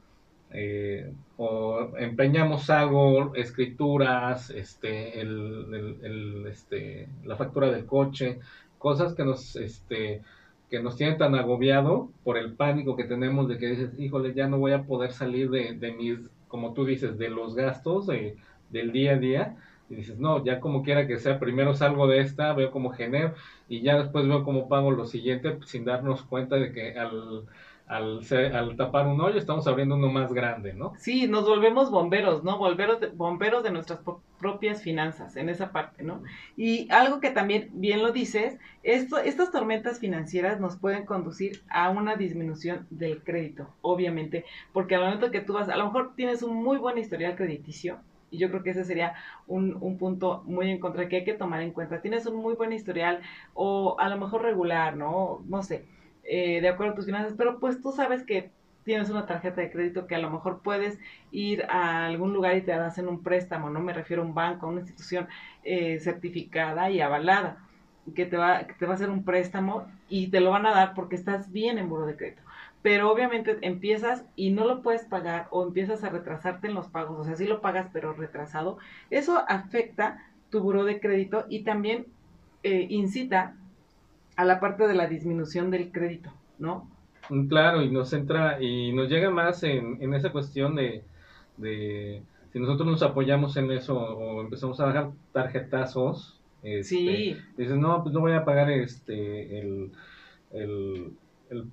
eh, 0.52 1.12
o 1.38 1.90
empeñamos 1.98 2.70
algo, 2.70 3.36
escrituras, 3.36 4.50
este, 4.50 5.20
el, 5.20 6.00
el, 6.02 6.48
este, 6.48 7.08
la 7.24 7.36
factura 7.36 7.72
del 7.72 7.86
coche, 7.86 8.40
cosas 8.78 9.14
que 9.14 9.24
nos, 9.24 9.56
este, 9.56 10.22
que 10.70 10.82
nos 10.82 10.96
tienen 10.96 11.18
tan 11.18 11.36
agobiado 11.36 12.10
por 12.24 12.38
el 12.38 12.54
pánico 12.54 12.96
que 12.96 13.04
tenemos 13.04 13.48
de 13.48 13.58
que 13.58 13.68
dices, 13.68 13.92
híjole, 13.98 14.34
ya 14.34 14.48
no 14.48 14.58
voy 14.60 14.72
a 14.72 14.84
poder 14.84 15.12
salir 15.12 15.50
de, 15.50 15.74
de 15.74 15.92
mis 15.92 16.20
como 16.50 16.74
tú 16.74 16.86
dices, 16.86 17.18
de 17.18 17.30
los 17.30 17.56
gastos 17.56 18.08
del 18.08 18.92
día 18.92 19.14
a 19.14 19.18
día, 19.18 19.58
y 19.90 19.96
dices, 19.96 20.20
no, 20.20 20.44
ya 20.44 20.60
como 20.60 20.84
quiera 20.84 21.08
que 21.08 21.18
sea, 21.18 21.40
primero 21.40 21.74
salgo 21.74 22.08
de 22.08 22.20
esta, 22.20 22.54
veo 22.54 22.72
cómo 22.72 22.92
genero, 22.92 23.34
y 23.70 23.82
ya 23.82 23.98
después 23.98 24.28
veo 24.28 24.44
cómo 24.44 24.68
pago 24.68 24.92
lo 24.92 25.06
siguiente, 25.06 25.58
sin 25.66 25.86
darnos 25.86 26.24
cuenta 26.24 26.58
de 26.58 26.74
que 26.74 27.00
al 27.00 27.46
al, 27.90 28.22
al 28.54 28.76
tapar 28.76 29.08
un 29.08 29.20
hoyo 29.20 29.40
estamos 29.40 29.68
abriendo 29.68 29.96
uno 29.96 30.12
más 30.12 30.32
grande, 30.32 30.74
¿no? 30.74 30.94
Sí, 31.00 31.28
nos 31.28 31.48
volvemos 31.48 31.90
bomberos, 31.90 32.44
¿no? 32.44 32.60
Bomberos 32.60 33.00
de, 33.02 33.08
bomberos 33.08 33.64
de 33.64 33.72
nuestras 33.72 34.00
propias 34.40 34.84
finanzas 34.84 35.36
en 35.36 35.50
esa 35.50 35.72
parte, 35.72 36.04
¿no? 36.04 36.22
Y 36.56 36.88
algo 36.92 37.20
que 37.20 37.32
también 37.32 37.72
bien 37.74 38.04
lo 38.04 38.12
dices, 38.12 38.60
esto, 38.84 39.18
estas 39.18 39.52
tormentas 39.52 40.00
financieras 40.00 40.60
nos 40.60 40.78
pueden 40.78 41.08
conducir 41.08 41.64
a 41.68 41.90
una 41.90 42.16
disminución 42.16 42.86
del 42.92 43.24
crédito, 43.24 43.68
obviamente, 43.82 44.46
porque 44.72 44.94
al 44.94 45.02
momento 45.02 45.32
que 45.32 45.42
tú 45.42 45.54
vas, 45.54 45.68
a 45.68 45.76
lo 45.76 45.86
mejor 45.86 46.14
tienes 46.16 46.44
un 46.44 46.64
muy 46.64 46.78
buen 46.78 47.00
historial 47.00 47.36
crediticio, 47.36 47.98
y 48.30 48.38
yo 48.38 48.50
creo 48.52 48.62
que 48.62 48.70
ese 48.70 48.86
sería 48.86 49.16
un, 49.48 49.76
un, 49.82 49.98
punto 49.98 50.44
muy 50.46 50.70
en 50.70 50.80
contra 50.80 51.10
que 51.10 51.16
hay 51.16 51.24
que 51.24 51.34
tomar 51.34 51.64
en 51.64 51.72
cuenta. 51.72 52.00
Tienes 52.00 52.28
un 52.28 52.36
muy 52.36 52.54
buen 52.54 52.72
historial 52.72 53.22
o 53.56 53.96
a 54.00 54.08
lo 54.08 54.20
mejor 54.20 54.44
regular, 54.44 54.96
¿no? 54.96 55.42
No 55.48 55.64
sé 55.64 55.88
eh, 56.24 56.62
de 56.62 56.70
acuerdo 56.70 56.94
a 56.94 56.96
tus 56.96 57.06
finanzas, 57.06 57.34
pero 57.38 57.60
pues 57.60 57.82
tú 57.82 57.92
sabes 57.92 58.24
que 58.24 58.52
tienes 58.84 59.10
una 59.10 59.26
tarjeta 59.26 59.62
de 59.62 59.72
crédito 59.72 60.08
que 60.08 60.16
a 60.16 60.20
lo 60.20 60.30
mejor 60.30 60.62
puedes 60.64 60.98
ir 61.32 61.64
a 61.70 62.06
algún 62.08 62.34
lugar 62.34 62.58
y 62.58 62.62
te 62.62 62.74
hacen 62.74 63.08
un 63.08 63.22
préstamo, 63.22 63.70
no 63.70 63.80
me 63.80 63.94
refiero 63.94 64.24
a 64.24 64.26
un 64.26 64.34
banco, 64.34 64.66
a 64.66 64.70
una 64.70 64.80
institución 64.80 65.28
eh, 65.64 66.00
certificada 66.00 66.90
y 66.90 67.02
avalada, 67.02 67.58
que 68.16 68.26
te, 68.26 68.38
va, 68.38 68.64
que 68.66 68.74
te 68.74 68.86
va 68.86 68.94
a 68.94 68.96
hacer 68.96 69.10
un 69.10 69.24
préstamo 69.24 69.86
y 70.08 70.30
te 70.30 70.40
lo 70.40 70.50
van 70.50 70.66
a 70.66 70.72
dar 70.72 70.94
porque 70.96 71.16
estás 71.16 71.52
bien 71.52 71.78
en 71.78 71.90
buro 71.90 72.06
de 72.06 72.16
crédito. 72.16 72.42
Pero 72.82 73.12
obviamente 73.12 73.58
empiezas 73.62 74.26
y 74.36 74.52
no 74.52 74.66
lo 74.66 74.82
puedes 74.82 75.04
pagar 75.04 75.48
o 75.52 75.64
empiezas 75.64 76.04
a 76.04 76.10
retrasarte 76.10 76.68
en 76.68 76.74
los 76.74 76.88
pagos, 76.88 77.20
o 77.20 77.24
sea, 77.26 77.36
sí 77.36 77.46
lo 77.46 77.62
pagas 77.62 77.90
pero 77.94 78.14
retrasado, 78.14 78.78
eso 79.10 79.44
afecta 79.48 80.26
tu 80.50 80.62
buro 80.62 80.84
de 80.86 81.00
crédito 81.00 81.46
y 81.50 81.64
también 81.64 82.08
eh, 82.64 82.88
incita 82.90 83.56
a 84.40 84.46
la 84.46 84.62
parte 84.62 84.88
de 84.88 84.96
la 84.96 85.08
disminución 85.08 85.70
del 85.70 85.92
crédito, 85.92 86.32
¿no? 86.60 86.90
Mm, 87.30 87.48
claro, 87.48 87.82
y 87.82 87.92
nos 87.92 88.14
entra 88.14 88.62
y 88.62 88.94
nos 88.94 89.10
llega 89.10 89.30
más 89.30 89.64
en, 89.64 90.02
en 90.02 90.14
esa 90.14 90.32
cuestión 90.32 90.76
de, 90.76 91.04
de, 91.58 92.22
si 92.54 92.60
nosotros 92.62 92.88
nos 92.88 93.04
apoyamos 93.04 93.58
en 93.58 93.70
eso 93.70 94.00
o 94.00 94.40
empezamos 94.40 94.80
a 94.80 94.88
dejar 94.88 95.10
tarjetazos, 95.34 96.40
este, 96.64 96.84
sí. 96.84 97.38
dices, 97.58 97.76
no, 97.76 98.02
pues 98.02 98.16
no 98.16 98.22
voy 98.22 98.32
a 98.32 98.46
pagar 98.46 98.72
este, 98.72 99.60
el, 99.60 99.92
el, 100.54 101.12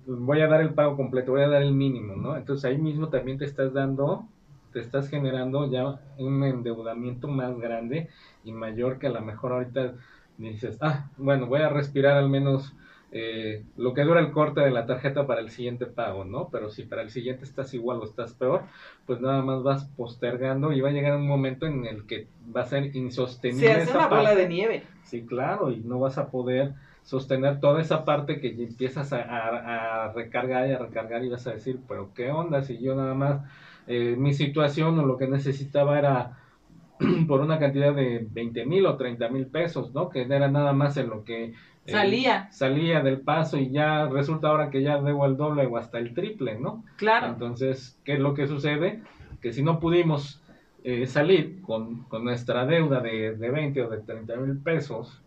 voy 0.05 0.41
a 0.41 0.49
dar 0.49 0.61
el 0.61 0.75
pago 0.75 0.97
completo, 0.97 1.31
voy 1.31 1.43
a 1.43 1.49
dar 1.49 1.63
el 1.63 1.73
mínimo, 1.73 2.17
¿no? 2.17 2.37
Entonces 2.37 2.65
ahí 2.65 2.79
mismo 2.79 3.11
también 3.11 3.39
te 3.39 3.45
estás 3.45 3.73
dando, 3.75 4.27
te 4.73 4.81
estás 4.81 5.09
generando 5.09 5.71
ya 5.71 6.01
un 6.19 6.43
endeudamiento 6.43 7.29
más 7.29 7.57
grande 7.61 8.09
y 8.43 8.51
mayor 8.51 8.99
que 8.99 9.07
a 9.07 9.11
lo 9.11 9.21
mejor 9.21 9.53
ahorita 9.53 9.95
dices, 10.39 10.79
ah, 10.81 11.11
bueno, 11.17 11.47
voy 11.47 11.61
a 11.61 11.69
respirar 11.69 12.17
al 12.17 12.29
menos 12.29 12.75
eh, 13.13 13.65
lo 13.77 13.95
que 13.95 14.03
dura 14.03 14.21
el 14.21 14.33
corte 14.33 14.61
de 14.61 14.71
la 14.71 14.85
tarjeta 14.85 15.27
para 15.27 15.41
el 15.41 15.51
siguiente 15.51 15.87
pago, 15.87 16.25
¿no? 16.25 16.49
Pero 16.51 16.71
si 16.71 16.83
para 16.83 17.03
el 17.03 17.11
siguiente 17.11 17.45
estás 17.45 17.73
igual 17.73 17.99
o 17.99 18.05
estás 18.05 18.35
peor, 18.35 18.65
pues 19.07 19.21
nada 19.21 19.43
más 19.43 19.63
vas 19.63 19.85
postergando 19.97 20.73
y 20.73 20.81
va 20.81 20.89
a 20.89 20.93
llegar 20.93 21.17
un 21.17 21.27
momento 21.27 21.67
en 21.67 21.87
el 21.87 22.07
que 22.07 22.27
va 22.55 22.63
a 22.63 22.67
ser 22.67 22.95
insostenible. 22.97 23.67
Se 23.67 23.73
hace 23.73 23.97
una 23.97 24.09
bola 24.09 24.35
de 24.35 24.49
nieve. 24.49 24.83
Sí, 25.05 25.25
claro, 25.25 25.71
y 25.71 25.79
no 25.79 26.01
vas 26.01 26.19
a 26.19 26.31
poder 26.31 26.75
sostener 27.05 27.61
toda 27.61 27.81
esa 27.81 28.05
parte 28.05 28.41
que 28.41 28.49
empiezas 28.49 29.13
a, 29.13 29.23
a, 30.07 30.13
recargar 30.13 30.69
y 30.69 30.73
a 30.73 30.79
recargar 30.79 31.25
y 31.25 31.29
vas 31.29 31.47
a 31.47 31.53
decir, 31.53 31.79
pero 31.87 32.11
qué 32.13 32.33
onda 32.33 32.63
si 32.65 32.79
yo 32.79 32.97
nada 32.97 33.15
más, 33.15 33.41
eh, 33.87 34.17
mi 34.19 34.35
situación 34.35 34.99
o 34.99 35.07
lo 35.07 35.17
que 35.17 35.29
necesitaba 35.29 35.99
era 35.99 36.37
por 37.29 37.41
una 37.41 37.59
cantidad 37.59 37.95
de 37.95 38.27
20 38.31 38.67
mil 38.67 38.87
o 38.87 38.97
30 38.97 39.29
mil 39.29 39.47
pesos, 39.47 39.93
¿no? 39.95 40.09
Que 40.09 40.23
era 40.23 40.49
nada 40.49 40.73
más 40.73 40.97
en 40.97 41.09
lo 41.09 41.25
que 41.25 41.45
eh, 41.45 41.55
salía. 41.87 42.51
salía 42.51 43.01
del 43.01 43.21
paso 43.21 43.59
y 43.59 43.71
ya 43.71 44.07
resulta 44.07 44.49
ahora 44.49 44.71
que 44.71 44.83
ya 44.83 45.01
debo 45.01 45.27
el 45.27 45.37
doble 45.37 45.67
o 45.67 45.77
hasta 45.77 45.99
el 45.99 46.15
triple, 46.15 46.59
¿no? 46.59 46.85
Claro. 46.97 47.29
Entonces, 47.29 48.01
¿qué 48.05 48.15
es 48.15 48.21
lo 48.21 48.35
que 48.35 48.47
sucede? 48.47 49.03
Que 49.41 49.53
si 49.53 49.63
no 49.63 49.79
pudimos 49.79 50.43
eh, 50.85 51.07
salir 51.07 51.61
con, 51.63 52.05
con, 52.05 52.25
nuestra 52.25 52.65
deuda 52.65 53.01
de, 53.01 53.37
de 53.37 53.51
20 53.51 53.83
o 53.83 53.91
de 53.91 53.99
30 53.99 54.37
mil 54.37 54.59
pesos, 54.59 55.23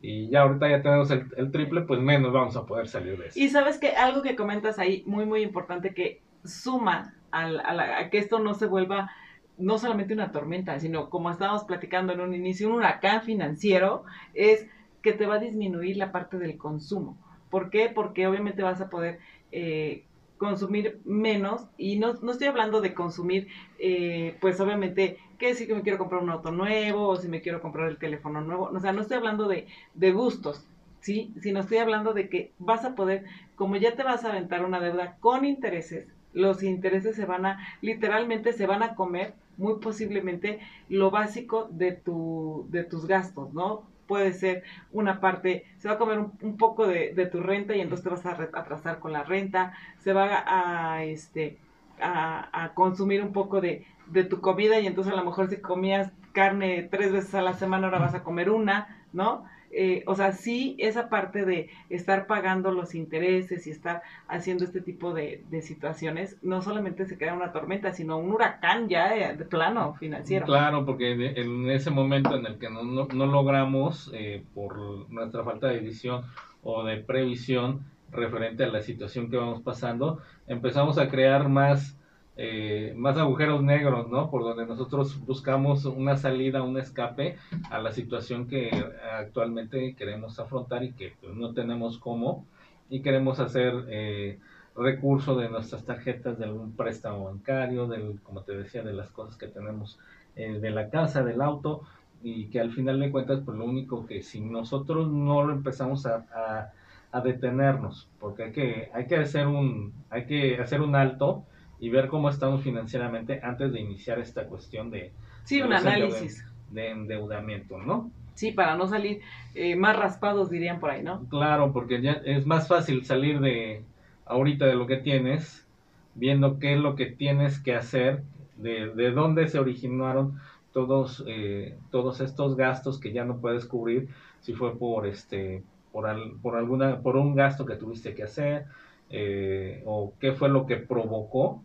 y 0.00 0.28
ya 0.28 0.42
ahorita 0.42 0.68
ya 0.68 0.82
tenemos 0.82 1.10
el, 1.10 1.26
el, 1.36 1.50
triple, 1.50 1.82
pues 1.82 2.00
menos 2.00 2.32
vamos 2.32 2.56
a 2.56 2.66
poder 2.66 2.88
salir 2.88 3.18
de 3.18 3.28
eso. 3.28 3.38
Y 3.38 3.48
sabes 3.48 3.78
que 3.78 3.90
algo 3.90 4.22
que 4.22 4.36
comentas 4.36 4.78
ahí, 4.78 5.02
muy, 5.06 5.26
muy 5.26 5.42
importante, 5.42 5.92
que 5.92 6.22
suma 6.44 7.14
al, 7.30 7.60
a, 7.60 7.98
a 7.98 8.10
que 8.10 8.18
esto 8.18 8.38
no 8.38 8.54
se 8.54 8.66
vuelva 8.66 9.10
no 9.58 9.78
solamente 9.78 10.14
una 10.14 10.32
tormenta, 10.32 10.78
sino 10.80 11.10
como 11.10 11.30
estábamos 11.30 11.64
platicando 11.64 12.12
en 12.12 12.20
un 12.20 12.34
inicio, 12.34 12.68
un 12.68 12.76
huracán 12.76 13.22
financiero, 13.22 14.04
es 14.34 14.66
que 15.02 15.12
te 15.12 15.26
va 15.26 15.36
a 15.36 15.40
disminuir 15.40 15.96
la 15.96 16.12
parte 16.12 16.38
del 16.38 16.56
consumo. 16.56 17.16
¿Por 17.50 17.70
qué? 17.70 17.88
Porque 17.88 18.26
obviamente 18.26 18.62
vas 18.62 18.80
a 18.80 18.90
poder 18.90 19.18
eh, 19.52 20.04
consumir 20.36 21.00
menos 21.04 21.66
y 21.76 21.98
no, 21.98 22.14
no, 22.14 22.32
estoy 22.32 22.48
hablando 22.48 22.80
de 22.80 22.94
consumir, 22.94 23.48
eh, 23.78 24.36
pues 24.40 24.60
obviamente, 24.60 25.18
que 25.38 25.54
si 25.54 25.66
me 25.72 25.82
quiero 25.82 25.98
comprar 25.98 26.22
un 26.22 26.30
auto 26.30 26.50
nuevo 26.50 27.08
o 27.08 27.16
si 27.16 27.28
me 27.28 27.40
quiero 27.40 27.60
comprar 27.60 27.88
el 27.88 27.98
teléfono 27.98 28.40
nuevo, 28.40 28.70
o 28.72 28.80
sea, 28.80 28.92
no 28.92 29.02
estoy 29.02 29.16
hablando 29.16 29.48
de, 29.48 29.66
de 29.94 30.12
gustos, 30.12 30.66
¿sí? 31.00 31.32
Sino 31.40 31.60
estoy 31.60 31.78
hablando 31.78 32.12
de 32.14 32.28
que 32.28 32.52
vas 32.58 32.84
a 32.84 32.94
poder, 32.94 33.24
como 33.56 33.76
ya 33.76 33.94
te 33.94 34.02
vas 34.02 34.24
a 34.24 34.30
aventar 34.30 34.64
una 34.64 34.80
deuda 34.80 35.16
con 35.20 35.44
intereses, 35.44 36.06
los 36.32 36.62
intereses 36.62 37.16
se 37.16 37.24
van 37.24 37.46
a, 37.46 37.58
literalmente 37.80 38.52
se 38.52 38.66
van 38.66 38.82
a 38.82 38.94
comer 38.94 39.34
muy 39.58 39.80
posiblemente 39.80 40.60
lo 40.88 41.10
básico 41.10 41.68
de, 41.70 41.92
tu, 41.92 42.66
de 42.70 42.84
tus 42.84 43.06
gastos, 43.06 43.52
¿no? 43.52 43.84
puede 44.08 44.32
ser 44.32 44.64
una 44.90 45.20
parte, 45.20 45.66
se 45.76 45.86
va 45.86 45.94
a 45.94 45.98
comer 45.98 46.18
un, 46.18 46.56
poco 46.56 46.88
de, 46.88 47.28
tu 47.30 47.40
renta 47.40 47.76
y 47.76 47.80
entonces 47.80 48.02
te 48.02 48.10
vas 48.10 48.26
a 48.26 48.32
atrasar 48.58 48.98
con 48.98 49.12
la 49.12 49.22
renta, 49.22 49.74
se 49.98 50.12
va 50.12 50.42
a, 50.46 51.04
este, 51.04 51.58
a, 52.00 52.72
consumir 52.74 53.22
un 53.22 53.32
poco 53.32 53.60
de, 53.60 53.86
de 54.06 54.24
tu 54.24 54.40
comida 54.40 54.80
y 54.80 54.86
entonces 54.86 55.12
a 55.12 55.16
lo 55.16 55.24
mejor 55.24 55.50
si 55.50 55.58
comías 55.58 56.10
carne 56.32 56.88
tres 56.90 57.12
veces 57.12 57.34
a 57.34 57.42
la 57.42 57.52
semana 57.52 57.86
ahora 57.86 57.98
vas 57.98 58.14
a 58.14 58.24
comer 58.24 58.50
una, 58.50 59.04
¿no? 59.12 59.44
Eh, 59.70 60.02
o 60.06 60.14
sea, 60.14 60.32
sí, 60.32 60.76
esa 60.78 61.08
parte 61.08 61.44
de 61.44 61.68
estar 61.90 62.26
pagando 62.26 62.72
los 62.72 62.94
intereses 62.94 63.66
y 63.66 63.70
estar 63.70 64.02
haciendo 64.26 64.64
este 64.64 64.80
tipo 64.80 65.12
de, 65.12 65.44
situaciones, 65.62 66.38
no 66.42 66.62
solamente 66.62 67.04
se 67.04 67.18
crea 67.18 67.34
una 67.34 67.52
tormenta, 67.52 67.92
sino 67.92 68.16
un 68.16 68.32
huracán 68.32 68.88
ya 68.88 69.34
de, 69.34 69.44
plano 69.44 69.94
financiero. 69.94 70.46
Claro, 70.46 70.86
porque 70.86 71.12
en 71.12 71.70
ese 71.70 71.90
momento 71.90 72.36
en 72.36 72.46
el 72.46 72.58
que 72.58 72.70
no, 72.70 72.82
no, 72.82 73.26
logramos, 73.26 74.10
eh, 74.14 74.44
por 74.54 75.10
nuestra 75.10 75.44
falta 75.44 75.68
de 75.68 75.80
visión 75.80 76.22
o 76.62 76.84
de 76.84 76.98
previsión 76.98 77.84
referente 78.10 78.64
a 78.64 78.68
la 78.68 78.80
situación 78.80 79.30
que 79.30 79.36
vamos 79.36 79.62
pasando, 79.62 80.20
empezamos 80.46 80.98
a 80.98 81.08
crear 81.08 81.48
más 81.48 81.97
eh, 82.40 82.94
más 82.96 83.16
agujeros 83.16 83.64
negros, 83.64 84.08
¿no? 84.08 84.30
Por 84.30 84.44
donde 84.44 84.64
nosotros 84.64 85.18
buscamos 85.26 85.84
una 85.84 86.16
salida, 86.16 86.62
un 86.62 86.78
escape 86.78 87.36
a 87.68 87.80
la 87.80 87.90
situación 87.90 88.46
que 88.46 88.70
actualmente 89.12 89.96
queremos 89.96 90.38
afrontar 90.38 90.84
y 90.84 90.92
que 90.92 91.14
pues, 91.20 91.34
no 91.34 91.52
tenemos 91.52 91.98
cómo 91.98 92.46
y 92.88 93.00
queremos 93.00 93.40
hacer 93.40 93.74
eh, 93.88 94.38
recurso 94.76 95.34
de 95.34 95.48
nuestras 95.48 95.84
tarjetas 95.84 96.38
de 96.38 96.44
algún 96.44 96.76
préstamo 96.76 97.24
bancario, 97.24 97.88
del, 97.88 98.20
como 98.22 98.42
te 98.42 98.56
decía, 98.56 98.82
de 98.82 98.92
las 98.92 99.10
cosas 99.10 99.36
que 99.36 99.48
tenemos 99.48 99.98
eh, 100.36 100.60
de 100.60 100.70
la 100.70 100.90
casa, 100.90 101.24
del 101.24 101.40
auto 101.42 101.82
y 102.22 102.46
que 102.46 102.60
al 102.60 102.70
final 102.70 103.00
de 103.00 103.10
cuentas, 103.10 103.40
pues 103.44 103.58
lo 103.58 103.64
único 103.64 104.06
que 104.06 104.22
si 104.22 104.40
nosotros 104.40 105.10
no 105.10 105.44
lo 105.44 105.52
empezamos 105.52 106.06
a, 106.06 106.72
a, 107.10 107.20
detenernos, 107.20 108.08
porque 108.20 108.44
hay 108.44 108.52
que, 108.52 108.90
hay 108.94 109.06
que 109.06 109.16
hacer 109.16 109.48
un, 109.48 109.92
hay 110.08 110.26
que 110.26 110.58
hacer 110.58 110.80
un 110.80 110.94
alto 110.94 111.42
y 111.80 111.88
ver 111.90 112.08
cómo 112.08 112.28
estamos 112.28 112.62
financieramente 112.62 113.40
antes 113.42 113.72
de 113.72 113.80
iniciar 113.80 114.18
esta 114.18 114.46
cuestión 114.46 114.90
de... 114.90 115.12
Sí, 115.44 115.62
un 115.62 115.72
análisis. 115.72 116.44
De 116.70 116.90
endeudamiento, 116.90 117.78
¿no? 117.78 118.10
Sí, 118.34 118.52
para 118.52 118.76
no 118.76 118.86
salir 118.86 119.20
eh, 119.54 119.74
más 119.74 119.96
raspados, 119.96 120.50
dirían 120.50 120.80
por 120.80 120.90
ahí, 120.90 121.02
¿no? 121.02 121.24
Claro, 121.28 121.72
porque 121.72 122.00
ya 122.02 122.12
es 122.24 122.46
más 122.46 122.68
fácil 122.68 123.04
salir 123.04 123.40
de 123.40 123.82
ahorita 124.26 124.66
de 124.66 124.74
lo 124.74 124.86
que 124.86 124.98
tienes, 124.98 125.66
viendo 126.14 126.58
qué 126.58 126.74
es 126.74 126.78
lo 126.78 126.94
que 126.94 127.06
tienes 127.06 127.58
que 127.58 127.74
hacer, 127.74 128.22
de, 128.56 128.90
de 128.90 129.10
dónde 129.10 129.48
se 129.48 129.58
originaron 129.58 130.38
todos, 130.72 131.24
eh, 131.26 131.76
todos 131.90 132.20
estos 132.20 132.56
gastos 132.56 133.00
que 133.00 133.12
ya 133.12 133.24
no 133.24 133.38
puedes 133.38 133.64
cubrir, 133.64 134.08
si 134.40 134.52
fue 134.52 134.78
por 134.78 135.06
este 135.06 135.62
por, 135.92 136.06
por 136.40 136.56
alguna 136.56 137.00
por 137.00 137.16
un 137.16 137.34
gasto 137.34 137.64
que 137.66 137.76
tuviste 137.76 138.14
que 138.14 138.22
hacer 138.22 138.66
eh, 139.10 139.82
o 139.86 140.12
qué 140.20 140.32
fue 140.32 140.48
lo 140.48 140.66
que 140.66 140.76
provocó 140.76 141.62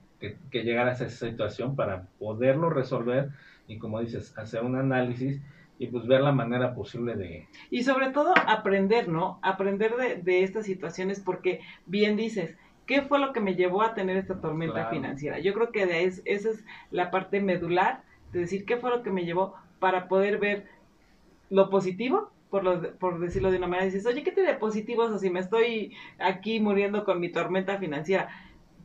que, 0.52 0.64
llegara 0.64 0.92
a 0.92 0.94
esa 0.94 1.10
situación 1.10 1.76
para 1.76 2.04
poderlo 2.20 2.70
resolver 2.70 3.30
y 3.68 3.78
como 3.78 4.00
dices, 4.00 4.38
hacer 4.38 4.64
un 4.64 4.76
análisis 4.76 5.42
y 5.80 5.88
pues 5.88 6.06
ver 6.08 6.22
la 6.22 6.32
manera 6.32 6.76
posible 6.76 7.16
de... 7.16 7.48
Y 7.70 7.84
sobre 7.84 8.12
todo 8.12 8.34
aprender, 8.48 9.08
¿no? 9.10 9.40
Aprender 9.42 10.24
de, 10.24 10.44
estas 10.44 10.66
situaciones 10.66 11.20
porque 11.20 11.62
bien 11.86 12.16
dices, 12.16 12.56
¿qué 12.86 13.02
fue 13.02 13.20
lo 13.20 13.34
que 13.34 13.40
me 13.40 13.56
llevó 13.56 13.82
a 13.82 13.94
tener 13.94 14.18
esta 14.18 14.40
tormenta 14.40 14.90
financiera? 14.90 15.40
Yo 15.40 15.54
creo 15.54 15.72
que 15.72 15.86
de 15.86 16.06
esa 16.06 16.22
es 16.26 16.64
la 16.92 17.12
parte 17.12 17.42
medular 17.42 18.04
de 18.32 18.42
decir 18.42 18.66
qué 18.66 18.78
fue 18.78 18.92
lo 18.92 19.04
que 19.04 19.12
me 19.12 19.26
llevó 19.26 19.56
para 19.80 20.08
poder 20.08 20.40
ver 20.40 20.68
lo 21.50 21.70
positivo, 21.70 22.32
por, 22.50 22.64
lo, 22.64 22.94
por 22.98 23.20
decirlo 23.20 23.52
de 23.52 23.58
una 23.58 23.68
manera, 23.68 23.86
dices, 23.86 24.06
oye, 24.06 24.24
¿qué 24.24 24.32
tiene 24.32 24.54
positivo 24.54 25.04
o 25.04 25.18
si 25.18 25.30
me 25.30 25.40
estoy 25.40 25.96
aquí 26.20 26.60
muriendo 26.60 27.04
con 27.04 27.20
mi 27.20 27.30
tormenta 27.30 27.78
financiera? 27.78 28.30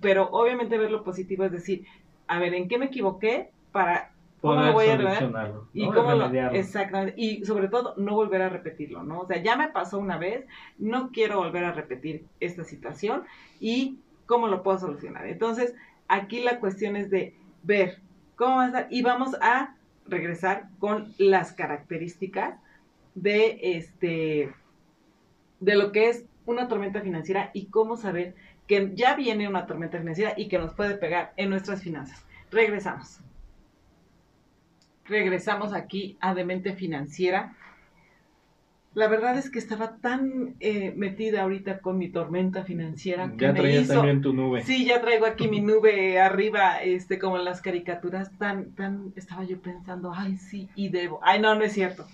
Pero 0.00 0.28
obviamente 0.30 0.78
ver 0.78 0.90
lo 0.90 1.04
positivo 1.04 1.44
es 1.44 1.52
decir, 1.52 1.84
a 2.26 2.38
ver, 2.38 2.54
¿en 2.54 2.68
qué 2.68 2.78
me 2.78 2.87
equivoqué 2.87 3.50
para 3.72 4.12
cómo 4.40 4.61
lo 4.62 4.72
voy 4.72 4.87
a 4.87 4.94
arreglar 4.94 5.52
y 5.72 5.87
cómo 5.87 6.12
lo, 6.14 6.26
exactamente 6.52 7.14
y 7.16 7.44
sobre 7.44 7.68
todo 7.68 7.94
no 7.96 8.14
volver 8.14 8.42
a 8.42 8.48
repetirlo, 8.48 9.02
¿no? 9.02 9.20
O 9.20 9.26
sea, 9.26 9.42
ya 9.42 9.56
me 9.56 9.68
pasó 9.68 9.98
una 9.98 10.16
vez, 10.18 10.46
no 10.78 11.11
quiero 11.11 11.38
volver 11.38 11.64
a 11.64 11.72
repetir 11.72 12.24
esta 12.40 12.64
situación 12.64 13.24
y 13.61 13.98
cómo 14.26 14.46
lo 14.46 14.62
puedo 14.62 14.78
solucionar. 14.78 15.26
Entonces, 15.26 15.74
aquí 16.06 16.40
la 16.40 16.61
cuestión 16.61 16.96
es 16.96 17.11
de 17.11 17.34
ver 17.62 17.98
cómo 18.37 18.56
va 18.56 18.64
a 18.64 18.66
estar 18.66 18.87
y 18.90 19.02
vamos 19.02 19.34
a 19.40 19.74
regresar 20.06 20.68
con 20.78 21.12
las 21.18 21.52
características 21.52 22.58
de 23.14 23.58
este 23.62 24.54
de 25.61 25.74
lo 25.74 25.90
que 25.90 26.08
es 26.08 26.24
una 26.46 26.68
tormenta 26.68 27.00
financiera 27.00 27.50
y 27.52 27.66
cómo 27.66 27.96
saber 27.96 28.34
que 28.68 28.92
ya 28.94 29.16
viene 29.16 29.48
una 29.48 29.66
tormenta 29.66 29.98
financiera 29.98 30.35
y 30.37 30.46
que 30.46 30.59
nos 30.59 30.74
puede 30.74 30.94
pegar 30.94 31.33
en 31.37 31.50
nuestras 31.50 31.83
finanzas. 31.83 32.24
Regresamos. 32.52 33.18
Regresamos 35.07 35.72
aquí 35.72 36.18
a 36.20 36.35
Demente 36.35 36.74
Financiera. 36.74 37.57
La 38.92 39.09
verdad 39.09 39.38
es 39.38 39.48
que 39.48 39.59
estaba 39.59 39.96
tan 39.96 40.57
eh, 40.61 40.92
metida 40.96 41.42
ahorita 41.42 41.78
con 41.78 41.98
mi 41.98 42.09
tormenta 42.11 42.64
financiera. 42.64 43.33
Que 43.33 43.46
ya 43.46 43.54
traías 43.54 43.88
también 43.88 44.20
tu 44.20 44.35
nube. 44.35 44.62
Sí, 44.64 44.85
ya 44.85 45.00
traigo 45.00 45.24
aquí 45.24 45.48
mi 45.48 45.61
nube 45.61 46.20
arriba, 46.20 46.83
este, 46.83 47.18
como 47.18 47.38
en 47.38 47.44
las 47.44 47.62
caricaturas. 47.62 48.37
Tan, 48.38 48.72
tan, 48.74 49.12
estaba 49.16 49.44
yo 49.44 49.61
pensando, 49.61 50.12
ay, 50.14 50.37
sí, 50.37 50.68
y 50.74 50.90
debo. 50.90 51.20
Ay, 51.22 51.40
no, 51.40 51.54
no 51.54 51.64
es 51.64 51.72
cierto. 51.72 52.07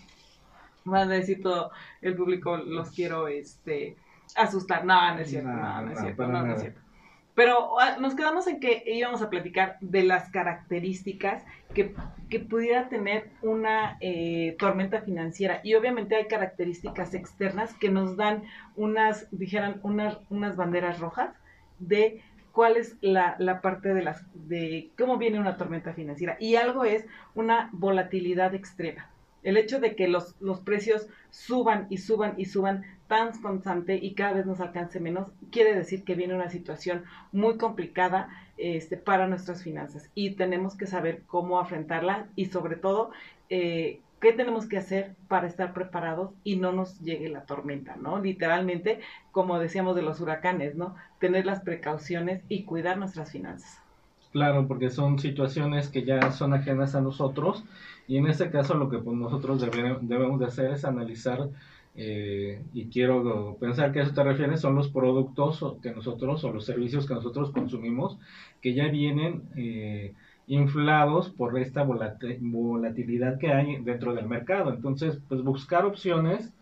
Van 0.84 1.10
a 1.10 1.14
decir 1.14 1.42
todo 1.42 1.70
el 2.02 2.14
público, 2.14 2.58
los 2.58 2.90
quiero, 2.90 3.26
este, 3.26 3.96
asustar. 4.36 4.84
No, 4.84 5.14
no 5.14 5.20
es 5.20 5.30
cierto. 5.30 5.48
No, 5.48 5.82
no, 5.82 5.92
es 5.92 6.00
cierto. 6.00 6.26
No, 6.26 6.42
no 6.46 6.54
es 6.54 6.60
cierto. 6.60 6.80
Pero 7.34 7.80
ah, 7.80 7.96
nos 7.98 8.14
quedamos 8.14 8.46
en 8.46 8.60
que 8.60 8.84
íbamos 8.86 9.20
a 9.20 9.28
platicar 9.28 9.76
de 9.80 10.04
las 10.04 10.30
características 10.30 11.44
que, 11.74 11.94
que 12.30 12.38
pudiera 12.38 12.88
tener 12.88 13.30
una 13.42 13.96
eh, 14.00 14.54
tormenta 14.58 15.00
financiera. 15.00 15.60
Y 15.64 15.74
obviamente 15.74 16.14
hay 16.14 16.26
características 16.26 17.12
externas 17.12 17.74
que 17.74 17.90
nos 17.90 18.16
dan 18.16 18.44
unas, 18.76 19.26
dijeran, 19.32 19.80
unas, 19.82 20.18
unas 20.30 20.54
banderas 20.54 21.00
rojas 21.00 21.34
de 21.80 22.22
cuál 22.52 22.76
es 22.76 22.96
la, 23.00 23.34
la, 23.40 23.60
parte 23.60 23.92
de 23.92 24.02
las 24.02 24.24
de 24.34 24.92
cómo 24.96 25.18
viene 25.18 25.40
una 25.40 25.56
tormenta 25.56 25.92
financiera. 25.92 26.36
Y 26.38 26.54
algo 26.54 26.84
es 26.84 27.04
una 27.34 27.68
volatilidad 27.72 28.54
extrema. 28.54 29.10
El 29.44 29.56
hecho 29.56 29.78
de 29.78 29.94
que 29.94 30.08
los, 30.08 30.34
los 30.40 30.60
precios 30.60 31.06
suban 31.30 31.86
y 31.90 31.98
suban 31.98 32.34
y 32.36 32.46
suban 32.46 32.82
tan 33.06 33.40
constante 33.40 33.96
y 33.96 34.14
cada 34.14 34.32
vez 34.32 34.46
nos 34.46 34.60
alcance 34.60 34.98
menos, 34.98 35.28
quiere 35.52 35.74
decir 35.74 36.04
que 36.04 36.14
viene 36.14 36.34
una 36.34 36.50
situación 36.50 37.04
muy 37.32 37.58
complicada 37.58 38.28
este, 38.56 38.96
para 38.96 39.28
nuestras 39.28 39.62
finanzas 39.62 40.10
y 40.14 40.30
tenemos 40.32 40.76
que 40.76 40.86
saber 40.86 41.22
cómo 41.26 41.60
afrontarla 41.60 42.26
y 42.34 42.46
sobre 42.46 42.76
todo 42.76 43.10
eh, 43.50 44.00
qué 44.20 44.32
tenemos 44.32 44.66
que 44.66 44.78
hacer 44.78 45.14
para 45.28 45.46
estar 45.46 45.74
preparados 45.74 46.30
y 46.44 46.56
no 46.56 46.72
nos 46.72 46.98
llegue 47.00 47.28
la 47.28 47.44
tormenta, 47.44 47.96
¿no? 47.96 48.20
Literalmente, 48.20 49.00
como 49.32 49.58
decíamos 49.58 49.96
de 49.96 50.02
los 50.02 50.20
huracanes, 50.20 50.76
¿no? 50.76 50.94
Tener 51.18 51.44
las 51.44 51.60
precauciones 51.60 52.42
y 52.48 52.64
cuidar 52.64 52.96
nuestras 52.96 53.30
finanzas. 53.30 53.82
Claro, 54.32 54.66
porque 54.66 54.90
son 54.90 55.18
situaciones 55.18 55.88
que 55.88 56.04
ya 56.04 56.32
son 56.32 56.54
ajenas 56.54 56.94
a 56.94 57.00
nosotros 57.00 57.64
y 58.06 58.16
en 58.16 58.26
este 58.26 58.50
caso 58.50 58.74
lo 58.74 58.88
que 58.88 58.98
pues, 58.98 59.16
nosotros 59.16 59.60
debemos 59.60 60.40
de 60.40 60.46
hacer 60.46 60.72
es 60.72 60.84
analizar 60.84 61.48
eh, 61.96 62.62
y 62.72 62.86
quiero 62.86 63.56
pensar 63.60 63.92
que 63.92 64.00
a 64.00 64.02
eso 64.02 64.14
te 64.14 64.24
refieres, 64.24 64.60
son 64.60 64.74
los 64.74 64.88
productos 64.88 65.64
que 65.82 65.92
nosotros 65.92 66.42
o 66.44 66.52
los 66.52 66.64
servicios 66.64 67.06
que 67.06 67.14
nosotros 67.14 67.52
consumimos 67.52 68.18
que 68.60 68.74
ya 68.74 68.88
vienen 68.88 69.42
eh, 69.56 70.12
inflados 70.46 71.30
por 71.30 71.58
esta 71.58 71.84
volatilidad 71.84 73.38
que 73.38 73.52
hay 73.52 73.76
dentro 73.82 74.14
del 74.14 74.26
mercado. 74.26 74.72
Entonces, 74.72 75.18
pues 75.28 75.42
buscar 75.42 75.84
opciones 75.84 76.52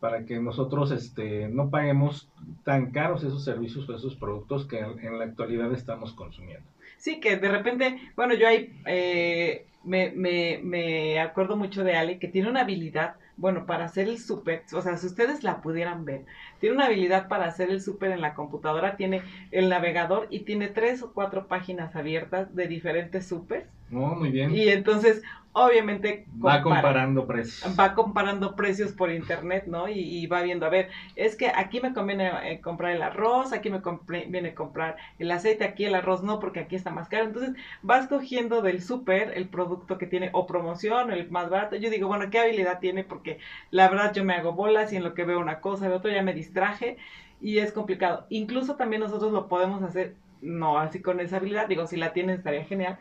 para 0.00 0.24
que 0.24 0.38
nosotros 0.38 0.92
este, 0.92 1.48
no 1.48 1.70
paguemos 1.70 2.28
tan 2.64 2.92
caros 2.92 3.24
esos 3.24 3.44
servicios 3.44 3.88
o 3.88 3.94
esos 3.94 4.14
productos 4.14 4.66
que 4.66 4.78
en, 4.78 5.18
la 5.18 5.24
actualidad 5.24 5.72
estamos 5.72 6.12
consumiendo. 6.12 6.66
Sí, 6.98 7.20
que 7.20 7.36
de 7.36 7.48
repente, 7.48 8.12
bueno, 8.16 8.34
yo 8.34 8.48
ahí 8.48 8.72
eh, 8.86 9.66
me, 9.84 10.10
me, 10.10 10.60
me 10.62 11.20
acuerdo 11.20 11.56
mucho 11.56 11.84
de 11.84 11.96
Ale 11.96 12.18
que 12.18 12.28
tiene 12.28 12.50
una 12.50 12.62
habilidad 12.62 13.16
bueno, 13.36 13.66
para 13.66 13.84
hacer 13.84 14.08
el 14.08 14.18
súper, 14.18 14.64
o 14.72 14.82
sea, 14.82 14.96
si 14.96 15.06
ustedes 15.06 15.44
la 15.44 15.60
pudieran 15.60 16.04
ver, 16.04 16.26
tiene 16.58 16.74
una 16.74 16.86
habilidad 16.86 17.28
para 17.28 17.46
hacer 17.46 17.70
el 17.70 17.80
súper 17.80 18.10
en 18.10 18.20
la 18.20 18.34
computadora, 18.34 18.96
tiene 18.96 19.22
el 19.52 19.68
navegador 19.68 20.26
y 20.30 20.40
tiene 20.40 20.66
tres 20.68 21.02
o 21.04 21.12
cuatro 21.12 21.46
páginas 21.46 21.94
abiertas 21.94 22.52
de 22.56 22.66
diferentes 22.66 23.28
súper 23.28 23.68
Oh, 23.92 24.14
muy 24.14 24.30
bien. 24.30 24.54
Y 24.54 24.68
entonces, 24.68 25.22
obviamente... 25.52 26.26
Va 26.44 26.62
comparando 26.62 27.26
precios. 27.26 27.78
Va 27.78 27.94
comparando 27.94 28.54
precios 28.54 28.92
por 28.92 29.10
internet, 29.10 29.64
¿no? 29.66 29.88
Y, 29.88 30.26
va 30.26 30.42
viendo, 30.42 30.66
a 30.66 30.68
ver, 30.68 30.90
es 31.16 31.36
que 31.36 31.48
aquí 31.48 31.80
me 31.80 31.92
conviene 31.92 32.30
eh, 32.44 32.60
comprar 32.60 32.92
el 32.92 33.02
arroz, 33.02 33.52
aquí 33.52 33.70
me 33.70 33.80
conviene 33.80 34.54
comprar 34.54 34.96
el 35.18 35.30
aceite, 35.30 35.64
aquí 35.64 35.84
el 35.84 35.94
arroz 35.94 36.22
no, 36.22 36.38
porque 36.38 36.60
aquí 36.60 36.76
está 36.76 36.90
más 36.90 37.08
caro. 37.08 37.24
Entonces, 37.24 37.54
vas 37.82 38.06
cogiendo 38.08 38.62
del 38.62 38.82
súper 38.82 39.32
el 39.36 39.48
producto 39.48 39.98
que 39.98 40.06
tiene 40.06 40.30
o 40.32 40.46
promoción, 40.46 41.10
el 41.10 41.30
más 41.30 41.50
barato. 41.50 41.76
Yo 41.76 41.90
digo, 41.90 42.08
bueno, 42.08 42.30
¿qué 42.30 42.38
habilidad 42.38 42.80
tiene? 42.80 43.04
Porque 43.04 43.38
la 43.70 43.88
verdad 43.88 44.12
yo 44.12 44.24
me 44.24 44.34
hago 44.34 44.52
bolas 44.52 44.92
y 44.92 44.96
en 44.96 45.04
lo 45.04 45.14
que 45.14 45.24
veo 45.24 45.40
una 45.40 45.60
cosa, 45.60 45.88
de 45.88 45.94
otra 45.94 46.12
ya 46.12 46.22
me 46.22 46.34
distraje 46.34 46.96
y 47.40 47.58
es 47.58 47.72
complicado. 47.72 48.26
Incluso 48.28 48.76
también 48.76 49.00
nosotros 49.00 49.32
lo 49.32 49.48
podemos 49.48 49.82
hacer, 49.82 50.14
no 50.40 50.78
así 50.78 51.00
con 51.00 51.20
esa 51.20 51.36
habilidad, 51.36 51.68
digo, 51.68 51.86
si 51.86 51.96
la 51.96 52.12
tienes 52.12 52.38
estaría 52.38 52.64
genial, 52.64 52.98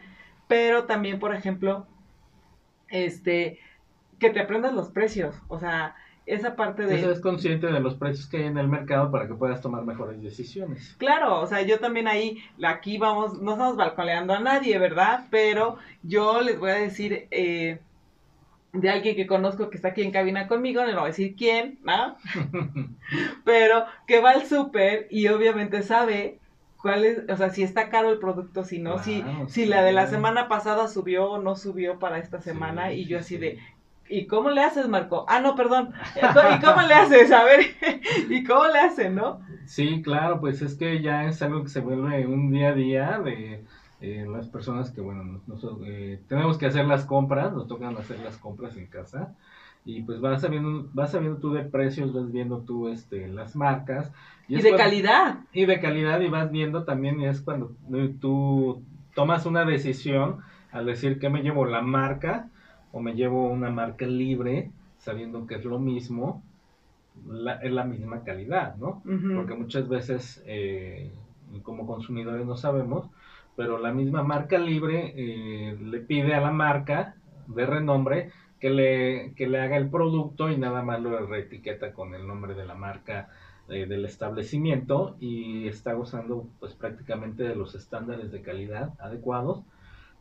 pero 0.47 0.85
también, 0.85 1.19
por 1.19 1.35
ejemplo, 1.35 1.85
este, 2.89 3.59
que 4.19 4.29
te 4.29 4.39
aprendas 4.39 4.73
los 4.73 4.89
precios, 4.89 5.35
o 5.47 5.59
sea, 5.59 5.95
esa 6.25 6.55
parte 6.55 6.85
de... 6.85 6.99
Eso 6.99 7.11
es 7.11 7.21
consciente 7.21 7.67
de 7.67 7.79
los 7.79 7.95
precios 7.95 8.27
que 8.27 8.37
hay 8.37 8.43
en 8.43 8.57
el 8.57 8.67
mercado 8.67 9.11
para 9.11 9.27
que 9.27 9.33
puedas 9.33 9.61
tomar 9.61 9.85
mejores 9.85 10.21
decisiones. 10.21 10.95
Claro, 10.97 11.39
o 11.39 11.47
sea, 11.47 11.61
yo 11.61 11.79
también 11.79 12.07
ahí, 12.07 12.43
aquí 12.63 12.97
vamos, 12.97 13.41
no 13.41 13.53
estamos 13.53 13.77
balconeando 13.77 14.33
a 14.33 14.39
nadie, 14.39 14.77
¿verdad? 14.77 15.25
Pero 15.31 15.77
yo 16.03 16.41
les 16.41 16.59
voy 16.59 16.71
a 16.71 16.75
decir 16.75 17.27
eh, 17.31 17.79
de 18.73 18.89
alguien 18.89 19.15
que 19.15 19.25
conozco 19.25 19.69
que 19.69 19.77
está 19.77 19.89
aquí 19.89 20.01
en 20.01 20.11
cabina 20.11 20.47
conmigo, 20.47 20.85
no 20.85 20.91
voy 20.91 21.03
a 21.03 21.07
decir 21.07 21.35
quién, 21.37 21.79
¿no? 21.83 22.17
Pero 23.45 23.85
que 24.05 24.19
va 24.19 24.31
al 24.31 24.45
súper 24.45 25.07
y 25.09 25.27
obviamente 25.29 25.81
sabe 25.81 26.39
cuál 26.87 27.03
es, 27.03 27.29
o 27.29 27.35
sea, 27.35 27.49
si 27.49 27.63
está 27.63 27.89
caro 27.89 28.09
el 28.09 28.17
producto, 28.17 28.63
si 28.63 28.79
no, 28.79 29.03
si, 29.03 29.21
si 29.49 29.65
la 29.65 29.83
de 29.83 29.91
la 29.91 30.07
semana 30.07 30.47
pasada 30.47 30.87
subió 30.87 31.31
o 31.31 31.41
no 31.41 31.57
subió 31.57 31.99
para 31.99 32.17
esta 32.17 32.39
semana 32.39 32.93
y 32.93 33.03
yo 33.03 33.19
así 33.19 33.35
de, 33.35 33.59
¿y 34.07 34.25
cómo 34.25 34.51
le 34.51 34.61
haces, 34.61 34.87
Marco? 34.87 35.25
Ah, 35.27 35.41
no, 35.41 35.53
perdón, 35.57 35.91
¿y 36.15 36.63
cómo 36.63 36.81
le 36.83 36.93
haces? 36.93 37.29
A 37.33 37.43
ver, 37.43 37.65
¿y 38.29 38.41
cómo 38.45 38.67
le 38.67 38.79
hacen, 38.79 39.15
no? 39.15 39.41
Sí, 39.65 40.01
claro, 40.01 40.39
pues 40.39 40.61
es 40.61 40.75
que 40.75 41.01
ya 41.01 41.25
es 41.25 41.41
algo 41.41 41.63
que 41.63 41.69
se 41.69 41.81
vuelve 41.81 42.25
un 42.25 42.51
día 42.51 42.69
a 42.69 42.73
día 42.73 43.19
de 43.19 43.65
eh, 43.99 44.25
las 44.31 44.47
personas 44.47 44.89
que, 44.89 45.01
bueno, 45.01 45.41
nosotros 45.45 45.81
eh, 45.87 46.21
tenemos 46.29 46.57
que 46.57 46.67
hacer 46.67 46.85
las 46.85 47.03
compras, 47.03 47.51
nos 47.51 47.67
tocan 47.67 47.97
hacer 47.97 48.19
las 48.19 48.37
compras 48.37 48.77
en 48.77 48.87
casa 48.87 49.35
y 49.87 50.01
pues 50.01 50.19
vas 50.19 50.41
sabiendo, 50.41 50.89
vas 50.93 51.11
sabiendo 51.11 51.39
tú 51.39 51.53
de 51.53 51.63
precios, 51.63 52.11
vas 52.13 52.29
viendo 52.29 52.59
tú 52.59 52.89
este, 52.89 53.29
las 53.29 53.55
marcas. 53.55 54.11
Y, 54.49 54.61
de 54.61 54.75
calidad. 54.75 55.39
Y 55.53 55.65
de 55.65 55.79
calidad 55.79 56.19
y 56.19 56.27
vas 56.27 56.51
viendo 56.51 56.83
también, 56.83 57.21
y 57.21 57.25
es 57.25 57.39
cuando 57.39 57.71
tú 58.19 58.83
tomas 59.15 59.45
una 59.45 59.63
decisión 59.63 60.39
al 60.73 60.87
decir 60.87 61.19
que 61.19 61.29
me 61.29 61.41
llevo 61.41 61.65
la 61.65 61.81
marca 61.81 62.49
o 62.91 62.99
me 62.99 63.13
llevo 63.13 63.47
una 63.47 63.69
marca 63.69 64.05
libre, 64.05 64.71
sabiendo 64.97 65.47
que 65.47 65.55
es 65.55 65.63
lo 65.63 65.79
mismo, 65.79 66.43
es 67.63 67.71
la 67.71 67.85
misma 67.85 68.25
calidad, 68.25 68.75
¿no? 68.75 69.01
Porque 69.35 69.53
muchas 69.53 69.87
veces 69.87 70.43
eh, 70.45 71.13
como 71.63 71.87
consumidores 71.87 72.45
no 72.45 72.57
sabemos, 72.57 73.07
pero 73.55 73.77
la 73.77 73.93
misma 73.93 74.21
marca 74.21 74.57
libre 74.57 75.13
eh, 75.15 75.77
le 75.81 75.99
pide 76.01 76.35
a 76.35 76.41
la 76.41 76.51
marca 76.51 77.15
de 77.47 77.65
renombre 77.65 78.31
que 78.59 78.69
le, 78.69 79.33
que 79.35 79.47
le 79.47 79.59
haga 79.59 79.77
el 79.77 79.89
producto 79.89 80.49
y 80.49 80.57
nada 80.57 80.81
más 80.83 81.01
lo 81.01 81.25
reetiqueta 81.25 81.93
con 81.93 82.15
el 82.15 82.27
nombre 82.27 82.53
de 82.55 82.65
la 82.65 82.75
marca 82.75 83.29
eh, 83.69 83.85
del 83.85 84.05
establecimiento 84.05 85.17
y 85.19 85.67
está 85.67 85.93
gozando 85.93 86.47
pues 86.59 86.73
prácticamente 86.73 87.43
de 87.43 87.55
los 87.55 87.75
estándares 87.75 88.31
de 88.31 88.41
calidad 88.41 88.93
adecuados. 88.99 89.63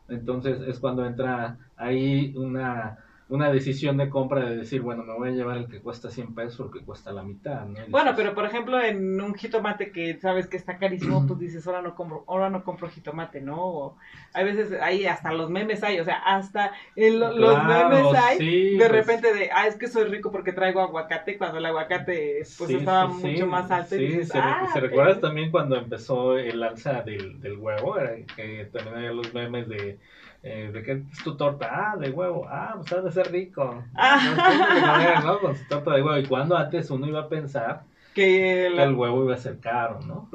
Entonces 0.09 0.61
es 0.61 0.79
cuando 0.79 1.05
entra 1.05 1.57
ahí 1.75 2.33
una 2.37 2.99
una 3.29 3.51
decisión 3.51 3.97
de 3.97 4.09
compra 4.09 4.49
de 4.49 4.55
decir, 4.55 4.81
bueno, 4.81 5.03
me 5.03 5.13
voy 5.13 5.29
a 5.29 5.31
llevar 5.33 5.57
el 5.57 5.67
que 5.67 5.81
cuesta 5.81 6.09
100 6.09 6.33
pesos 6.33 6.55
porque 6.55 6.79
cuesta 6.79 7.11
la 7.11 7.23
mitad, 7.23 7.65
¿no? 7.65 7.79
bueno, 7.89 8.13
pero 8.15 8.33
por 8.33 8.45
ejemplo, 8.45 8.81
en 8.81 9.19
un 9.19 9.33
jitomate 9.35 9.91
que 9.91 10.17
sabes 10.17 10.47
que 10.47 10.55
está 10.55 10.77
carísimo, 10.77 11.25
pues 11.27 11.39
dices, 11.39 11.67
ahora 11.67 11.81
no 11.81 11.93
compro, 11.93 12.23
ahora 12.27 12.49
no 12.49 12.63
compro 12.63 12.87
jitomate, 12.87 13.41
¿no? 13.41 13.57
O 13.57 13.97
hay 14.33 14.45
veces, 14.45 14.79
ahí 14.81 15.05
hasta 15.05 15.33
los 15.33 15.49
memes 15.49 15.83
hay, 15.83 15.99
o 15.99 16.05
sea, 16.05 16.15
hasta 16.25 16.71
en 16.95 17.19
los 17.19 17.63
memes 17.63 18.05
hay, 18.15 18.37
de 18.71 18.77
pues 18.77 18.91
repente 18.91 19.33
de, 19.33 19.49
ah, 19.53 19.67
es 19.67 19.75
que 19.75 19.87
soy 19.87 20.05
rico 20.05 20.31
porque 20.31 20.53
traigo 20.53 20.79
aguacate, 20.79 21.37
cuando 21.37 21.57
el 21.57 21.65
aguacate 21.65 22.43
pues 22.57 22.69
estaba 22.69 23.07
mucho 23.07 23.45
más 23.45 23.69
alto. 23.71 23.95
y 23.95 24.07
dices, 24.07 24.29
se, 24.29 24.39
ah, 24.39 24.67
¿se 24.71 24.79
recuerdas 24.79 25.19
también 25.19 25.51
cuando 25.51 25.75
empezó 25.75 26.37
el 26.37 26.63
alza 26.63 27.01
del, 27.01 27.41
del 27.41 27.57
huevo? 27.57 27.97
Era 27.97 28.15
que 28.35 28.69
también 28.71 28.95
había 28.95 29.11
los 29.11 29.33
memes 29.33 29.67
de 29.67 29.99
eh, 30.47 30.71
¿De 30.71 30.83
qué 30.83 31.03
es 31.11 31.23
tu 31.23 31.35
torta? 31.35 31.67
Ah, 31.69 31.97
de 31.97 32.09
huevo. 32.09 32.47
Ah, 32.49 32.75
pues 32.77 32.91
ha 32.93 33.01
de 33.01 33.11
ser 33.11 33.31
rico. 33.31 33.83
Ah. 33.95 35.21
¿no? 35.23 35.39
Con 35.39 35.55
su 35.55 35.67
torta 35.67 35.93
de 35.93 36.01
huevo. 36.01 36.17
Y 36.17 36.25
cuando 36.25 36.55
antes 36.55 36.89
uno 36.89 37.07
iba 37.07 37.21
a 37.21 37.29
pensar 37.29 37.83
que 38.13 38.65
el, 38.67 38.95
huevo 38.95 39.25
iba 39.25 39.35
a 39.35 39.37
ser 39.37 39.59
caro, 39.59 39.99
¿no? 40.01 40.29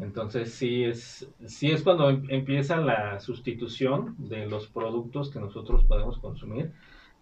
Entonces 0.00 0.52
sí 0.52 0.82
es, 0.82 1.28
sí 1.46 1.70
es 1.70 1.82
cuando 1.82 2.10
em, 2.10 2.24
empieza 2.28 2.78
la 2.78 3.20
sustitución 3.20 4.16
de 4.18 4.46
los 4.46 4.66
productos 4.66 5.30
que 5.30 5.38
nosotros 5.38 5.84
podemos 5.84 6.18
consumir 6.18 6.72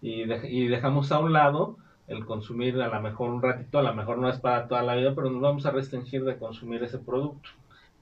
y, 0.01 0.23
y 0.47 0.67
dejamos 0.67 1.11
a 1.11 1.19
un 1.19 1.31
lado 1.31 1.77
el 2.07 2.25
consumir 2.25 2.81
a 2.81 2.87
lo 2.87 3.01
mejor 3.01 3.29
un 3.29 3.41
ratito, 3.41 3.77
a 3.77 3.83
lo 3.83 3.93
mejor 3.93 4.17
no 4.17 4.29
es 4.29 4.39
para 4.39 4.67
toda 4.67 4.81
la 4.81 4.95
vida, 4.95 5.13
pero 5.13 5.29
nos 5.29 5.41
vamos 5.41 5.65
a 5.67 5.71
restringir 5.71 6.23
de 6.23 6.37
consumir 6.37 6.81
ese 6.83 6.97
producto. 6.97 7.49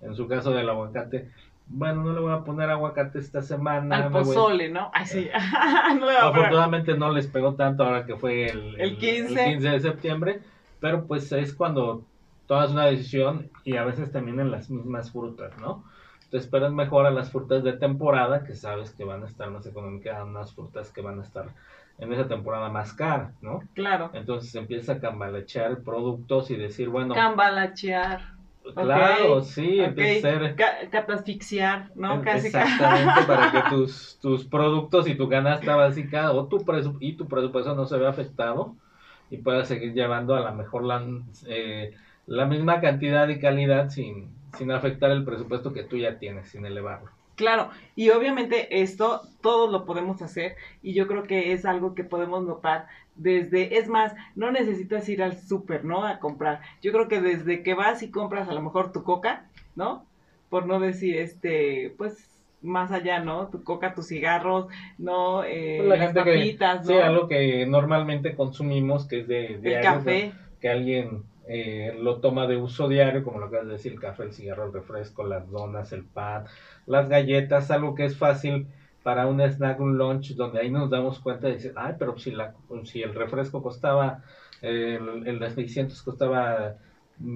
En 0.01 0.15
su 0.15 0.27
caso 0.27 0.51
del 0.51 0.69
aguacate, 0.69 1.29
bueno, 1.69 2.03
no 2.03 2.13
le 2.13 2.19
voy 2.19 2.33
a 2.33 2.43
poner 2.43 2.69
aguacate 2.69 3.19
esta 3.19 3.41
semana. 3.41 4.05
Al 4.05 4.11
pozole, 4.11 4.69
¿no? 4.69 4.89
Ay, 4.93 5.05
sí. 5.05 5.29
Afortunadamente 6.21 6.97
no 6.97 7.11
les 7.11 7.27
pegó 7.27 7.55
tanto 7.55 7.83
ahora 7.83 8.05
que 8.05 8.15
fue 8.15 8.49
el, 8.49 8.79
el, 8.79 8.97
15. 8.97 9.57
de 9.57 9.79
septiembre, 9.79 10.41
pero 10.79 11.05
pues 11.05 11.31
es 11.31 11.53
cuando 11.53 12.03
tomas 12.47 12.71
una 12.71 12.85
decisión 12.85 13.51
y 13.63 13.75
a 13.75 13.83
veces 13.83 14.11
también 14.11 14.39
en 14.39 14.51
las 14.51 14.69
mismas 14.69 15.11
frutas, 15.11 15.57
¿no? 15.59 15.83
Te 16.31 16.37
esperas 16.37 16.71
mejor 16.71 17.05
a 17.05 17.11
las 17.11 17.31
frutas 17.31 17.63
de 17.63 17.73
temporada, 17.73 18.43
que 18.43 18.53
sabes 18.53 18.91
que 18.91 19.03
van 19.03 19.23
a 19.23 19.27
estar 19.27 19.49
más 19.49 19.65
económicas, 19.65 20.23
unas 20.23 20.53
frutas 20.53 20.91
que 20.91 21.01
van 21.01 21.19
a 21.19 21.23
estar 21.23 21.47
en 21.99 22.13
esa 22.13 22.27
temporada 22.27 22.69
más 22.69 22.93
caras, 22.93 23.33
¿no? 23.41 23.61
Claro. 23.73 24.11
Entonces 24.13 24.53
empieza 24.55 24.93
a 24.93 24.99
cambalachear 24.99 25.81
productos 25.83 26.51
y 26.51 26.55
decir, 26.55 26.89
bueno... 26.89 27.15
Cambalachear 27.15 28.36
Claro, 28.73 29.41
sí, 29.41 29.79
okay. 29.81 30.21
ser... 30.21 30.55
¿no? 31.95 32.21
Casi. 32.21 32.47
Exactamente, 32.47 33.23
para 33.25 33.51
que 33.51 33.69
tus, 33.69 34.17
tus 34.21 34.45
productos 34.45 35.07
y 35.07 35.15
tu 35.15 35.29
canasta 35.29 35.75
básica 35.75 36.31
o 36.31 36.47
tu 36.47 36.63
y 36.99 37.13
tu 37.13 37.27
presupuesto 37.27 37.75
no 37.75 37.85
se 37.85 37.97
vea 37.97 38.09
afectado 38.09 38.75
y 39.29 39.37
puedas 39.37 39.67
seguir 39.67 39.93
llevando 39.93 40.35
a 40.35 40.41
la 40.41 40.51
mejor 40.51 40.83
la, 40.83 41.05
eh, 41.47 41.93
la 42.25 42.45
misma 42.45 42.81
cantidad 42.81 43.27
y 43.27 43.39
calidad 43.39 43.89
sin, 43.89 44.29
sin 44.57 44.71
afectar 44.71 45.11
el 45.11 45.25
presupuesto 45.25 45.73
que 45.73 45.83
tú 45.83 45.97
ya 45.97 46.17
tienes, 46.19 46.49
sin 46.49 46.65
elevarlo. 46.65 47.16
Claro, 47.37 47.69
y 47.95 48.09
obviamente 48.09 48.81
esto 48.81 49.21
todos 49.41 49.71
lo 49.71 49.85
podemos 49.85 50.23
hacer 50.23 50.55
y 50.81 50.93
yo 50.95 51.05
creo 51.07 51.21
que 51.21 51.53
es 51.53 51.65
algo 51.65 51.93
que 51.93 52.03
podemos 52.03 52.43
notar 52.43 52.87
desde, 53.15 53.77
es 53.77 53.87
más, 53.87 54.15
no 54.35 54.51
necesitas 54.51 55.07
ir 55.07 55.21
al 55.21 55.37
súper, 55.37 55.85
¿no? 55.85 56.03
A 56.03 56.17
comprar. 56.17 56.61
Yo 56.81 56.91
creo 56.91 57.07
que 57.07 57.21
desde 57.21 57.61
que 57.61 57.75
vas 57.75 58.01
y 58.01 58.09
compras 58.09 58.49
a 58.49 58.53
lo 58.53 58.61
mejor 58.61 58.91
tu 58.91 59.03
coca, 59.03 59.45
¿no? 59.75 60.03
Por 60.49 60.65
no 60.65 60.79
decir, 60.79 61.17
este, 61.17 61.93
pues 61.95 62.27
más 62.63 62.91
allá, 62.91 63.19
¿no? 63.19 63.49
Tu 63.49 63.63
coca, 63.63 63.93
tus 63.93 64.07
cigarros, 64.07 64.67
¿no? 64.97 65.43
Eh, 65.43 65.83
pues 65.85 65.99
las 65.99 66.13
papitas, 66.13 66.85
¿no? 66.85 66.87
Sí, 66.87 66.93
algo 66.95 67.27
que 67.27 67.67
normalmente 67.67 68.35
consumimos, 68.35 69.07
que 69.07 69.19
es 69.19 69.27
de, 69.27 69.59
El 69.63 69.81
café. 69.81 70.31
Que 70.59 70.69
alguien 70.69 71.23
eh, 71.47 71.95
lo 71.99 72.19
toma 72.19 72.47
de 72.47 72.57
uso 72.57 72.87
diario, 72.87 73.23
como 73.23 73.39
lo 73.39 73.47
acabas 73.47 73.67
de 73.67 73.73
decir, 73.73 73.93
el 73.93 73.99
café, 73.99 74.23
el 74.23 74.33
cigarro, 74.33 74.65
el 74.65 74.73
refresco, 74.73 75.23
las 75.23 75.49
donas, 75.49 75.91
el 75.93 76.03
pan, 76.03 76.45
las 76.85 77.09
galletas, 77.09 77.71
algo 77.71 77.95
que 77.95 78.05
es 78.05 78.17
fácil 78.17 78.67
para 79.03 79.27
un 79.27 79.39
snack, 79.39 79.79
un 79.79 79.97
lunch, 79.97 80.35
donde 80.35 80.59
ahí 80.59 80.69
nos 80.69 80.89
damos 80.89 81.19
cuenta 81.19 81.47
de 81.47 81.53
decir, 81.53 81.73
ay, 81.75 81.95
pero 81.97 82.17
si, 82.17 82.31
la, 82.31 82.53
si 82.83 83.01
el 83.01 83.13
refresco 83.13 83.63
costaba, 83.63 84.23
el, 84.61 85.25
el 85.25 85.39
de 85.39 85.49
600 85.51 86.01
costaba 86.03 86.75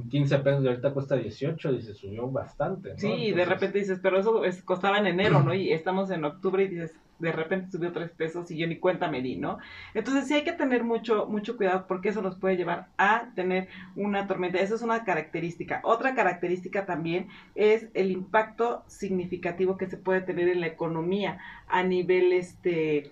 15 0.09 0.39
pesos 0.39 0.63
y 0.63 0.67
ahorita 0.67 0.93
cuesta 0.93 1.15
18, 1.15 1.71
dice, 1.71 1.93
subió 1.93 2.29
bastante. 2.29 2.91
¿no? 2.91 2.97
Sí, 2.97 3.11
y 3.11 3.31
de 3.31 3.45
repente 3.45 3.79
dices, 3.79 3.99
pero 4.01 4.19
eso 4.19 4.41
costaba 4.65 4.99
en 4.99 5.07
enero, 5.07 5.41
¿no? 5.41 5.53
Y 5.53 5.71
estamos 5.71 6.11
en 6.11 6.23
octubre 6.23 6.63
y 6.63 6.67
dices, 6.67 6.99
de 7.21 7.31
repente 7.31 7.71
subió 7.71 7.91
3 7.91 8.11
pesos 8.11 8.49
y 8.51 8.57
yo 8.57 8.67
ni 8.67 8.77
cuenta 8.77 9.09
me 9.09 9.21
di, 9.21 9.37
¿no? 9.37 9.59
Entonces 9.93 10.27
sí 10.27 10.33
hay 10.33 10.43
que 10.43 10.51
tener 10.51 10.83
mucho, 10.83 11.27
mucho 11.27 11.55
cuidado 11.55 11.85
porque 11.87 12.09
eso 12.09 12.21
nos 12.21 12.35
puede 12.35 12.57
llevar 12.57 12.87
a 12.97 13.31
tener 13.35 13.67
una 13.95 14.27
tormenta. 14.27 14.59
Esa 14.59 14.75
es 14.75 14.81
una 14.81 15.03
característica. 15.03 15.81
Otra 15.83 16.15
característica 16.15 16.85
también 16.85 17.27
es 17.55 17.87
el 17.93 18.11
impacto 18.11 18.83
significativo 18.87 19.77
que 19.77 19.87
se 19.87 19.97
puede 19.97 20.21
tener 20.21 20.47
en 20.47 20.61
la 20.61 20.67
economía 20.67 21.39
a 21.67 21.83
nivel 21.83 22.33
este 22.33 23.11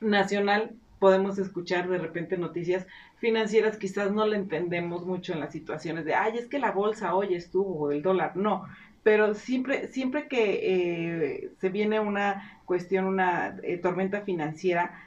nacional 0.00 0.76
podemos 0.98 1.38
escuchar 1.38 1.88
de 1.88 1.98
repente 1.98 2.38
noticias 2.38 2.86
financieras, 3.18 3.76
quizás 3.76 4.12
no 4.12 4.26
le 4.26 4.36
entendemos 4.36 5.06
mucho 5.06 5.32
en 5.32 5.40
las 5.40 5.52
situaciones 5.52 6.04
de, 6.04 6.14
ay, 6.14 6.38
es 6.38 6.46
que 6.46 6.58
la 6.58 6.72
bolsa 6.72 7.14
hoy 7.14 7.34
estuvo, 7.34 7.74
o 7.78 7.90
el 7.90 8.02
dólar, 8.02 8.36
no, 8.36 8.66
pero 9.06 9.34
siempre, 9.34 9.86
siempre 9.86 10.26
que 10.26 10.62
eh, 10.64 11.50
se 11.60 11.68
viene 11.68 12.00
una 12.00 12.60
cuestión, 12.64 13.04
una 13.04 13.56
eh, 13.62 13.76
tormenta 13.76 14.22
financiera, 14.22 15.00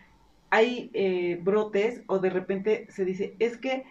hay 0.50 0.90
eh, 0.94 1.38
brotes 1.44 2.04
o 2.08 2.20
de 2.20 2.30
repente 2.30 2.88
se 2.92 3.04
dice, 3.04 3.36
es 3.40 3.58
que 3.58 3.84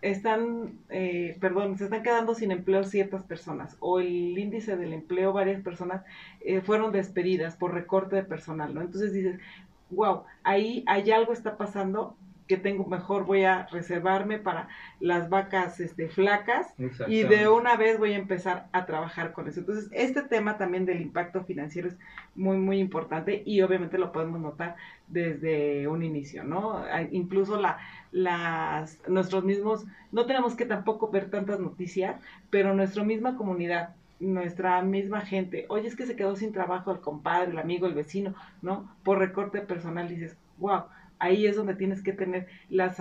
están, 0.00 0.80
perdón, 1.40 1.78
se 1.78 1.84
están 1.84 2.02
quedando 2.02 2.34
sin 2.34 2.50
empleo 2.50 2.82
ciertas 2.82 3.22
personas 3.22 3.76
o 3.78 4.00
el 4.00 4.36
índice 4.36 4.76
del 4.76 4.94
empleo, 4.94 5.32
varias 5.32 5.62
personas 5.62 6.02
fueron 6.64 6.90
despedidas 6.90 7.54
por 7.54 7.74
recorte 7.74 8.16
de 8.16 8.24
personal, 8.24 8.74
¿no? 8.74 8.80
Entonces 8.80 9.12
dices, 9.12 9.38
wow, 9.90 10.24
ahí 10.42 10.82
hay 10.88 11.08
algo 11.12 11.32
está 11.32 11.56
pasando 11.56 12.16
que 12.46 12.56
tengo 12.56 12.84
mejor 12.86 13.24
voy 13.24 13.44
a 13.44 13.66
reservarme 13.66 14.38
para 14.38 14.68
las 15.00 15.28
vacas 15.28 15.80
este, 15.80 16.08
flacas 16.08 16.74
y 17.08 17.22
de 17.22 17.48
una 17.48 17.76
vez 17.76 17.98
voy 17.98 18.12
a 18.12 18.18
empezar 18.18 18.66
a 18.72 18.84
trabajar 18.86 19.32
con 19.32 19.48
eso. 19.48 19.60
Entonces, 19.60 19.88
este 19.92 20.22
tema 20.22 20.58
también 20.58 20.84
del 20.84 21.00
impacto 21.00 21.44
financiero 21.44 21.88
es 21.88 21.96
muy, 22.34 22.56
muy 22.56 22.78
importante 22.78 23.42
y 23.44 23.62
obviamente 23.62 23.98
lo 23.98 24.12
podemos 24.12 24.40
notar 24.40 24.76
desde 25.08 25.88
un 25.88 26.02
inicio, 26.02 26.44
¿no? 26.44 26.84
Incluso 27.10 27.60
la, 27.60 27.78
las, 28.10 29.00
nuestros 29.08 29.44
mismos, 29.44 29.86
no 30.10 30.26
tenemos 30.26 30.54
que 30.54 30.66
tampoco 30.66 31.10
ver 31.10 31.30
tantas 31.30 31.60
noticias, 31.60 32.20
pero 32.50 32.74
nuestra 32.74 33.04
misma 33.04 33.36
comunidad, 33.36 33.94
nuestra 34.20 34.82
misma 34.82 35.22
gente, 35.22 35.66
oye, 35.68 35.88
es 35.88 35.96
que 35.96 36.06
se 36.06 36.16
quedó 36.16 36.36
sin 36.36 36.52
trabajo 36.52 36.92
el 36.92 37.00
compadre, 37.00 37.50
el 37.50 37.58
amigo, 37.58 37.86
el 37.86 37.94
vecino, 37.94 38.34
¿no? 38.62 38.88
Por 39.02 39.18
recorte 39.18 39.60
personal, 39.60 40.08
dices, 40.08 40.36
wow, 40.58 40.84
ahí 41.22 41.46
es 41.46 41.56
donde 41.56 41.76
tienes 41.76 42.02
que 42.02 42.12
tener 42.12 42.48
las 42.68 42.98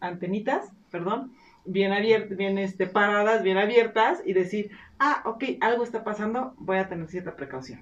antenitas, 0.00 0.72
perdón, 0.90 1.32
bien 1.66 1.92
abiertas, 1.92 2.36
bien 2.36 2.58
este, 2.58 2.86
paradas, 2.86 3.42
bien 3.42 3.58
abiertas 3.58 4.22
y 4.24 4.32
decir, 4.32 4.70
ah, 4.98 5.22
ok, 5.26 5.44
algo 5.60 5.84
está 5.84 6.02
pasando, 6.02 6.54
voy 6.58 6.78
a 6.78 6.88
tener 6.88 7.06
cierta 7.08 7.36
precaución. 7.36 7.80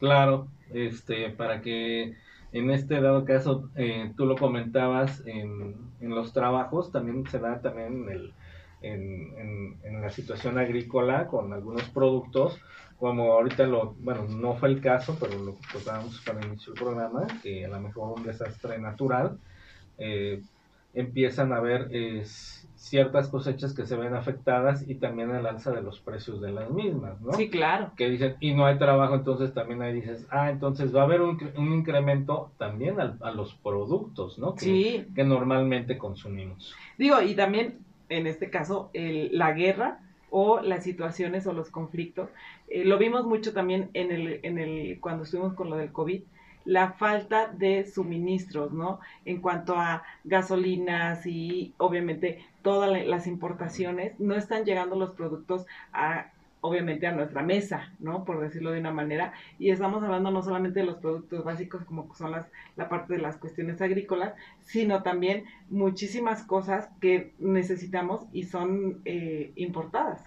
Claro, 0.00 0.48
este, 0.72 1.30
para 1.30 1.62
que 1.62 2.14
en 2.52 2.70
este 2.70 3.00
dado 3.00 3.24
caso, 3.24 3.70
eh, 3.76 4.12
tú 4.16 4.26
lo 4.26 4.36
comentabas 4.36 5.24
en, 5.26 5.76
en, 6.00 6.10
los 6.10 6.32
trabajos, 6.32 6.92
también 6.92 7.26
se 7.28 7.38
da 7.38 7.60
también 7.60 8.08
el, 8.08 8.32
en, 8.82 9.76
en, 9.82 10.00
la 10.02 10.10
situación 10.10 10.58
agrícola 10.58 11.26
con 11.28 11.52
algunos 11.52 11.88
productos, 11.90 12.60
como 13.04 13.34
ahorita 13.34 13.66
lo, 13.66 13.94
bueno, 14.00 14.24
no 14.30 14.54
fue 14.54 14.70
el 14.70 14.80
caso, 14.80 15.14
pero 15.20 15.38
lo 15.38 15.56
tocábamos 15.70 16.22
para 16.22 16.42
iniciar 16.46 16.70
el 16.74 16.82
programa, 16.82 17.26
que 17.42 17.66
a 17.66 17.68
lo 17.68 17.78
mejor 17.78 18.18
un 18.18 18.24
desastre 18.24 18.78
natural, 18.78 19.36
eh, 19.98 20.40
empiezan 20.94 21.52
a 21.52 21.56
haber 21.56 21.90
ciertas 22.76 23.28
cosechas 23.28 23.74
que 23.74 23.84
se 23.84 23.94
ven 23.96 24.14
afectadas 24.14 24.88
y 24.88 24.94
también 24.94 25.32
el 25.32 25.44
alza 25.44 25.72
de 25.72 25.82
los 25.82 26.00
precios 26.00 26.40
de 26.40 26.52
las 26.52 26.70
mismas, 26.70 27.20
¿no? 27.20 27.34
Sí, 27.34 27.50
claro. 27.50 27.92
Que 27.94 28.08
dicen, 28.08 28.36
y 28.40 28.54
no 28.54 28.64
hay 28.64 28.78
trabajo, 28.78 29.16
entonces 29.16 29.52
también 29.52 29.82
ahí 29.82 29.92
dices, 29.92 30.26
ah, 30.30 30.48
entonces 30.48 30.96
va 30.96 31.02
a 31.02 31.04
haber 31.04 31.20
un, 31.20 31.38
un 31.58 31.74
incremento 31.74 32.52
también 32.56 32.98
a, 33.02 33.18
a, 33.20 33.32
los 33.32 33.54
productos, 33.56 34.38
¿no? 34.38 34.54
Que, 34.54 34.64
sí. 34.64 35.06
que 35.14 35.24
normalmente 35.24 35.98
consumimos. 35.98 36.74
Digo, 36.96 37.20
y 37.20 37.34
también 37.34 37.80
en 38.08 38.26
este 38.26 38.48
caso, 38.48 38.88
el, 38.94 39.36
la 39.36 39.52
guerra 39.52 40.00
o 40.36 40.60
las 40.60 40.82
situaciones 40.82 41.46
o 41.46 41.52
los 41.52 41.70
conflictos. 41.70 42.28
Eh, 42.66 42.84
lo 42.84 42.98
vimos 42.98 43.24
mucho 43.24 43.52
también 43.52 43.88
en 43.94 44.10
el, 44.10 44.40
en 44.42 44.58
el, 44.58 44.98
cuando 45.00 45.22
estuvimos 45.22 45.54
con 45.54 45.70
lo 45.70 45.76
del 45.76 45.92
COVID, 45.92 46.22
la 46.64 46.90
falta 46.94 47.46
de 47.46 47.86
suministros, 47.86 48.72
¿no? 48.72 48.98
En 49.24 49.40
cuanto 49.40 49.76
a 49.76 50.02
gasolinas 50.24 51.24
y 51.24 51.72
obviamente 51.76 52.44
todas 52.62 53.06
las 53.06 53.28
importaciones, 53.28 54.18
no 54.18 54.34
están 54.34 54.64
llegando 54.64 54.96
los 54.96 55.12
productos 55.12 55.66
a 55.92 56.32
obviamente 56.64 57.06
a 57.06 57.12
nuestra 57.12 57.42
mesa, 57.42 57.92
¿no? 57.98 58.24
Por 58.24 58.40
decirlo 58.40 58.70
de 58.70 58.80
una 58.80 58.90
manera. 58.90 59.34
Y 59.58 59.68
estamos 59.68 60.02
hablando 60.02 60.30
no 60.30 60.42
solamente 60.42 60.80
de 60.80 60.86
los 60.86 60.96
productos 60.96 61.44
básicos 61.44 61.84
como 61.84 62.12
son 62.14 62.32
las, 62.32 62.46
la 62.76 62.88
parte 62.88 63.12
de 63.12 63.20
las 63.20 63.36
cuestiones 63.36 63.82
agrícolas, 63.82 64.32
sino 64.62 65.02
también 65.02 65.44
muchísimas 65.68 66.42
cosas 66.42 66.88
que 67.02 67.34
necesitamos 67.38 68.22
y 68.32 68.44
son 68.44 69.02
eh, 69.04 69.52
importadas. 69.56 70.24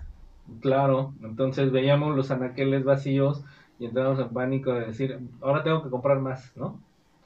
Claro, 0.61 1.13
entonces 1.23 1.71
veíamos 1.71 2.15
los 2.15 2.29
anaqueles 2.29 2.83
vacíos 2.83 3.43
y 3.79 3.85
entramos 3.85 4.19
en 4.19 4.29
pánico 4.29 4.73
de 4.73 4.85
decir, 4.85 5.19
ahora 5.41 5.63
tengo 5.63 5.83
que 5.83 5.89
comprar 5.89 6.19
más, 6.19 6.55
¿no? 6.55 6.79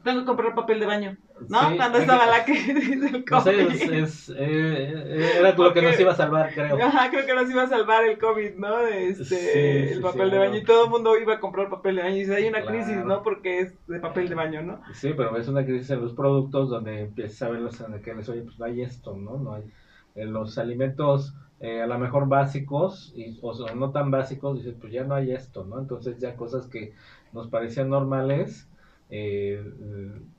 tengo 0.04 0.21
que 0.21 0.26
comprar 0.26 0.56
papel 0.56 0.80
de 0.80 0.86
baño, 0.86 1.17
¿no? 1.49 1.75
Cuando 1.75 1.97
estaba 1.97 2.25
la 2.25 2.43
crisis 2.45 3.01
del 3.01 3.25
COVID. 3.25 3.30
No 3.30 3.71
es, 3.93 4.30
eh, 4.30 4.36
eh, 4.38 5.32
era 5.39 5.54
lo 5.54 5.73
que 5.73 5.82
nos 5.82 5.99
iba 5.99 6.12
a 6.12 6.15
salvar, 6.15 6.54
creo. 6.54 6.82
Ajá, 6.84 7.10
creo 7.10 7.25
que 7.25 7.34
nos 7.34 7.49
iba 7.49 7.63
a 7.63 7.67
salvar 7.67 8.04
el 8.06 8.17
COVID, 8.17 8.56
¿no? 8.56 8.80
Este, 8.88 9.93
el 9.93 10.01
papel 10.01 10.32
de 10.32 10.38
baño. 10.38 10.58
Y 10.58 10.63
todo 10.63 10.86
el 10.86 10.89
mundo 10.89 11.17
iba 11.17 11.36
a 11.36 11.39
comprar 11.39 11.69
papel 11.69 11.97
de 11.97 12.04
baño. 12.04 12.15
Y 12.15 12.19
dice, 12.19 12.36
hay 12.36 12.47
una 12.47 12.63
crisis, 12.63 12.97
¿no? 12.97 13.23
Porque 13.23 13.60
es 13.60 13.88
de 13.88 13.99
papel 13.99 14.30
de 14.30 14.36
baño, 14.36 14.62
¿no? 14.62 14.82
Sí, 14.93 15.13
pero 15.15 15.36
es 15.38 15.47
una 15.47 15.65
crisis 15.65 15.89
en 15.91 16.01
los 16.01 16.13
productos 16.13 16.69
donde 16.69 17.01
empiezas 17.01 17.41
a 17.43 17.49
ver 17.49 17.62
los 17.62 17.80
les 17.80 18.30
oye, 18.30 18.41
pues 18.41 18.60
no 18.60 18.65
hay 18.65 18.82
esto, 18.82 19.15
¿no? 19.15 19.38
No 19.38 19.56
hay. 19.56 19.63
En 20.15 20.34
los 20.34 20.58
alimentos 20.58 21.34
eh, 21.62 21.80
a 21.80 21.86
lo 21.86 21.99
mejor 21.99 22.27
básicos 22.27 23.13
y, 23.15 23.38
o 23.43 23.54
no 23.75 23.91
tan 23.91 24.10
básicos, 24.10 24.58
dices, 24.58 24.75
pues 24.82 24.91
ya 24.91 25.04
no 25.04 25.13
hay 25.13 25.32
esto, 25.32 25.63
¿no? 25.63 25.80
Entonces 25.80 26.17
ya 26.17 26.36
cosas 26.36 26.65
que 26.65 26.93
nos 27.34 27.49
parecían 27.49 27.89
normales 27.89 28.67
eh, 29.13 29.62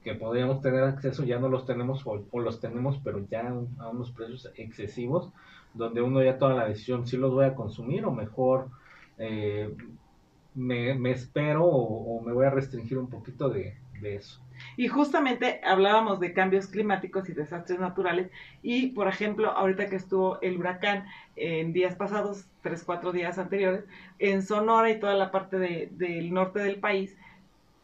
que 0.02 0.14
podríamos 0.14 0.62
tener 0.62 0.82
acceso, 0.82 1.24
ya 1.24 1.38
no 1.38 1.50
los 1.50 1.66
tenemos 1.66 2.02
o, 2.06 2.40
los 2.40 2.58
tenemos, 2.58 2.98
pero 3.04 3.26
ya 3.28 3.54
a 3.78 3.88
unos 3.88 4.10
precios 4.12 4.50
excesivos, 4.56 5.30
donde 5.74 6.00
uno 6.00 6.22
ya 6.22 6.38
toma 6.38 6.54
la 6.54 6.68
decisión 6.68 7.06
si 7.06 7.18
los 7.18 7.32
voy 7.32 7.44
a 7.44 7.54
consumir 7.54 8.06
o 8.06 8.10
mejor 8.10 8.70
eh, 9.18 9.74
me, 10.54 11.10
espero 11.10 11.66
o, 11.66 12.22
me 12.22 12.32
voy 12.32 12.46
a 12.46 12.50
restringir 12.50 12.96
un 12.98 13.08
poquito 13.08 13.50
de, 13.50 13.76
eso. 14.02 14.40
Y 14.76 14.88
justamente 14.88 15.60
hablábamos 15.64 16.18
de 16.18 16.32
cambios 16.32 16.66
climáticos 16.66 17.28
y 17.28 17.34
desastres 17.34 17.78
naturales 17.78 18.30
y, 18.60 18.88
por 18.88 19.06
ejemplo, 19.06 19.52
ahorita 19.52 19.86
que 19.86 19.96
estuvo 19.96 20.40
el 20.40 20.56
huracán 20.56 21.06
en 21.36 21.72
días 21.72 21.94
pasados, 21.94 22.46
tres, 22.62 22.82
cuatro 22.84 23.12
días 23.12 23.38
anteriores, 23.38 23.84
en 24.18 24.42
Sonora 24.42 24.90
y 24.90 24.98
toda 24.98 25.14
la 25.14 25.30
parte 25.30 25.58
del 25.58 26.34
norte 26.34 26.58
del 26.60 26.80
país, 26.80 27.16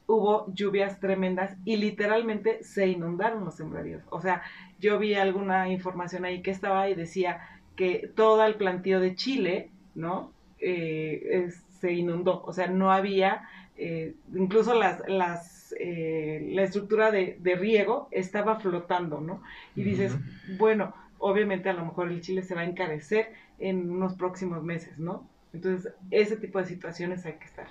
hubo 0.08 0.50
lluvias 0.54 0.98
tremendas 1.00 1.54
y 1.66 1.76
literalmente 1.76 2.64
se 2.64 2.88
inundaron 2.88 3.44
los 3.44 3.56
sembradíos. 3.56 4.02
O 4.10 4.20
sea, 4.20 4.42
yo 4.80 4.98
vi 4.98 5.14
alguna 5.14 5.68
información 5.68 6.24
ahí 6.24 6.40
que 6.40 6.50
estaba 6.50 6.88
y 6.88 6.94
decía 6.94 7.40
que 7.76 8.10
todo 8.16 8.44
el 8.44 8.54
plantío 8.54 9.00
de 9.00 9.14
Chile, 9.14 9.70
¿no? 9.94 10.32
Eh, 10.60 11.50
se 11.78 11.92
inundó, 11.92 12.42
o 12.44 12.52
sea, 12.52 12.66
no 12.68 12.90
había, 12.90 13.48
eh, 13.76 14.14
incluso 14.34 14.74
las, 14.74 15.06
las, 15.06 15.74
eh, 15.78 16.48
la 16.52 16.62
estructura 16.62 17.10
de, 17.12 17.38
riego 17.60 18.08
estaba 18.10 18.58
flotando, 18.58 19.20
¿no? 19.20 19.42
Y 19.76 19.82
dices, 19.82 20.16
bueno, 20.58 20.94
obviamente 21.18 21.68
a 21.68 21.74
lo 21.74 21.84
mejor 21.84 22.08
el 22.08 22.22
Chile 22.22 22.42
se 22.42 22.54
va 22.54 22.62
a 22.62 22.64
encarecer 22.64 23.32
en 23.58 23.90
unos 23.90 24.14
próximos 24.14 24.64
meses, 24.64 24.98
¿no? 24.98 25.28
Entonces, 25.52 25.92
ese 26.10 26.36
tipo 26.36 26.58
de 26.58 26.64
situaciones 26.64 27.26
hay 27.26 27.34
que 27.34 27.44
estar. 27.44 27.68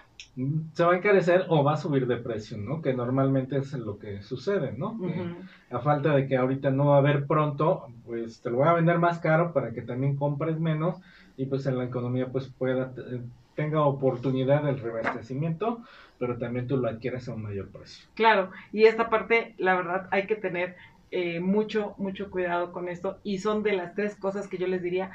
Se 0.74 0.84
va 0.84 0.94
a 0.94 0.98
encarecer 0.98 1.46
o 1.50 1.64
va 1.64 1.74
a 1.74 1.78
subir 1.78 2.08
de 2.08 2.18
precio, 2.18 2.58
¿no? 2.58 2.82
Que 2.82 2.94
normalmente 2.94 3.58
es 3.58 3.74
lo 3.74 3.98
que 3.98 4.22
sucede, 4.22 4.72
¿no? 4.72 5.00
A 5.72 5.80
falta 5.80 6.16
de 6.16 6.28
que 6.28 6.38
ahorita 6.38 6.70
no 6.72 6.88
va 6.88 6.96
a 6.96 7.00
haber 7.00 7.26
pronto, 7.26 7.88
pues 8.06 8.42
te 8.42 8.50
lo 8.50 8.58
voy 8.58 8.68
a 8.68 8.74
vender 8.74 9.00
más 9.00 9.20
caro 9.20 9.54
para 9.54 9.72
que 9.72 9.82
también 9.82 10.16
compres 10.16 10.60
menos 10.60 10.98
y 11.38 11.46
pues 11.46 11.66
en 11.66 11.78
la 11.78 11.86
economía 11.86 12.28
pues 12.28 12.48
pueda, 12.48 12.94
tenga 13.56 13.84
oportunidad 13.84 14.64
del 14.64 14.80
reabastecimiento, 14.80 15.84
pero 16.20 16.38
también 16.38 16.68
tú 16.68 16.78
lo 16.78 16.88
adquieres 16.88 17.28
a 17.28 17.34
un 17.34 17.44
mayor 17.44 17.70
precio. 17.70 18.08
Claro, 18.14 18.52
y 18.72 18.86
esta 18.86 19.10
parte, 19.10 19.56
la 19.58 19.76
verdad, 19.76 20.08
hay 20.12 20.28
que 20.28 20.36
tener 20.36 20.76
eh, 21.10 21.40
mucho, 21.40 21.96
mucho 21.98 22.30
cuidado 22.30 22.72
con 22.72 22.90
esto 22.90 23.20
y 23.24 23.40
son 23.40 23.64
de 23.64 23.74
las 23.74 23.96
tres 23.96 24.16
cosas 24.16 24.48
que 24.48 24.58
yo 24.58 24.68
les 24.68 24.84
diría 24.84 25.12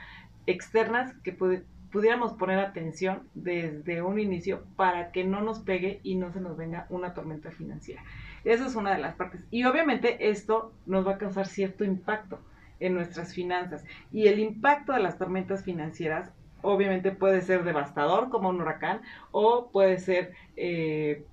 externas 0.46 1.14
que 1.22 1.32
puede, 1.32 1.64
pudiéramos 1.92 2.32
poner 2.32 2.58
atención 2.58 3.28
desde 3.34 4.02
un 4.02 4.18
inicio 4.18 4.64
para 4.76 5.12
que 5.12 5.24
no 5.24 5.42
nos 5.42 5.60
pegue 5.60 6.00
y 6.02 6.16
no 6.16 6.32
se 6.32 6.40
nos 6.40 6.56
venga 6.56 6.86
una 6.88 7.14
tormenta 7.14 7.50
financiera. 7.50 8.02
Esa 8.44 8.66
es 8.66 8.74
una 8.74 8.92
de 8.92 8.98
las 8.98 9.14
partes. 9.14 9.42
Y 9.50 9.64
obviamente 9.64 10.30
esto 10.30 10.72
nos 10.86 11.06
va 11.06 11.12
a 11.12 11.18
causar 11.18 11.46
cierto 11.46 11.84
impacto 11.84 12.40
en 12.80 12.94
nuestras 12.94 13.34
finanzas. 13.34 13.84
Y 14.10 14.26
el 14.26 14.40
impacto 14.40 14.92
de 14.92 15.00
las 15.00 15.18
tormentas 15.18 15.62
financieras 15.62 16.32
obviamente 16.62 17.12
puede 17.12 17.42
ser 17.42 17.64
devastador 17.64 18.30
como 18.30 18.48
un 18.48 18.60
huracán 18.60 19.02
o 19.30 19.70
puede 19.70 19.98
ser 19.98 20.32
eh, 20.56 21.26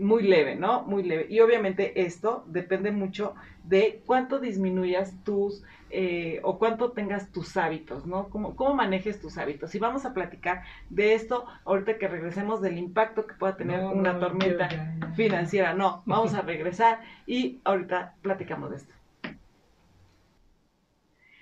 muy 0.00 0.22
leve, 0.22 0.56
¿no? 0.56 0.82
Muy 0.82 1.02
leve. 1.02 1.26
Y 1.28 1.40
obviamente 1.40 2.02
esto 2.02 2.44
depende 2.46 2.90
mucho 2.90 3.34
de 3.64 4.02
cuánto 4.06 4.38
disminuyas 4.38 5.14
tus 5.24 5.62
eh, 5.90 6.40
o 6.44 6.58
cuánto 6.58 6.92
tengas 6.92 7.32
tus 7.32 7.56
hábitos, 7.56 8.06
¿no? 8.06 8.28
Cómo, 8.28 8.54
cómo 8.54 8.74
manejes 8.74 9.20
tus 9.20 9.38
hábitos. 9.38 9.74
Y 9.74 9.78
vamos 9.78 10.04
a 10.04 10.14
platicar 10.14 10.62
de 10.88 11.14
esto 11.14 11.46
ahorita 11.64 11.98
que 11.98 12.08
regresemos 12.08 12.60
del 12.60 12.78
impacto 12.78 13.26
que 13.26 13.34
pueda 13.34 13.56
tener 13.56 13.84
una 13.84 14.18
tormenta 14.18 14.68
financiera. 15.16 15.74
No, 15.74 16.02
vamos 16.06 16.34
a 16.34 16.42
regresar 16.42 17.00
y 17.26 17.60
ahorita 17.64 18.14
platicamos 18.22 18.70
de 18.70 18.76
esto. 18.76 18.94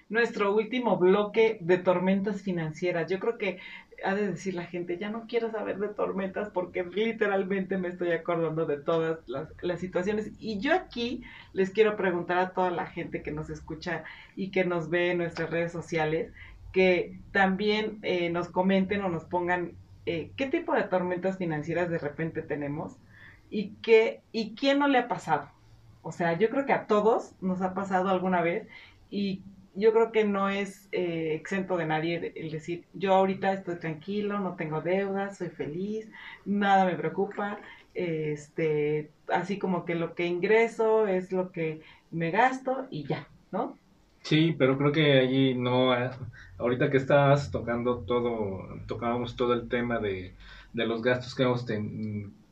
nuestro 0.09 0.55
último 0.55 0.97
bloque 0.97 1.59
de 1.61 1.79
tormentas 1.79 2.43
financieras. 2.43 3.11
Yo 3.11 3.19
creo 3.19 3.37
que 3.39 3.59
ha 4.05 4.15
de 4.15 4.29
decir 4.29 4.55
la 4.55 4.65
gente, 4.65 4.99
ya 4.99 5.11
no 5.11 5.27
quiero 5.27 5.51
saber 5.51 5.79
de 5.79 5.89
tormentas 5.89 6.51
porque 6.51 6.85
literalmente 6.85 7.79
me 7.79 7.89
estoy 7.89 8.13
acordando 8.13 8.67
de 8.67 8.79
todas 8.79 9.19
las, 9.27 9.49
las, 9.61 9.81
situaciones. 9.81 10.31
Y 10.39 10.61
yo 10.61 10.75
aquí 10.75 11.23
les 11.53 11.71
quiero 11.71 11.97
preguntar 11.97 12.39
a 12.39 12.51
toda 12.51 12.71
la 12.71 12.87
gente 12.87 13.23
que 13.23 13.33
nos 13.33 13.51
escucha 13.51 14.05
y 14.37 14.51
que 14.51 14.65
nos 14.65 14.91
ve 14.91 15.11
en 15.11 15.19
nuestras 15.19 15.51
redes 15.51 15.73
sociales, 15.73 16.33
que 16.73 17.19
también 17.33 17.99
eh, 18.03 18.31
nos 18.31 18.49
comenten 18.49 19.03
o 19.03 19.09
nos 19.09 19.25
pongan 19.25 19.73
eh, 20.07 20.31
qué 20.37 20.47
tipo 20.47 20.75
de 20.75 20.85
tormentas 20.85 21.39
financieras 21.39 21.91
de 21.91 21.99
repente 21.99 22.43
tenemos 22.43 22.97
y, 23.51 23.75
qué, 23.83 24.23
y 24.33 24.55
quién 24.55 24.79
no 24.79 24.89
le 24.89 24.99
ha 24.99 25.09
pasado. 25.09 25.51
O 26.03 26.13
sea, 26.13 26.39
yo 26.39 26.49
creo 26.51 26.67
que 26.67 26.73
a 26.73 26.87
todos 26.87 27.35
nos 27.41 27.61
ha 27.63 27.75
pasado 27.75 28.09
alguna 28.09 28.41
vez 28.41 28.67
y 29.11 29.43
yo 29.79 29.93
creo 29.93 30.13
que 30.13 30.25
no 30.25 30.49
es 30.49 30.89
eh, 30.93 31.35
exento 31.35 31.77
de 31.77 31.87
nadie 31.87 32.33
el 32.37 32.51
decir, 32.51 32.85
yo 32.95 33.15
ahorita 33.15 33.53
estoy 33.53 33.77
tranquilo, 33.77 34.39
no 34.41 34.57
tengo 34.57 34.81
deudas, 34.81 35.39
soy 35.39 35.49
feliz, 35.49 36.11
nada 36.45 36.85
me 36.85 36.97
preocupa, 36.97 37.61
este, 37.95 39.11
así 39.29 39.59
como 39.59 39.85
que 39.85 39.95
lo 39.95 40.15
que 40.15 40.27
ingreso 40.27 41.07
es 41.07 41.33
lo 41.33 41.53
que 41.53 41.83
me 42.11 42.31
gasto 42.31 42.87
y 42.91 43.05
ya, 43.07 43.29
¿no? 43.53 43.79
Sí, 44.23 44.55
pero 44.59 44.77
creo 44.77 44.93
que 44.93 45.19
allí 45.19 45.55
no, 45.55 45.95
eh, 45.97 46.11
ahorita 46.59 46.91
que 46.91 46.99
estás 46.99 47.51
tocando 47.51 48.01
todo, 48.01 48.69
tocábamos 48.87 49.37
todo 49.37 49.55
el 49.55 49.69
tema 49.69 49.99
de, 50.01 50.35
de 50.73 50.87
los 50.87 51.03
gastos 51.03 51.35
que, 51.35 51.45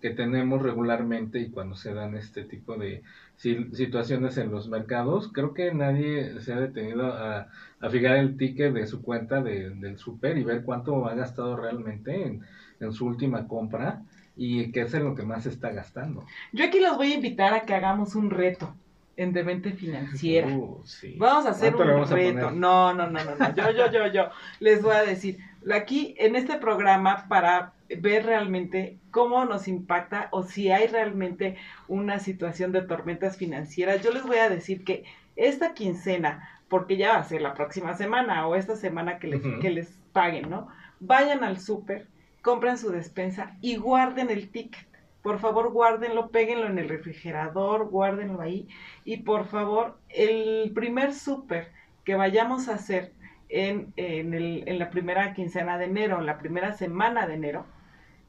que 0.01 0.11
tenemos 0.11 0.62
regularmente 0.62 1.39
y 1.39 1.51
cuando 1.51 1.74
se 1.77 1.93
dan 1.93 2.16
este 2.16 2.45
tipo 2.45 2.77
de 2.77 3.03
situaciones 3.37 4.39
en 4.39 4.51
los 4.51 4.68
mercados, 4.68 5.30
creo 5.32 5.53
que 5.53 5.72
nadie 5.72 6.41
se 6.41 6.53
ha 6.53 6.61
detenido 6.61 7.07
a, 7.12 7.49
fijar 7.91 8.16
el 8.16 8.37
ticket 8.37 8.72
de 8.72 8.87
su 8.87 9.03
cuenta 9.03 9.43
de, 9.43 9.70
del 9.70 9.99
super 9.99 10.37
y 10.39 10.43
ver 10.45 10.64
cuánto 10.64 11.07
ha 11.07 11.14
gastado 11.14 11.57
realmente 11.57 12.26
en, 12.26 12.43
en 12.80 12.93
su 12.93 13.07
última 13.07 13.47
compra 13.47 14.03
y 14.37 14.70
qué 14.72 14.82
es 14.82 14.95
lo 14.95 15.14
que 15.14 15.22
más 15.22 15.47
está 15.47 15.70
gastando. 15.70 16.24
Yo 16.53 16.64
aquí 16.64 16.80
los 16.80 16.97
voy 16.97 17.12
a 17.12 17.14
invitar 17.14 17.55
a 17.55 17.61
que 17.61 17.74
hagamos 17.74 18.14
un 18.14 18.30
reto 18.30 18.74
en 19.16 19.32
Demente 19.32 19.72
Financiera. 19.72 20.49
Uh, 20.49 20.82
vamos 21.16 21.47
a 21.47 21.51
hacer 21.51 21.74
un 21.74 22.07
reto. 22.07 22.51
no, 22.51 22.93
no, 22.93 23.09
no, 23.09 23.24
no, 23.24 23.34
no. 23.34 23.55
Yo, 23.55 23.70
yo, 23.70 23.91
yo, 23.91 24.07
yo. 24.09 24.28
Les 24.61 24.82
voy 24.82 24.95
a 24.95 25.03
decir, 25.03 25.39
aquí 25.72 26.14
en 26.18 26.37
este 26.37 26.59
programa 26.59 27.26
para 27.28 27.72
ver 27.89 28.24
realmente 28.24 28.99
cómo 29.11 29.45
nos 29.45 29.68
impacta 29.68 30.28
o 30.32 30.43
si 30.43 30.70
hay 30.70 30.87
realmente 30.87 31.57
una 31.89 32.18
situación 32.18 32.72
de 32.72 32.82
tormentas 32.82 33.37
financieras. 33.37 34.03
Yo 34.03 34.11
les 34.12 34.24
voy 34.24 34.39
a 34.39 34.49
decir 34.49 34.84
que 34.84 35.05
esta 35.37 35.74
quincena, 35.74 36.49
porque 36.68 36.97
ya 36.97 37.12
va 37.12 37.18
a 37.18 37.24
ser 37.24 37.43
la 37.43 37.55
próxima 37.55 37.95
semana 37.95 38.47
o 38.47 38.57
esta 38.57 38.76
semana 38.76 39.18
que 39.18 39.28
les, 39.28 39.43
que 39.61 39.70
les 39.70 39.99
paguen, 40.12 40.51
¿no? 40.51 40.68
Vayan 40.99 41.45
al 41.45 41.61
súper, 41.61 42.09
compren 42.43 42.78
su 42.78 42.91
despensa 42.91 43.57
y 43.61 43.76
guarden 43.76 44.30
el 44.30 44.51
ticket. 44.51 44.87
Por 45.22 45.41
favor, 45.41 45.72
guárdenlo, 45.72 46.30
péguenlo 46.30 46.66
en 46.66 46.78
el 46.78 46.89
refrigerador, 46.89 47.89
guárdenlo 47.89 48.41
ahí. 48.41 48.68
Y 49.05 49.18
por 49.18 49.47
favor, 49.47 49.99
el 50.09 50.70
primer 50.74 51.12
súper 51.12 51.72
que 52.05 52.14
vayamos 52.14 52.68
a 52.68 52.74
hacer 52.74 53.12
en, 53.49 53.93
en, 53.97 54.34
el, 54.34 54.64
en 54.66 54.78
la 54.78 54.91
primera 54.91 55.34
quincena 55.34 55.78
de 55.78 55.87
enero, 55.87 56.18
en 56.18 56.26
la 56.26 56.39
primera 56.39 56.72
semana 56.72 57.26
de 57.26 57.34
enero, 57.34 57.66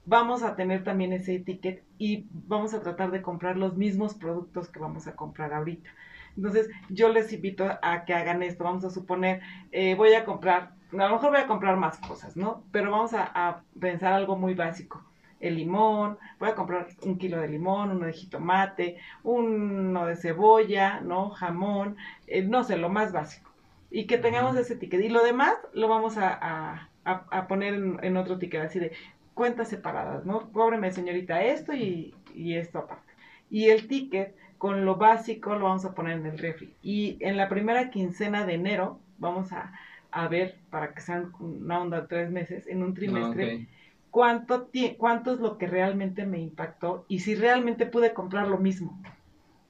vamos 0.07 0.41
a 0.41 0.55
tener 0.55 0.83
también 0.83 1.13
ese 1.13 1.37
ticket 1.39 1.83
y 1.99 2.25
vamos 2.31 2.73
a 2.73 2.81
tratar 2.81 3.11
de 3.11 3.21
comprar 3.21 3.57
los 3.57 3.75
mismos 3.75 4.15
productos 4.15 4.69
que 4.69 4.79
vamos 4.79 5.05
a 5.05 5.15
comprar 5.15 5.53
ahorita. 5.53 5.89
Entonces, 6.37 6.69
yo 6.89 7.09
les 7.09 7.33
invito 7.33 7.65
a 7.81 8.05
que 8.05 8.13
hagan 8.13 8.41
esto. 8.41 8.63
Vamos 8.63 8.85
a 8.85 8.89
suponer, 8.89 9.41
eh, 9.71 9.95
voy 9.95 10.13
a 10.13 10.23
comprar, 10.23 10.71
a 10.93 10.95
lo 10.95 11.09
mejor 11.09 11.31
voy 11.31 11.41
a 11.41 11.47
comprar 11.47 11.75
más 11.75 11.97
cosas, 11.97 12.37
¿no? 12.37 12.63
Pero 12.71 12.89
vamos 12.91 13.13
a, 13.13 13.63
pensar 13.79 14.13
algo 14.13 14.37
muy 14.37 14.53
básico. 14.53 15.03
El 15.39 15.55
limón, 15.55 16.17
voy 16.39 16.49
a 16.49 16.55
comprar 16.55 16.87
un 17.03 17.17
kilo 17.17 17.39
de 17.41 17.49
limón, 17.49 17.91
uno 17.91 18.05
de 18.05 18.13
jitomate, 18.13 18.97
uno 19.23 20.05
de 20.05 20.15
cebolla, 20.15 21.01
¿no? 21.01 21.31
Jamón, 21.31 21.97
eh, 22.27 22.43
no 22.43 22.63
sé, 22.63 22.77
lo 22.77 22.89
más 22.89 23.11
básico. 23.11 23.51
Y 23.91 24.05
que 24.07 24.17
tengamos 24.17 24.55
ese 24.55 24.75
ticket. 24.75 25.01
Y 25.01 25.09
lo 25.09 25.23
demás 25.23 25.53
lo 25.73 25.87
vamos 25.87 26.17
a, 26.17 26.89
poner 27.47 27.73
en, 27.73 27.99
en, 28.03 28.17
otro 28.17 28.37
ticket, 28.37 28.61
así 28.61 28.79
de, 28.79 28.91
cuentas 29.37 29.69
separadas, 29.69 30.25
¿no? 30.25 30.51
Cóbreme, 30.51 30.91
señorita, 30.91 31.43
esto 31.43 31.71
y, 31.73 32.13
esto 32.35 32.79
aparte. 32.79 33.13
Y 33.51 33.69
el 33.69 33.87
ticket 33.87 34.35
con 34.57 34.83
lo 34.83 34.95
básico 34.95 35.55
lo 35.55 35.65
vamos 35.65 35.85
a 35.85 35.93
poner 35.93 36.17
en 36.17 36.25
el 36.25 36.39
refri. 36.39 36.73
Y 36.81 37.17
en 37.19 37.37
la 37.37 37.47
primera 37.47 37.91
quincena 37.91 38.45
de 38.45 38.55
enero 38.55 38.99
vamos 39.19 39.51
a, 39.53 39.71
ver, 40.27 40.57
para 40.71 40.93
que 40.95 41.01
sean 41.01 41.31
una 41.39 41.79
onda 41.79 42.01
de 42.01 42.07
tres 42.07 42.31
meses, 42.31 42.65
en 42.65 42.81
un 42.81 42.95
trimestre, 42.95 43.67
cuánto, 44.09 44.69
cuánto 44.97 45.33
es 45.33 45.39
lo 45.39 45.59
que 45.59 45.67
realmente 45.67 46.25
me 46.25 46.39
impactó 46.39 47.05
y 47.07 47.19
si 47.19 47.35
realmente 47.35 47.85
pude 47.85 48.13
comprar 48.15 48.47
lo 48.47 48.57
mismo. 48.57 48.99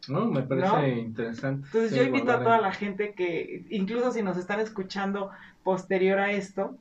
No, 0.08 0.26
me 0.26 0.44
parece 0.44 0.92
interesante. 1.00 1.68
Entonces 1.68 1.94
yo 1.94 2.04
invito 2.04 2.32
a 2.32 2.42
toda 2.42 2.62
la 2.62 2.72
gente 2.72 3.14
que, 3.14 3.66
incluso 3.70 4.14
si 4.14 4.24
nos 4.24 4.38
están 4.38 4.62
escuchando 4.62 5.32
posterior 5.64 6.20
a 6.20 6.32
esto, 6.32 6.78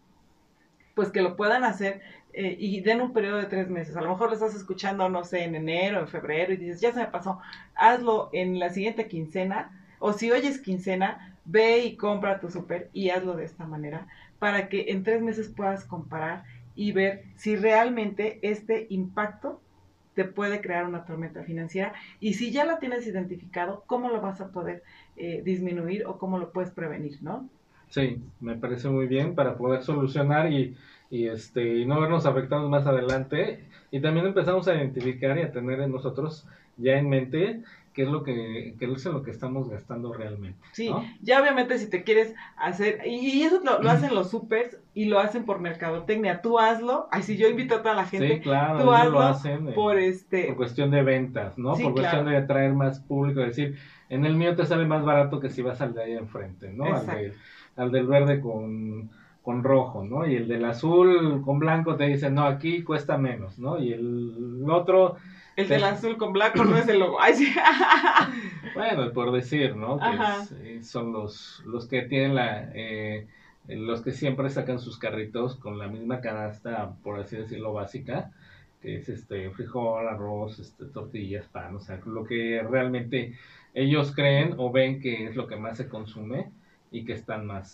pues 0.95 1.11
que 1.11 1.23
lo 1.23 1.35
puedan 1.37 1.65
hacer 1.65 2.01
eh, 2.39 2.55
y 2.59 2.83
den 2.83 3.01
un 3.01 3.15
periodo 3.15 3.39
de 3.39 3.47
tres 3.47 3.71
meses. 3.71 3.97
A 3.97 4.03
lo 4.03 4.11
mejor 4.11 4.29
lo 4.29 4.35
estás 4.35 4.55
escuchando, 4.55 5.09
no 5.09 5.25
sé, 5.25 5.45
en 5.45 5.55
enero, 5.55 6.01
en 6.01 6.09
febrero, 6.09 6.53
y 6.53 6.59
dices, 6.59 6.83
ya 6.83 6.93
se 6.93 7.01
me 7.01 7.07
pasó. 7.07 7.41
Hazlo 7.75 8.29
en 8.35 8.59
la 8.59 8.69
siguiente 8.69 9.09
quincena, 9.09 9.71
o 10.01 10.13
si 10.13 10.31
hoy 10.31 10.41
es 10.41 10.61
quincena, 10.61 11.39
ve 11.47 11.79
y 11.87 11.97
compra 11.97 12.39
tu 12.39 12.51
súper 12.51 12.91
y 12.93 13.09
hazlo 13.09 13.37
de 13.37 13.45
esta 13.47 13.67
manera, 13.67 14.07
para 14.39 14.69
que 14.69 14.91
en 14.91 15.03
tres 15.03 15.23
meses 15.23 15.49
puedas 15.49 15.87
comparar 15.87 16.45
y 16.75 16.93
ver 16.93 17.25
si 17.37 17.57
realmente 17.57 18.39
este 18.43 18.87
impacto 18.91 19.63
te 20.13 20.27
puede 20.27 20.61
crear 20.61 20.85
una 20.85 21.07
tormenta 21.07 21.43
financiera 21.43 21.95
y 22.21 22.35
si 22.35 22.51
ya 22.51 22.67
la 22.67 22.79
tienes 22.79 23.07
identificado, 23.07 23.83
cómo 23.87 24.11
lo 24.11 24.21
vas 24.21 24.43
a 24.43 24.51
poder 24.51 24.83
eh, 25.17 25.41
disminuir 25.43 26.07
o 26.07 26.19
cómo 26.19 26.39
lo 26.39 26.53
puedes 26.53 26.71
prevenir, 26.71 27.17
¿no? 27.23 27.49
Sí, 27.89 28.21
me 28.41 28.57
parece 28.57 28.89
muy 28.89 29.07
bien 29.07 29.35
para 29.35 29.57
poder 29.57 29.83
solucionar 29.83 30.53
y 30.53 30.77
y 31.11 31.29
este 31.29 31.79
y 31.79 31.87
no 31.87 32.01
vernos 32.01 32.27
afectados 32.27 32.69
más 32.71 32.87
adelante. 32.87 33.65
Y 33.91 34.01
también 34.01 34.27
empezamos 34.27 34.67
a 34.69 34.75
identificar 34.75 35.39
y 35.39 35.43
a 35.43 35.53
tener 35.53 35.81
en 35.81 35.93
nosotros 35.93 36.47
ya 36.77 36.99
en 36.99 37.09
mente 37.09 37.63
qué 37.97 38.03
es 38.03 38.09
lo 38.09 38.23
que 38.23 38.75
qué 38.79 38.85
es 38.85 39.05
lo 39.07 39.23
que 39.23 39.31
estamos 39.31 39.71
gastando 39.71 40.13
realmente 40.13 40.59
sí 40.73 40.93
ya 41.23 41.41
obviamente 41.41 41.79
si 41.79 41.89
te 41.89 42.05
quieres 42.05 42.35
hacer 42.59 43.01
y, 43.07 43.43
eso 43.43 43.63
lo, 43.65 43.89
hacen 43.89 44.15
los 44.15 44.31
supers 44.31 44.77
y 44.93 45.07
lo 45.07 45.19
hacen 45.19 45.47
por 45.47 45.61
mercadotecnia. 45.61 46.43
Tú 46.43 46.59
hazlo 46.59 47.09
ay 47.11 47.23
si 47.23 47.39
yo 47.39 47.49
invito 47.49 47.77
a 47.77 47.83
toda 47.83 47.95
la 47.95 48.05
gente 48.05 48.35
sí, 48.35 48.41
claro, 48.41 48.85
tú 48.85 48.93
hazlo 48.93 49.13
lo 49.13 49.23
hacen, 49.23 49.69
eh, 49.69 49.73
por 49.73 49.97
este 49.99 50.45
por 50.49 50.57
cuestión 50.57 50.91
de 50.91 51.03
ventas 51.03 51.57
no 51.57 51.75
por 51.75 51.95
cuestión 51.95 52.27
de 52.27 52.37
atraer 52.37 52.75
más 52.75 53.01
público 53.01 53.41
decir 53.41 53.79
en 54.11 54.27
el 54.27 54.37
mío 54.37 54.55
te 54.55 54.67
sale 54.67 54.85
más 54.85 55.03
barato 55.03 55.41
que 55.41 55.49
si 55.49 55.63
vas 55.63 55.81
al 55.81 55.95
de 55.95 56.03
ahí 56.03 56.13
enfrente 56.13 56.71
no 56.71 56.85
al, 56.85 57.33
al 57.77 57.91
del 57.93 58.07
verde 58.07 58.43
con 58.43 59.09
con 59.47 59.63
rojo, 59.63 60.03
¿no? 60.03 60.27
Y 60.27 60.35
el 60.35 60.49
del 60.49 60.65
azul 60.65 61.41
con 61.45 61.61
blanco 61.61 61.95
te 61.95 62.09
dice, 62.09 62.29
no, 62.29 62.43
aquí 62.47 62.83
cuesta 62.83 63.17
menos, 63.17 63.61
¿no? 63.61 63.81
Y 63.81 63.93
el 63.93 64.65
otro... 64.69 65.19
El 65.55 65.69
del 65.69 65.85
azul 65.85 66.17
con 66.17 66.33
blanco 66.33 66.65
no 66.65 66.77
es 66.77 66.89
el 66.89 66.99
logo. 66.99 67.19
Ay, 67.21 67.35
sí. 67.35 67.55
bueno, 68.75 69.13
por 69.13 69.31
decir, 69.31 69.77
¿no? 69.77 70.01
Que 70.01 70.79
eh, 70.79 70.83
son 70.83 71.13
los, 71.13 71.63
los 71.65 71.87
que 71.87 72.03
tienen 72.03 72.35
la... 72.35 72.73
Eh, 72.75 73.29
los 73.69 74.03
que 74.03 74.11
siempre 74.11 74.51
sacan 74.51 74.81
sus 74.81 74.99
carritos 74.99 75.55
con 75.55 75.79
la 75.79 75.87
misma 75.87 76.21
canasta, 76.21 76.97
por 77.05 77.21
así 77.21 77.37
decirlo, 77.37 77.73
básica, 77.73 78.33
que 78.83 78.97
es 78.97 79.09
este 79.09 79.49
frijol, 79.51 80.09
arroz, 80.09 80.59
este, 80.59 80.87
tortillas, 80.87 81.47
pan, 81.47 81.77
o 81.77 81.81
sea, 81.81 82.01
lo 82.05 82.25
que 82.25 82.67
realmente 82.69 83.35
ellos 83.75 84.13
creen 84.13 84.55
o 84.57 84.73
ven 84.73 85.01
que 85.01 85.27
es 85.27 85.37
lo 85.37 85.47
que 85.47 85.55
más 85.55 85.77
se 85.77 85.89
consume 85.89 86.51
y 86.91 87.05
que 87.05 87.13
están 87.13 87.47
más, 87.47 87.73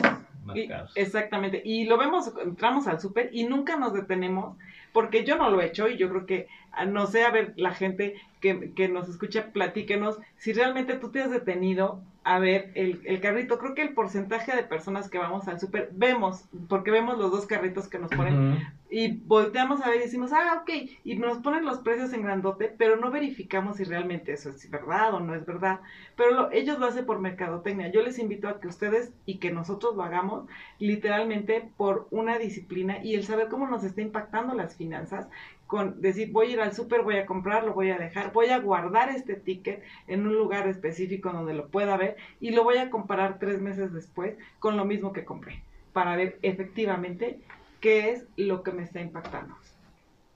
Exactamente. 0.95 1.63
Y 1.65 1.85
lo 1.85 1.99
vemos, 1.99 2.33
entramos 2.43 2.87
al 2.87 3.01
súper 3.01 3.31
y 3.33 3.45
nunca 3.45 3.77
nos 3.77 3.93
detenemos, 3.93 4.57
porque 4.93 5.25
yo 5.25 5.37
no 5.37 5.51
lo 5.51 5.61
he 5.61 5.67
hecho 5.67 5.89
y 5.89 5.97
yo 5.97 6.09
creo 6.11 6.27
que, 6.27 6.49
ah, 6.73 6.85
no 6.85 7.07
sé, 7.07 7.25
a 7.25 7.31
ver, 7.31 7.55
la 7.57 7.73
gente 7.73 8.15
que, 8.41 8.73
que 8.73 8.89
nos 8.89 9.09
escucha, 9.09 9.53
platíquenos 9.53 10.19
si 10.37 10.53
realmente 10.53 10.95
tú 10.95 11.11
te 11.11 11.23
has 11.23 11.31
detenido 11.31 12.01
a 12.25 12.39
ver 12.39 12.71
el, 12.75 13.01
el 13.05 13.21
carrito. 13.21 13.59
Creo 13.59 13.75
que 13.75 13.83
el 13.83 13.95
porcentaje 13.95 14.55
de 14.55 14.63
personas 14.63 15.11
que 15.11 15.19
vamos 15.19 15.49
al 15.49 15.61
súper, 15.61 15.91
vemos, 15.93 16.45
porque 16.69 16.91
vemos 16.91 17.19
los 17.19 17.31
dos 17.31 17.47
carritos 17.47 17.89
que 17.89 17.99
nos 17.99 18.11
ponen, 18.11 18.67
y 18.93 19.11
volteamos 19.11 19.81
a 19.81 19.89
ver 19.89 20.01
y 20.01 20.03
decimos, 20.03 20.33
ah, 20.35 20.61
ok, 20.61 20.71
y 21.03 21.17
nos 21.17 21.39
ponen 21.39 21.65
los 21.65 21.79
precios 21.79 22.13
en 22.13 22.23
grandote, 22.23 22.69
pero 22.77 22.97
no 22.97 23.11
verificamos 23.11 23.79
si 23.79 23.85
realmente 23.85 24.35
eso 24.35 24.51
es 24.51 24.71
verdad 24.71 25.15
o 25.15 25.21
no 25.21 25.35
es 25.35 25.47
verdad. 25.47 25.81
Pero 26.15 26.53
ellos 26.53 26.79
lo 26.79 26.85
hacen 26.85 27.07
por 27.07 27.19
mercadotecnia. 27.19 27.91
Yo 27.91 28.03
les 28.03 28.19
invito 28.19 28.49
a 28.49 28.61
que 28.61 28.69
ustedes 28.69 29.15
y 29.25 29.39
que 29.39 29.51
nosotros 29.51 29.97
lo 29.97 30.03
hagamos 30.03 30.47
literalmente 30.79 31.71
por 31.79 32.07
una 32.11 32.39
disciplina 32.39 33.03
y 33.03 33.15
el 33.15 33.25
saber 33.25 33.49
cómo 33.49 33.67
nos 33.67 33.83
está 33.83 34.03
impactando 34.03 34.53
las 34.53 34.77
finanzas, 34.77 35.27
con 35.67 36.03
decir, 36.03 36.31
voy 36.31 36.49
a 36.49 36.53
ir 36.53 36.61
al 36.61 36.75
súper, 36.75 37.01
voy 37.01 37.17
a 37.17 37.25
comprar, 37.25 37.65
lo 37.65 37.73
voy 37.73 37.91
a 37.91 37.99
dejar, 37.99 38.31
voy 38.35 38.51
a 38.51 38.59
guardar 38.59 39.09
este 39.09 39.37
ticket 39.37 39.83
en 40.07 40.27
un 40.27 40.35
lugar 40.35 40.69
específico 40.69 41.31
donde 41.31 41.55
lo 41.55 41.69
pueda 41.69 41.97
ver 41.97 42.17
y 42.41 42.51
lo 42.51 42.63
voy 42.63 42.77
a 42.77 42.91
comparar 42.91 43.39
tres 43.39 43.59
meses 43.59 43.91
después 43.95 44.37
con 44.59 44.77
lo 44.77 44.85
mismo 44.85 45.15
que 45.15 45.25
compré 45.25 45.63
para 45.95 46.17
ver 46.17 46.39
efectivamente 46.43 47.41
qué 47.83 48.13
es 48.13 48.27
lo 48.37 48.63
que 48.63 48.73
me 48.73 48.85
está 48.85 49.03
impactando. 49.03 49.55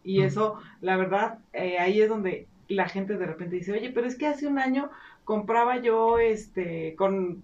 Y 0.04 0.22
eso, 0.22 0.58
la 0.82 0.96
verdad, 0.96 1.38
eh, 1.52 1.78
ahí 1.78 2.00
es 2.00 2.08
donde 2.08 2.46
la 2.68 2.88
gente 2.88 3.16
de 3.16 3.26
repente 3.26 3.56
dice, 3.56 3.72
oye, 3.72 3.90
pero 3.90 4.06
es 4.06 4.16
que 4.16 4.26
hace 4.26 4.46
un 4.46 4.58
año 4.58 4.90
compraba 5.24 5.80
yo 5.80 6.18
este 6.18 6.94
con 6.96 7.42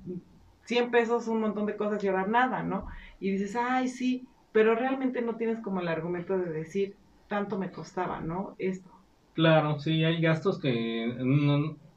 100 0.65 0.91
pesos 0.91 1.29
un 1.29 1.41
montón 1.41 1.67
de 1.67 1.77
cosas 1.77 2.03
y 2.05 2.09
ahora 2.09 2.27
nada, 2.27 2.63
¿no? 2.63 2.87
Y 3.21 3.31
dices, 3.31 3.57
ay, 3.57 3.89
sí, 3.89 4.27
pero 4.53 4.75
realmente 4.75 5.23
no 5.23 5.37
tienes 5.37 5.61
como 5.61 5.81
el 5.81 5.89
argumento 5.89 6.37
de 6.39 6.51
decir, 6.51 6.95
tanto 7.29 7.59
me 7.59 7.71
costaba, 7.71 8.21
¿no? 8.21 8.55
Esto. 8.59 8.91
Claro, 9.35 9.79
sí, 9.79 10.05
hay 10.05 10.21
gastos 10.21 10.61
que 10.61 11.17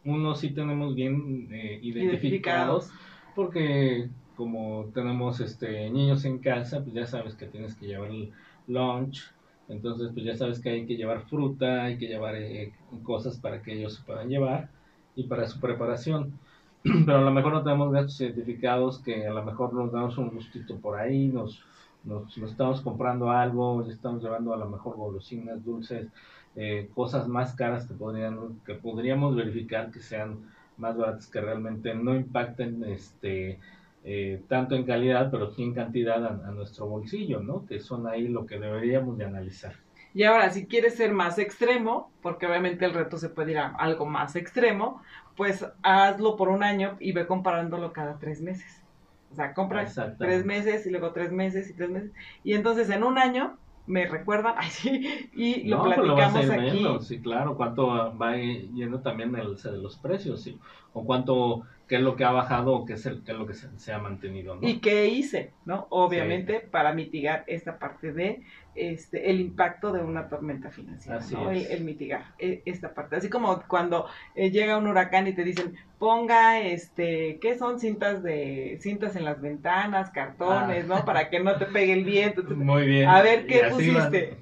uno, 0.04 0.36
sí 0.36 0.52
tenemos 0.52 0.96
bien 0.96 1.50
eh, 1.52 1.80
identificados, 1.82 2.92
porque 3.36 4.10
como 4.36 4.86
tenemos 4.94 5.40
este 5.40 5.90
niños 5.90 6.26
en 6.26 6.40
casa, 6.40 6.82
pues 6.82 6.94
ya 6.94 7.06
sabes 7.06 7.36
que 7.36 7.48
tienes 7.48 7.76
que 7.76 7.88
llevar 7.88 8.10
el 8.10 8.32
lunch, 8.68 9.32
entonces 9.68 10.12
pues 10.14 10.26
ya 10.26 10.36
sabes 10.36 10.60
que 10.60 10.70
hay 10.70 10.86
que 10.86 10.96
llevar 10.96 11.22
fruta, 11.22 11.84
hay 11.84 11.98
que 11.98 12.08
llevar 12.08 12.36
eh, 12.36 12.74
cosas 13.04 13.38
para 13.38 13.62
que 13.62 13.74
ellos 13.74 13.96
se 13.96 14.04
puedan 14.04 14.30
llevar 14.30 14.70
y 15.16 15.24
para 15.24 15.48
su 15.48 15.60
preparación. 15.60 16.40
Pero 16.84 17.18
a 17.18 17.22
lo 17.22 17.32
mejor 17.32 17.54
no 17.54 17.64
tenemos 17.64 17.92
gastos 17.92 18.22
identificados 18.22 19.00
que 19.00 19.26
a 19.26 19.34
lo 19.34 19.44
mejor 19.44 19.74
nos 19.74 19.92
damos 19.92 20.18
un 20.18 20.30
gustito 20.30 20.78
por 20.78 21.00
ahí, 21.00 21.28
nos, 21.28 21.64
nos, 22.04 22.38
estamos 22.38 22.82
comprando 22.82 23.32
algo, 23.32 23.84
estamos 23.90 24.22
llevando 24.22 24.54
a 24.54 24.58
lo 24.58 24.70
mejor 24.70 24.96
golosinas, 24.96 25.64
dulces, 25.66 26.08
eh, 26.56 26.90
cosas 26.94 27.28
más 27.28 27.56
caras 27.56 27.88
que, 27.88 27.96
podrían, 27.96 28.60
que 28.66 28.76
podríamos 28.76 29.36
verificar 29.36 29.92
que 29.92 30.00
sean 30.00 30.38
más 30.78 30.96
baratas 30.96 31.28
que 31.28 31.42
realmente 31.42 31.94
no 31.96 32.16
impacten 32.16 32.84
este 32.84 33.60
eh, 34.08 34.44
tanto 34.48 34.76
en 34.76 34.86
calidad, 34.86 35.32
pero 35.32 35.52
sí 35.52 35.64
en 35.64 35.74
cantidad 35.74 36.24
a, 36.24 36.52
nuestro 36.52 36.86
bolsillo, 36.86 37.40
¿no? 37.40 37.66
Que 37.66 37.80
son 37.80 38.06
ahí 38.06 38.28
lo 38.28 38.46
que 38.46 38.60
deberíamos 38.60 39.18
de 39.18 39.26
analizar. 39.26 39.74
Y 40.14 40.24
ahora, 40.24 40.52
si 40.52 40.68
quieres 40.68 40.94
ser 40.94 41.12
más 41.12 41.40
extremo, 41.40 42.12
porque 42.22 42.46
obviamente 42.46 42.86
el 42.86 42.94
reto 42.94 43.18
se 43.18 43.30
puede 43.30 43.54
ir 43.54 43.58
a 43.58 43.70
algo 43.70 44.06
más 44.06 44.36
extremo, 44.36 45.02
pues 45.36 45.66
hazlo 45.82 46.38
por 46.38 46.50
un 46.50 46.62
año 46.62 46.98
y 47.00 47.14
ve 47.14 47.26
comparándolo 47.26 47.94
cada 47.94 48.20
tres 48.20 48.42
meses. 48.42 48.84
O 49.32 49.36
sea, 49.36 49.56
compras 49.56 50.00
tres 50.20 50.46
meses 50.46 50.86
y 50.86 50.92
luego 50.92 51.12
tres 51.12 51.32
meses 51.32 51.68
y 51.72 51.74
tres 51.74 51.90
meses. 51.90 52.12
Y 52.44 52.54
entonces 52.54 52.92
en 52.92 53.04
un 53.04 53.18
año 53.18 53.58
me 53.88 54.06
recuerdan, 54.08 54.56
ay 54.58 54.70
sí, 54.70 55.30
y 55.34 55.64
lo 55.68 55.84
pues 55.84 55.96
platicamos 55.96 56.50
aquí. 56.50 56.86
sí, 57.02 57.22
claro, 57.22 57.56
cuánto 57.56 58.18
va 58.18 58.36
yendo 58.38 59.00
también 59.02 59.36
el, 59.36 59.56
de 59.56 59.78
los 59.78 59.98
precios, 59.98 60.42
sí, 60.42 60.58
o 60.94 61.06
cuánto 61.06 61.64
qué 61.88 61.98
es 61.98 62.02
lo 62.02 62.16
que 62.16 62.24
ha 62.24 62.32
bajado 62.32 62.74
o 62.74 62.86
qué 62.86 62.94
es, 62.94 63.06
el, 63.06 63.24
qué 63.24 63.32
es 63.32 63.38
lo 63.38 63.46
que 63.46 63.54
se, 63.54 63.94
ha 63.94 64.00
mantenido. 64.00 64.56
¿no? 64.56 64.68
Y 64.68 64.80
qué 64.80 65.08
hice, 65.08 65.52
¿no? 65.66 65.88
Obviamente 65.90 66.60
para 66.60 66.94
mitigar 66.94 67.44
esta 67.48 67.78
parte 67.78 68.12
de 68.12 68.42
este, 68.74 69.30
el 69.30 69.40
impacto 69.40 69.92
de 69.92 70.02
una 70.02 70.28
tormenta 70.28 70.72
financiera, 70.72 71.20
¿no? 71.32 71.52
el, 71.52 71.84
mitigar 71.84 72.34
e, 72.40 72.62
esta 72.66 72.94
parte. 72.94 73.18
Así 73.18 73.30
como 73.30 73.62
cuando 73.68 74.08
eh, 74.34 74.50
llega 74.50 74.78
un 74.78 74.88
huracán 74.88 75.28
y 75.28 75.34
te 75.34 75.44
dicen, 75.44 75.76
ponga, 76.00 76.60
este, 76.60 77.40
¿qué 77.42 77.58
son 77.58 77.80
cintas 77.80 78.22
de 78.22 78.78
cintas 78.82 79.16
en 79.16 79.24
las 79.24 79.42
ventanas, 79.42 80.10
cartones, 80.12 80.88
¿no? 80.88 80.96
Ah. 80.96 81.06
Para 81.06 81.30
que 81.30 81.40
no 81.40 81.58
te 81.58 81.66
pegue 81.66 81.94
el 81.94 82.04
viento. 82.04 82.44
Muy 82.44 82.86
bien. 82.86 83.08
A 83.08 83.22
ver 83.22 83.48
qué 83.48 83.68
pusiste. 83.70 84.38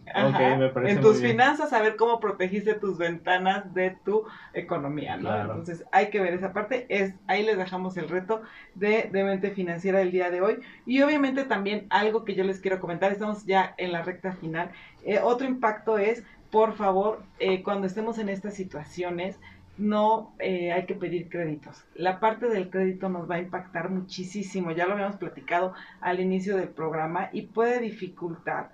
en 0.85 1.01
tus 1.01 1.21
finanzas, 1.21 1.71
a 1.73 1.81
ver 1.81 1.95
cómo 1.95 2.19
protegiste 2.19 2.73
tus 2.73 2.97
ventanas 2.97 3.73
de 3.73 3.95
tu 4.03 4.23
economía, 4.53 5.17
¿no? 5.17 5.39
Entonces 5.41 5.83
hay 5.91 6.09
que 6.09 6.19
ver 6.19 6.33
esa 6.33 6.53
parte. 6.53 6.85
Es 6.89 7.13
ahí 7.27 7.43
les 7.43 7.57
dejamos 7.57 7.97
el 7.97 8.09
reto 8.09 8.41
de, 8.73 9.09
de 9.11 9.23
mente 9.23 9.51
financiera 9.51 9.99
del 9.99 10.11
día 10.11 10.31
de 10.31 10.41
hoy. 10.41 10.59
Y 10.85 11.01
obviamente 11.01 11.43
también 11.43 11.85
algo 11.89 12.25
que 12.25 12.35
yo 12.35 12.43
les 12.43 12.59
quiero 12.59 12.79
comentar, 12.79 13.11
estamos 13.11 13.45
ya 13.45 13.75
en 13.77 13.91
la 13.91 14.01
recta 14.01 14.33
final. 14.33 14.71
Eh, 15.05 15.19
otro 15.21 15.47
impacto 15.47 15.97
es, 15.97 16.23
por 16.49 16.73
favor, 16.73 17.23
eh, 17.39 17.63
cuando 17.63 17.87
estemos 17.87 18.17
en 18.19 18.29
estas 18.29 18.53
situaciones, 18.53 19.39
no 19.77 20.33
eh, 20.39 20.71
hay 20.71 20.85
que 20.85 20.95
pedir 20.95 21.29
créditos. 21.29 21.83
La 21.95 22.19
parte 22.19 22.47
del 22.47 22.69
crédito 22.69 23.09
nos 23.09 23.29
va 23.29 23.35
a 23.35 23.39
impactar 23.39 23.89
muchísimo, 23.89 24.71
ya 24.71 24.85
lo 24.85 24.93
habíamos 24.93 25.17
platicado 25.17 25.73
al 26.01 26.19
inicio 26.19 26.57
del 26.57 26.69
programa 26.69 27.29
y 27.31 27.43
puede 27.43 27.79
dificultar, 27.79 28.71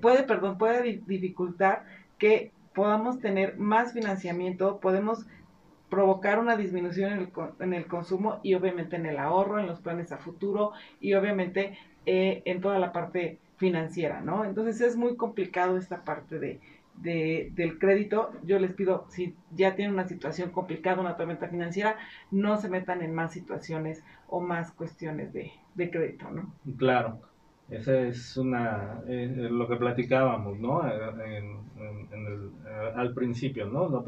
puede, 0.00 0.22
perdón, 0.22 0.56
puede 0.56 1.00
dificultar 1.06 1.84
que 2.18 2.52
podamos 2.74 3.20
tener 3.20 3.58
más 3.58 3.92
financiamiento, 3.92 4.78
podemos 4.80 5.26
provocar 5.90 6.38
una 6.38 6.56
disminución 6.56 7.12
en 7.12 7.18
el, 7.18 7.28
en 7.60 7.74
el, 7.74 7.86
consumo 7.86 8.40
y 8.42 8.54
obviamente 8.54 8.96
en 8.96 9.06
el 9.06 9.18
ahorro, 9.18 9.60
en 9.60 9.66
los 9.66 9.80
planes 9.80 10.10
a 10.12 10.18
futuro 10.18 10.72
y 11.00 11.14
obviamente 11.14 11.76
en 12.06 12.60
toda 12.60 12.78
la 12.78 12.92
parte 12.92 13.38
financiera, 13.56 14.20
¿no? 14.20 14.44
Entonces 14.44 14.80
es 14.80 14.96
muy 14.96 15.16
complicado 15.16 15.76
esta 15.76 16.04
parte 16.04 16.38
de, 16.38 16.60
del 16.96 17.78
crédito. 17.78 18.30
Yo 18.44 18.58
les 18.58 18.72
pido, 18.72 19.06
si 19.10 19.34
ya 19.54 19.74
tienen 19.74 19.94
una 19.94 20.08
situación 20.08 20.50
complicada, 20.50 21.00
una 21.00 21.16
tormenta 21.16 21.48
financiera, 21.48 21.96
no 22.30 22.56
se 22.56 22.68
metan 22.68 23.02
en 23.02 23.14
más 23.14 23.32
situaciones 23.32 24.02
o 24.28 24.40
más 24.40 24.72
cuestiones 24.72 25.32
de, 25.32 25.52
de 25.74 25.90
crédito, 25.90 26.30
¿no? 26.30 26.52
Claro. 26.76 27.20
Esa 27.70 27.98
es 28.00 28.36
una, 28.36 29.00
eh, 29.08 29.48
lo 29.50 29.66
que 29.66 29.76
platicábamos, 29.76 30.58
¿no? 30.58 30.86
Eh, 30.86 31.42
al 32.94 33.14
principio, 33.14 33.66
¿no? 33.66 33.88
No, 33.88 34.04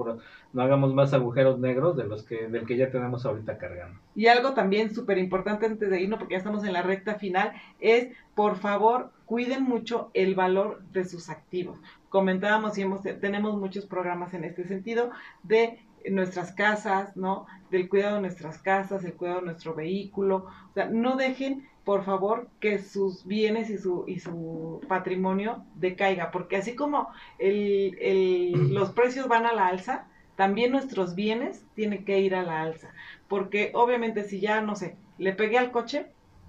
no 0.52 0.62
hagamos 0.62 0.94
más 0.94 1.14
agujeros 1.14 1.58
negros 1.58 1.96
de 1.96 2.04
los 2.04 2.22
que, 2.22 2.48
del 2.48 2.66
que 2.66 2.76
ya 2.76 2.90
tenemos 2.90 3.24
ahorita 3.24 3.56
cargando. 3.56 3.98
Y 4.14 4.26
algo 4.26 4.52
también 4.52 4.94
súper 4.94 5.18
importante 5.18 5.66
antes 5.66 5.88
de 5.88 6.00
irnos, 6.00 6.18
porque 6.18 6.34
ya 6.34 6.38
estamos 6.38 6.64
en 6.64 6.74
la 6.74 6.82
recta 6.82 7.14
final, 7.14 7.52
es, 7.80 8.08
por 8.34 8.56
favor, 8.56 9.10
cuiden 9.24 9.62
mucho 9.64 10.10
el 10.12 10.34
valor 10.34 10.82
de 10.92 11.04
sus 11.04 11.30
activos. 11.30 11.78
Comentábamos 12.10 12.76
y 12.76 12.82
hemos, 12.82 13.02
tenemos 13.02 13.56
muchos 13.56 13.86
programas 13.86 14.34
en 14.34 14.44
este 14.44 14.64
sentido 14.64 15.10
de 15.42 15.80
nuestras 16.10 16.52
casas, 16.52 17.16
¿no? 17.16 17.46
Del 17.70 17.88
cuidado 17.88 18.16
de 18.16 18.22
nuestras 18.22 18.58
casas, 18.58 19.04
el 19.04 19.14
cuidado 19.14 19.40
de 19.40 19.46
nuestro 19.46 19.74
vehículo. 19.74 20.46
O 20.70 20.72
sea, 20.74 20.86
no 20.86 21.16
dejen 21.16 21.66
por 21.86 22.04
favor, 22.04 22.48
que 22.58 22.80
sus 22.80 23.24
bienes 23.24 23.70
y 23.70 23.78
su, 23.78 24.02
y 24.08 24.18
su 24.18 24.80
patrimonio 24.88 25.62
decaiga, 25.76 26.32
porque 26.32 26.56
así 26.56 26.74
como 26.74 27.10
el, 27.38 27.96
el, 28.00 28.52
los 28.74 28.90
precios 28.90 29.28
van 29.28 29.46
a 29.46 29.52
la 29.52 29.68
alza, 29.68 30.08
también 30.34 30.72
nuestros 30.72 31.14
bienes 31.14 31.64
tienen 31.76 32.04
que 32.04 32.18
ir 32.18 32.34
a 32.34 32.42
la 32.42 32.60
alza, 32.60 32.88
porque 33.28 33.70
obviamente 33.72 34.24
si 34.24 34.40
ya, 34.40 34.60
no 34.62 34.74
sé, 34.74 34.96
le 35.16 35.32
pegué 35.32 35.58
al 35.58 35.70
coche, 35.70 36.06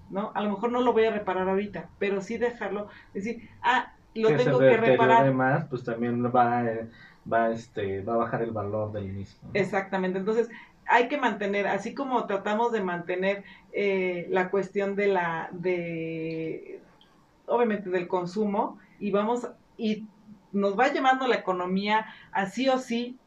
¿no? 0.09 0.31
A 0.33 0.41
lo 0.41 0.49
mejor 0.49 0.71
no 0.71 0.81
lo 0.81 0.91
voy 0.91 1.05
a 1.05 1.11
reparar 1.11 1.47
ahorita, 1.47 1.87
pero 1.99 2.19
sí 2.21 2.39
dejarlo, 2.39 2.87
decir, 3.13 3.47
ah, 3.61 3.93
lo 4.15 4.35
tengo 4.35 4.57
que 4.57 4.75
reparar. 4.75 5.21
Además, 5.21 5.67
pues 5.69 5.83
también 5.83 6.25
va, 6.25 6.63
va, 7.31 7.51
este, 7.51 8.01
va 8.01 8.15
a 8.15 8.17
bajar 8.17 8.41
el 8.41 8.49
valor 8.49 8.91
del 8.91 9.13
mismo. 9.13 9.51
Exactamente, 9.53 10.17
entonces 10.17 10.49
hay 10.87 11.07
que 11.07 11.17
mantener, 11.17 11.67
así 11.67 11.93
como 11.93 12.25
tratamos 12.25 12.71
de 12.71 12.81
mantener 12.81 13.43
eh, 13.73 14.27
la 14.29 14.49
cuestión 14.49 14.95
de 14.95 15.07
la, 15.07 15.49
de, 15.51 16.79
obviamente 17.45 17.89
del 17.89 18.07
consumo, 18.07 18.79
y 18.99 19.11
vamos, 19.11 19.47
y 19.77 20.05
nos 20.51 20.77
va 20.79 20.91
llevando 20.91 21.27
la 21.27 21.35
economía 21.35 22.05
así 22.31 22.69
o 22.69 22.77
sí 22.77 23.17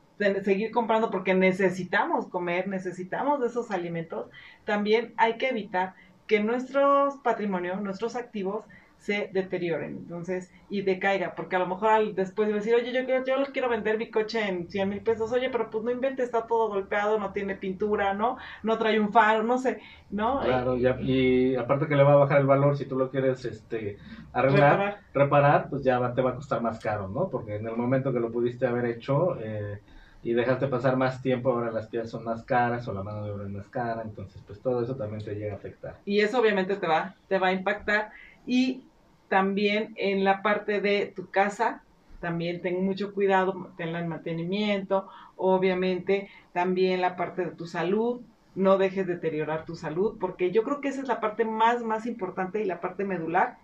seguir 0.42 0.70
comprando 0.70 1.10
porque 1.10 1.34
necesitamos 1.34 2.28
comer, 2.28 2.68
necesitamos 2.68 3.40
de 3.40 3.46
esos 3.46 3.70
alimentos, 3.70 4.28
también 4.64 5.14
hay 5.16 5.38
que 5.38 5.48
evitar 5.48 5.94
que 6.26 6.40
nuestros 6.40 7.16
patrimonios, 7.18 7.80
nuestros 7.80 8.16
activos, 8.16 8.64
se 9.00 9.30
deterioren, 9.32 9.96
entonces, 9.96 10.52
y 10.68 10.82
decaiga, 10.82 11.34
porque 11.34 11.56
a 11.56 11.58
lo 11.58 11.66
mejor 11.66 12.14
después 12.14 12.48
de 12.48 12.54
decir, 12.54 12.74
oye, 12.74 12.92
yo, 12.92 13.00
yo, 13.00 13.24
yo 13.24 13.34
quiero 13.50 13.70
vender 13.70 13.96
mi 13.96 14.10
coche 14.10 14.46
en 14.46 14.68
100 14.68 14.88
mil 14.88 15.00
pesos, 15.00 15.32
oye, 15.32 15.48
pero 15.48 15.70
pues 15.70 15.82
no 15.82 15.90
invente, 15.90 16.22
está 16.22 16.46
todo 16.46 16.68
golpeado, 16.68 17.18
no 17.18 17.32
tiene 17.32 17.54
pintura, 17.54 18.12
¿no? 18.12 18.36
No 18.62 18.76
trae 18.76 19.00
un 19.00 19.10
faro, 19.10 19.42
no 19.42 19.56
sé, 19.56 19.80
¿no? 20.10 20.40
Claro, 20.40 20.76
y, 20.76 21.56
aparte 21.56 21.88
que 21.88 21.96
le 21.96 22.02
va 22.02 22.12
a 22.12 22.16
bajar 22.16 22.40
el 22.40 22.46
valor 22.46 22.76
si 22.76 22.84
tú 22.84 22.98
lo 22.98 23.10
quieres 23.10 23.42
este 23.46 23.96
arreglar, 24.34 25.00
reparar, 25.14 25.70
pues 25.70 25.82
ya 25.82 26.12
te 26.12 26.20
va 26.20 26.30
a 26.32 26.34
costar 26.34 26.60
más 26.60 26.78
caro, 26.78 27.08
¿no? 27.08 27.30
Porque 27.30 27.56
en 27.56 27.66
el 27.66 27.76
momento 27.76 28.12
que 28.12 28.20
lo 28.20 28.30
pudiste 28.30 28.66
haber 28.66 28.84
hecho 28.84 29.38
eh, 29.40 29.80
y 30.22 30.34
dejaste 30.34 30.68
pasar 30.68 30.98
más 30.98 31.22
tiempo, 31.22 31.52
ahora 31.52 31.72
las 31.72 31.88
piezas 31.88 32.10
son 32.10 32.24
más 32.24 32.44
caras 32.44 32.86
o 32.86 32.92
la 32.92 33.02
mano 33.02 33.24
de 33.24 33.30
obra 33.30 33.44
es 33.44 33.50
más 33.50 33.68
cara, 33.68 34.02
entonces 34.02 34.42
pues 34.46 34.60
todo 34.60 34.82
eso 34.82 34.94
también 34.94 35.24
te 35.24 35.34
llega 35.36 35.54
a 35.54 35.56
afectar. 35.56 35.96
Y 36.04 36.20
eso 36.20 36.38
obviamente 36.38 36.76
te 36.76 36.86
va, 36.86 37.14
te 37.28 37.38
va 37.38 37.48
a 37.48 37.52
impactar 37.52 38.10
y 38.46 38.82
también 39.30 39.94
en 39.96 40.24
la 40.24 40.42
parte 40.42 40.80
de 40.80 41.06
tu 41.06 41.30
casa, 41.30 41.84
también 42.20 42.60
ten 42.60 42.84
mucho 42.84 43.14
cuidado, 43.14 43.72
ten 43.76 43.94
el 43.94 44.06
mantenimiento, 44.06 45.08
obviamente 45.36 46.28
también 46.52 47.00
la 47.00 47.14
parte 47.16 47.44
de 47.44 47.52
tu 47.52 47.66
salud, 47.66 48.20
no 48.56 48.76
dejes 48.76 49.06
deteriorar 49.06 49.64
tu 49.64 49.76
salud, 49.76 50.18
porque 50.18 50.50
yo 50.50 50.64
creo 50.64 50.80
que 50.80 50.88
esa 50.88 51.00
es 51.00 51.08
la 51.08 51.20
parte 51.20 51.44
más, 51.44 51.84
más 51.84 52.06
importante 52.06 52.60
y 52.60 52.64
la 52.64 52.80
parte 52.80 53.04
medular 53.04 53.58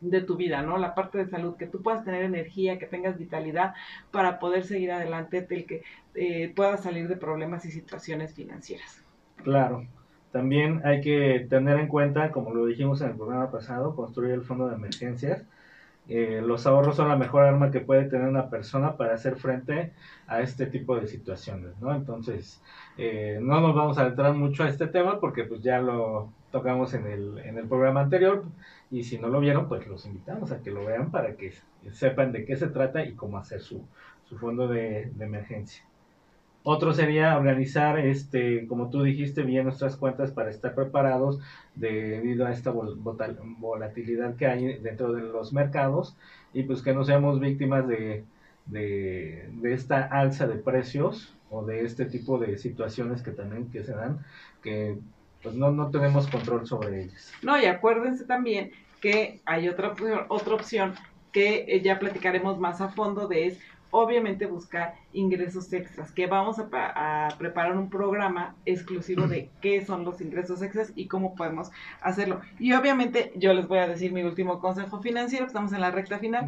de 0.00 0.20
tu 0.20 0.36
vida, 0.36 0.60
¿no? 0.60 0.76
La 0.76 0.94
parte 0.94 1.16
de 1.16 1.30
salud, 1.30 1.56
que 1.56 1.66
tú 1.66 1.80
puedas 1.80 2.04
tener 2.04 2.22
energía, 2.22 2.78
que 2.78 2.86
tengas 2.86 3.16
vitalidad 3.16 3.72
para 4.10 4.38
poder 4.38 4.64
seguir 4.64 4.92
adelante, 4.92 5.46
el 5.48 5.64
que 5.64 5.84
eh, 6.14 6.52
puedas 6.54 6.82
salir 6.82 7.08
de 7.08 7.16
problemas 7.16 7.64
y 7.64 7.70
situaciones 7.70 8.34
financieras. 8.34 9.02
Claro. 9.36 9.86
También 10.32 10.80
hay 10.84 11.00
que 11.00 11.46
tener 11.48 11.78
en 11.78 11.88
cuenta, 11.88 12.32
como 12.32 12.54
lo 12.54 12.66
dijimos 12.66 13.00
en 13.02 13.10
el 13.10 13.16
programa 13.16 13.50
pasado, 13.50 13.94
construir 13.94 14.32
el 14.32 14.42
fondo 14.42 14.68
de 14.68 14.76
emergencias. 14.76 15.44
Eh, 16.08 16.42
los 16.44 16.66
ahorros 16.66 16.96
son 16.96 17.08
la 17.08 17.16
mejor 17.16 17.44
arma 17.44 17.70
que 17.70 17.80
puede 17.80 18.04
tener 18.06 18.28
una 18.28 18.50
persona 18.50 18.96
para 18.96 19.14
hacer 19.14 19.36
frente 19.36 19.92
a 20.26 20.40
este 20.40 20.66
tipo 20.66 20.98
de 20.98 21.06
situaciones, 21.06 21.78
¿no? 21.80 21.94
Entonces, 21.94 22.60
eh, 22.98 23.38
no 23.40 23.60
nos 23.60 23.74
vamos 23.74 23.98
a 23.98 24.06
entrar 24.08 24.34
mucho 24.34 24.64
a 24.64 24.68
este 24.68 24.88
tema 24.88 25.20
porque 25.20 25.44
pues 25.44 25.62
ya 25.62 25.80
lo 25.80 26.32
tocamos 26.50 26.94
en 26.94 27.06
el, 27.06 27.38
en 27.38 27.56
el 27.58 27.68
programa 27.68 28.00
anterior 28.00 28.44
y 28.90 29.04
si 29.04 29.18
no 29.18 29.28
lo 29.28 29.40
vieron, 29.40 29.68
pues 29.68 29.86
los 29.86 30.04
invitamos 30.06 30.50
a 30.52 30.62
que 30.62 30.70
lo 30.70 30.84
vean 30.84 31.10
para 31.10 31.36
que 31.36 31.52
sepan 31.92 32.32
de 32.32 32.44
qué 32.44 32.56
se 32.56 32.68
trata 32.68 33.04
y 33.04 33.14
cómo 33.14 33.38
hacer 33.38 33.60
su, 33.60 33.86
su 34.24 34.38
fondo 34.38 34.68
de, 34.68 35.12
emergencia. 35.20 35.84
Otro 36.64 36.94
sería 36.94 37.36
organizar, 37.36 37.98
este, 37.98 38.66
como 38.68 38.88
tú 38.90 39.02
dijiste, 39.02 39.42
bien 39.42 39.64
nuestras 39.64 39.96
cuentas 39.96 40.30
para 40.30 40.50
estar 40.50 40.74
preparados 40.74 41.40
debido 41.74 42.46
a 42.46 42.52
esta 42.52 42.70
volatilidad 42.70 44.36
que 44.36 44.46
hay 44.46 44.78
dentro 44.78 45.12
de 45.12 45.22
los 45.22 45.52
mercados 45.52 46.16
y 46.52 46.62
pues 46.62 46.82
que 46.82 46.94
no 46.94 47.04
seamos 47.04 47.40
víctimas 47.40 47.88
de, 47.88 48.24
de, 48.66 49.48
de, 49.54 49.74
esta 49.74 50.04
alza 50.04 50.46
de 50.46 50.56
precios 50.56 51.34
o 51.50 51.64
de 51.64 51.84
este 51.84 52.04
tipo 52.04 52.38
de 52.38 52.56
situaciones 52.58 53.22
que 53.22 53.32
también 53.32 53.70
que 53.70 53.82
se 53.82 53.92
dan, 53.92 54.20
que 54.62 54.98
pues 55.42 55.56
no, 55.56 55.72
no 55.72 55.90
tenemos 55.90 56.28
control 56.28 56.66
sobre 56.66 57.02
ellas. 57.02 57.32
No, 57.42 57.60
y 57.60 57.64
acuérdense 57.66 58.24
también 58.24 58.70
que 59.00 59.40
hay 59.44 59.68
otra, 59.68 59.94
otra 60.28 60.54
opción 60.54 60.94
que 61.32 61.64
eh, 61.66 61.80
ya 61.80 61.98
platicaremos 61.98 62.58
más 62.58 62.80
a 62.80 62.88
fondo 62.88 63.26
de 63.26 63.46
es 63.46 63.58
obviamente 63.92 64.46
buscar 64.46 64.94
ingresos 65.12 65.70
extras, 65.72 66.10
que 66.12 66.26
vamos 66.26 66.58
a, 66.58 67.28
preparar 67.38 67.76
un 67.76 67.90
programa 67.90 68.56
exclusivo 68.64 69.28
de 69.28 69.50
qué 69.60 69.84
son 69.84 70.04
los 70.04 70.20
ingresos 70.22 70.62
extras 70.62 70.92
y 70.96 71.06
cómo 71.06 71.34
podemos 71.34 71.70
hacerlo. 72.00 72.40
Y 72.58 72.72
obviamente 72.72 73.32
yo 73.36 73.52
les 73.52 73.68
voy 73.68 73.78
a 73.78 73.86
decir 73.86 74.10
mi 74.12 74.22
último 74.22 74.60
consejo 74.60 75.00
financiero, 75.02 75.46
estamos 75.46 75.74
en 75.74 75.82
la 75.82 75.90
recta 75.90 76.18
final. 76.18 76.46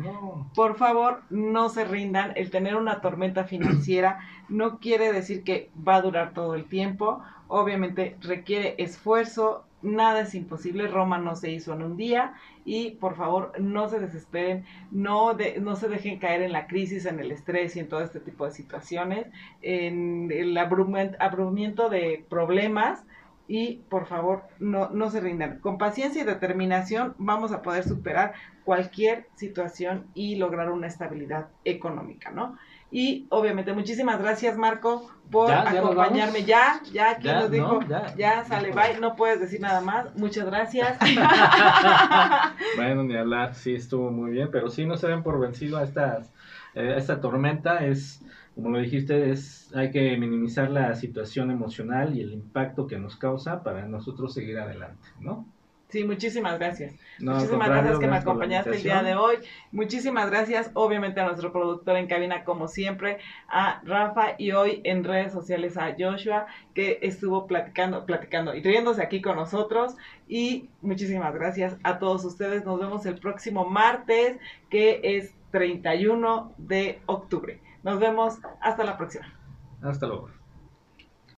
Por 0.55 0.77
favor, 0.77 1.23
no 1.29 1.69
se 1.69 1.85
rindan. 1.85 2.33
El 2.35 2.51
tener 2.51 2.77
una 2.77 3.03
tormenta 3.03 3.45
financiera 3.45 4.21
no 4.49 4.79
quiere 4.79 5.13
decir 5.13 5.45
que 5.45 5.71
va 5.87 5.97
a 5.97 6.03
durar 6.03 6.33
todo 6.33 6.55
el 6.55 6.65
tiempo. 6.65 7.23
Obviamente 7.49 8.17
requiere 8.23 8.75
esfuerzo, 8.79 9.67
nada 9.85 10.23
es 10.23 10.35
imposible, 10.35 10.89
Roma 10.89 11.19
no 11.19 11.37
se 11.37 11.51
hizo 11.51 11.73
en 11.75 11.83
un 11.83 11.97
día 11.97 12.35
y 12.65 12.93
por 12.93 13.15
favor 13.15 13.53
no 13.61 13.89
se 13.89 14.01
desesperen, 14.01 14.65
no, 14.91 15.37
no 15.61 15.77
se 15.77 15.89
dejen 15.89 16.19
caer 16.19 16.43
en 16.43 16.53
la 16.53 16.67
crisis, 16.67 17.07
en 17.07 17.21
el 17.21 17.31
estrés 17.31 17.77
y 17.77 17.81
en 17.81 17.89
todo 17.89 18.03
este 18.03 18.21
tipo 18.21 18.47
de 18.47 18.53
situaciones, 18.53 19.27
en 19.63 20.31
el 20.33 20.57
abrumamiento 20.57 21.89
de 21.89 22.25
problemas 22.29 23.05
y 23.47 23.83
por 23.91 24.07
favor 24.07 24.45
no, 24.59 24.91
no 24.91 25.11
se 25.11 25.21
rindan. 25.21 25.61
Con 25.61 25.79
paciencia 25.79 26.23
y 26.23 26.25
determinación 26.25 27.15
vamos 27.19 27.53
a 27.53 27.63
poder 27.63 27.85
superar 27.85 28.33
cualquier 28.65 29.27
situación 29.35 30.07
y 30.15 30.37
lograr 30.37 30.71
una 30.71 30.87
estabilidad 30.87 31.49
económica, 31.65 32.31
¿no? 32.31 32.57
Y 32.95 33.27
obviamente, 33.31 33.73
muchísimas 33.73 34.21
gracias, 34.23 34.57
Marco, 34.57 35.11
por 35.29 35.51
acompañarme. 35.51 36.45
Ya, 36.45 36.81
ya, 36.93 37.11
aquí 37.11 37.27
nos 37.27 37.51
dijo, 37.51 37.81
ya, 38.17 38.45
sale, 38.45 38.71
bye, 38.71 39.01
no 39.01 39.17
puedes 39.17 39.41
decir 39.41 39.61
nada 39.61 39.81
más. 39.81 40.15
Muchas 40.15 40.47
gracias. 40.47 40.97
bueno, 42.77 43.03
ni 43.03 43.17
hablar, 43.17 43.57
sí, 43.57 43.75
estuvo 43.75 44.13
muy 44.13 44.31
bien, 44.31 44.49
pero 44.53 44.71
sí, 44.71 44.87
no 44.87 44.97
se 44.97 45.09
den 45.09 45.25
por 45.25 45.41
vencido 45.41 45.79
a, 45.79 45.83
estas, 45.83 46.33
eh, 46.77 46.95
esta 46.97 47.21
tormenta. 47.21 47.85
Es, 47.85 48.25
como 48.55 48.71
lo 48.71 48.79
dijiste, 48.79 49.33
es 49.33 49.75
hay 49.75 49.91
que 49.91 50.17
minimizar 50.17 50.71
la 50.71 50.95
situación 50.95 51.51
emocional 51.51 52.17
y 52.17 52.21
el 52.21 52.33
impacto 52.33 52.87
que 52.87 53.01
nos 53.01 53.17
causa 53.17 53.65
para 53.65 53.89
nosotros 53.89 54.33
seguir 54.33 54.61
adelante, 54.61 55.09
¿no? 55.19 55.49
Sí, 55.95 56.03
muchísimas 56.03 56.59
gracias. 56.59 56.93
muchísimas 57.21 57.69
gracias 57.69 58.01
que 58.01 58.09
me 58.09 58.17
acompañaste 58.17 58.71
el 58.75 58.83
día 58.83 59.05
de 59.05 59.15
hoy. 59.15 59.37
Muchísimas 59.71 60.29
gracias, 60.29 60.73
obviamente, 60.75 61.21
a 61.21 61.27
nuestro 61.27 61.53
productor 61.53 61.97
en 61.97 62.09
cabina, 62.09 62.43
como 62.43 62.67
siempre, 62.67 63.19
a 63.47 63.81
Rafa 63.85 64.35
y 64.37 64.51
hoy 64.51 64.81
en 64.83 65.05
redes 65.05 65.33
sociales 65.33 65.77
a 65.77 65.95
Joshua, 65.97 66.47
que 66.75 66.99
estuvo 67.03 67.47
platicando, 67.47 68.07
platicando 68.07 68.57
y 68.57 68.63
riéndose 68.65 69.05
aquí 69.05 69.23
con 69.23 69.37
nosotros. 69.37 69.95
Y 70.27 70.69
muchísimas 70.83 71.33
gracias 71.33 71.77
a 71.85 72.01
todos 72.01 72.25
ustedes. 72.25 72.65
Nos 72.65 72.81
vemos 72.81 73.07
el 73.07 73.21
próximo 73.21 73.65
martes, 73.65 74.37
que 74.71 75.01
es 75.01 75.33
31 75.53 76.55
de 76.59 77.03
octubre. 77.07 77.61
Nos 77.85 78.01
vemos. 78.01 78.41
Hasta 78.61 78.83
la 78.83 78.97
próxima. 78.97 79.33
Hasta 79.81 80.09
luego. 80.09 80.44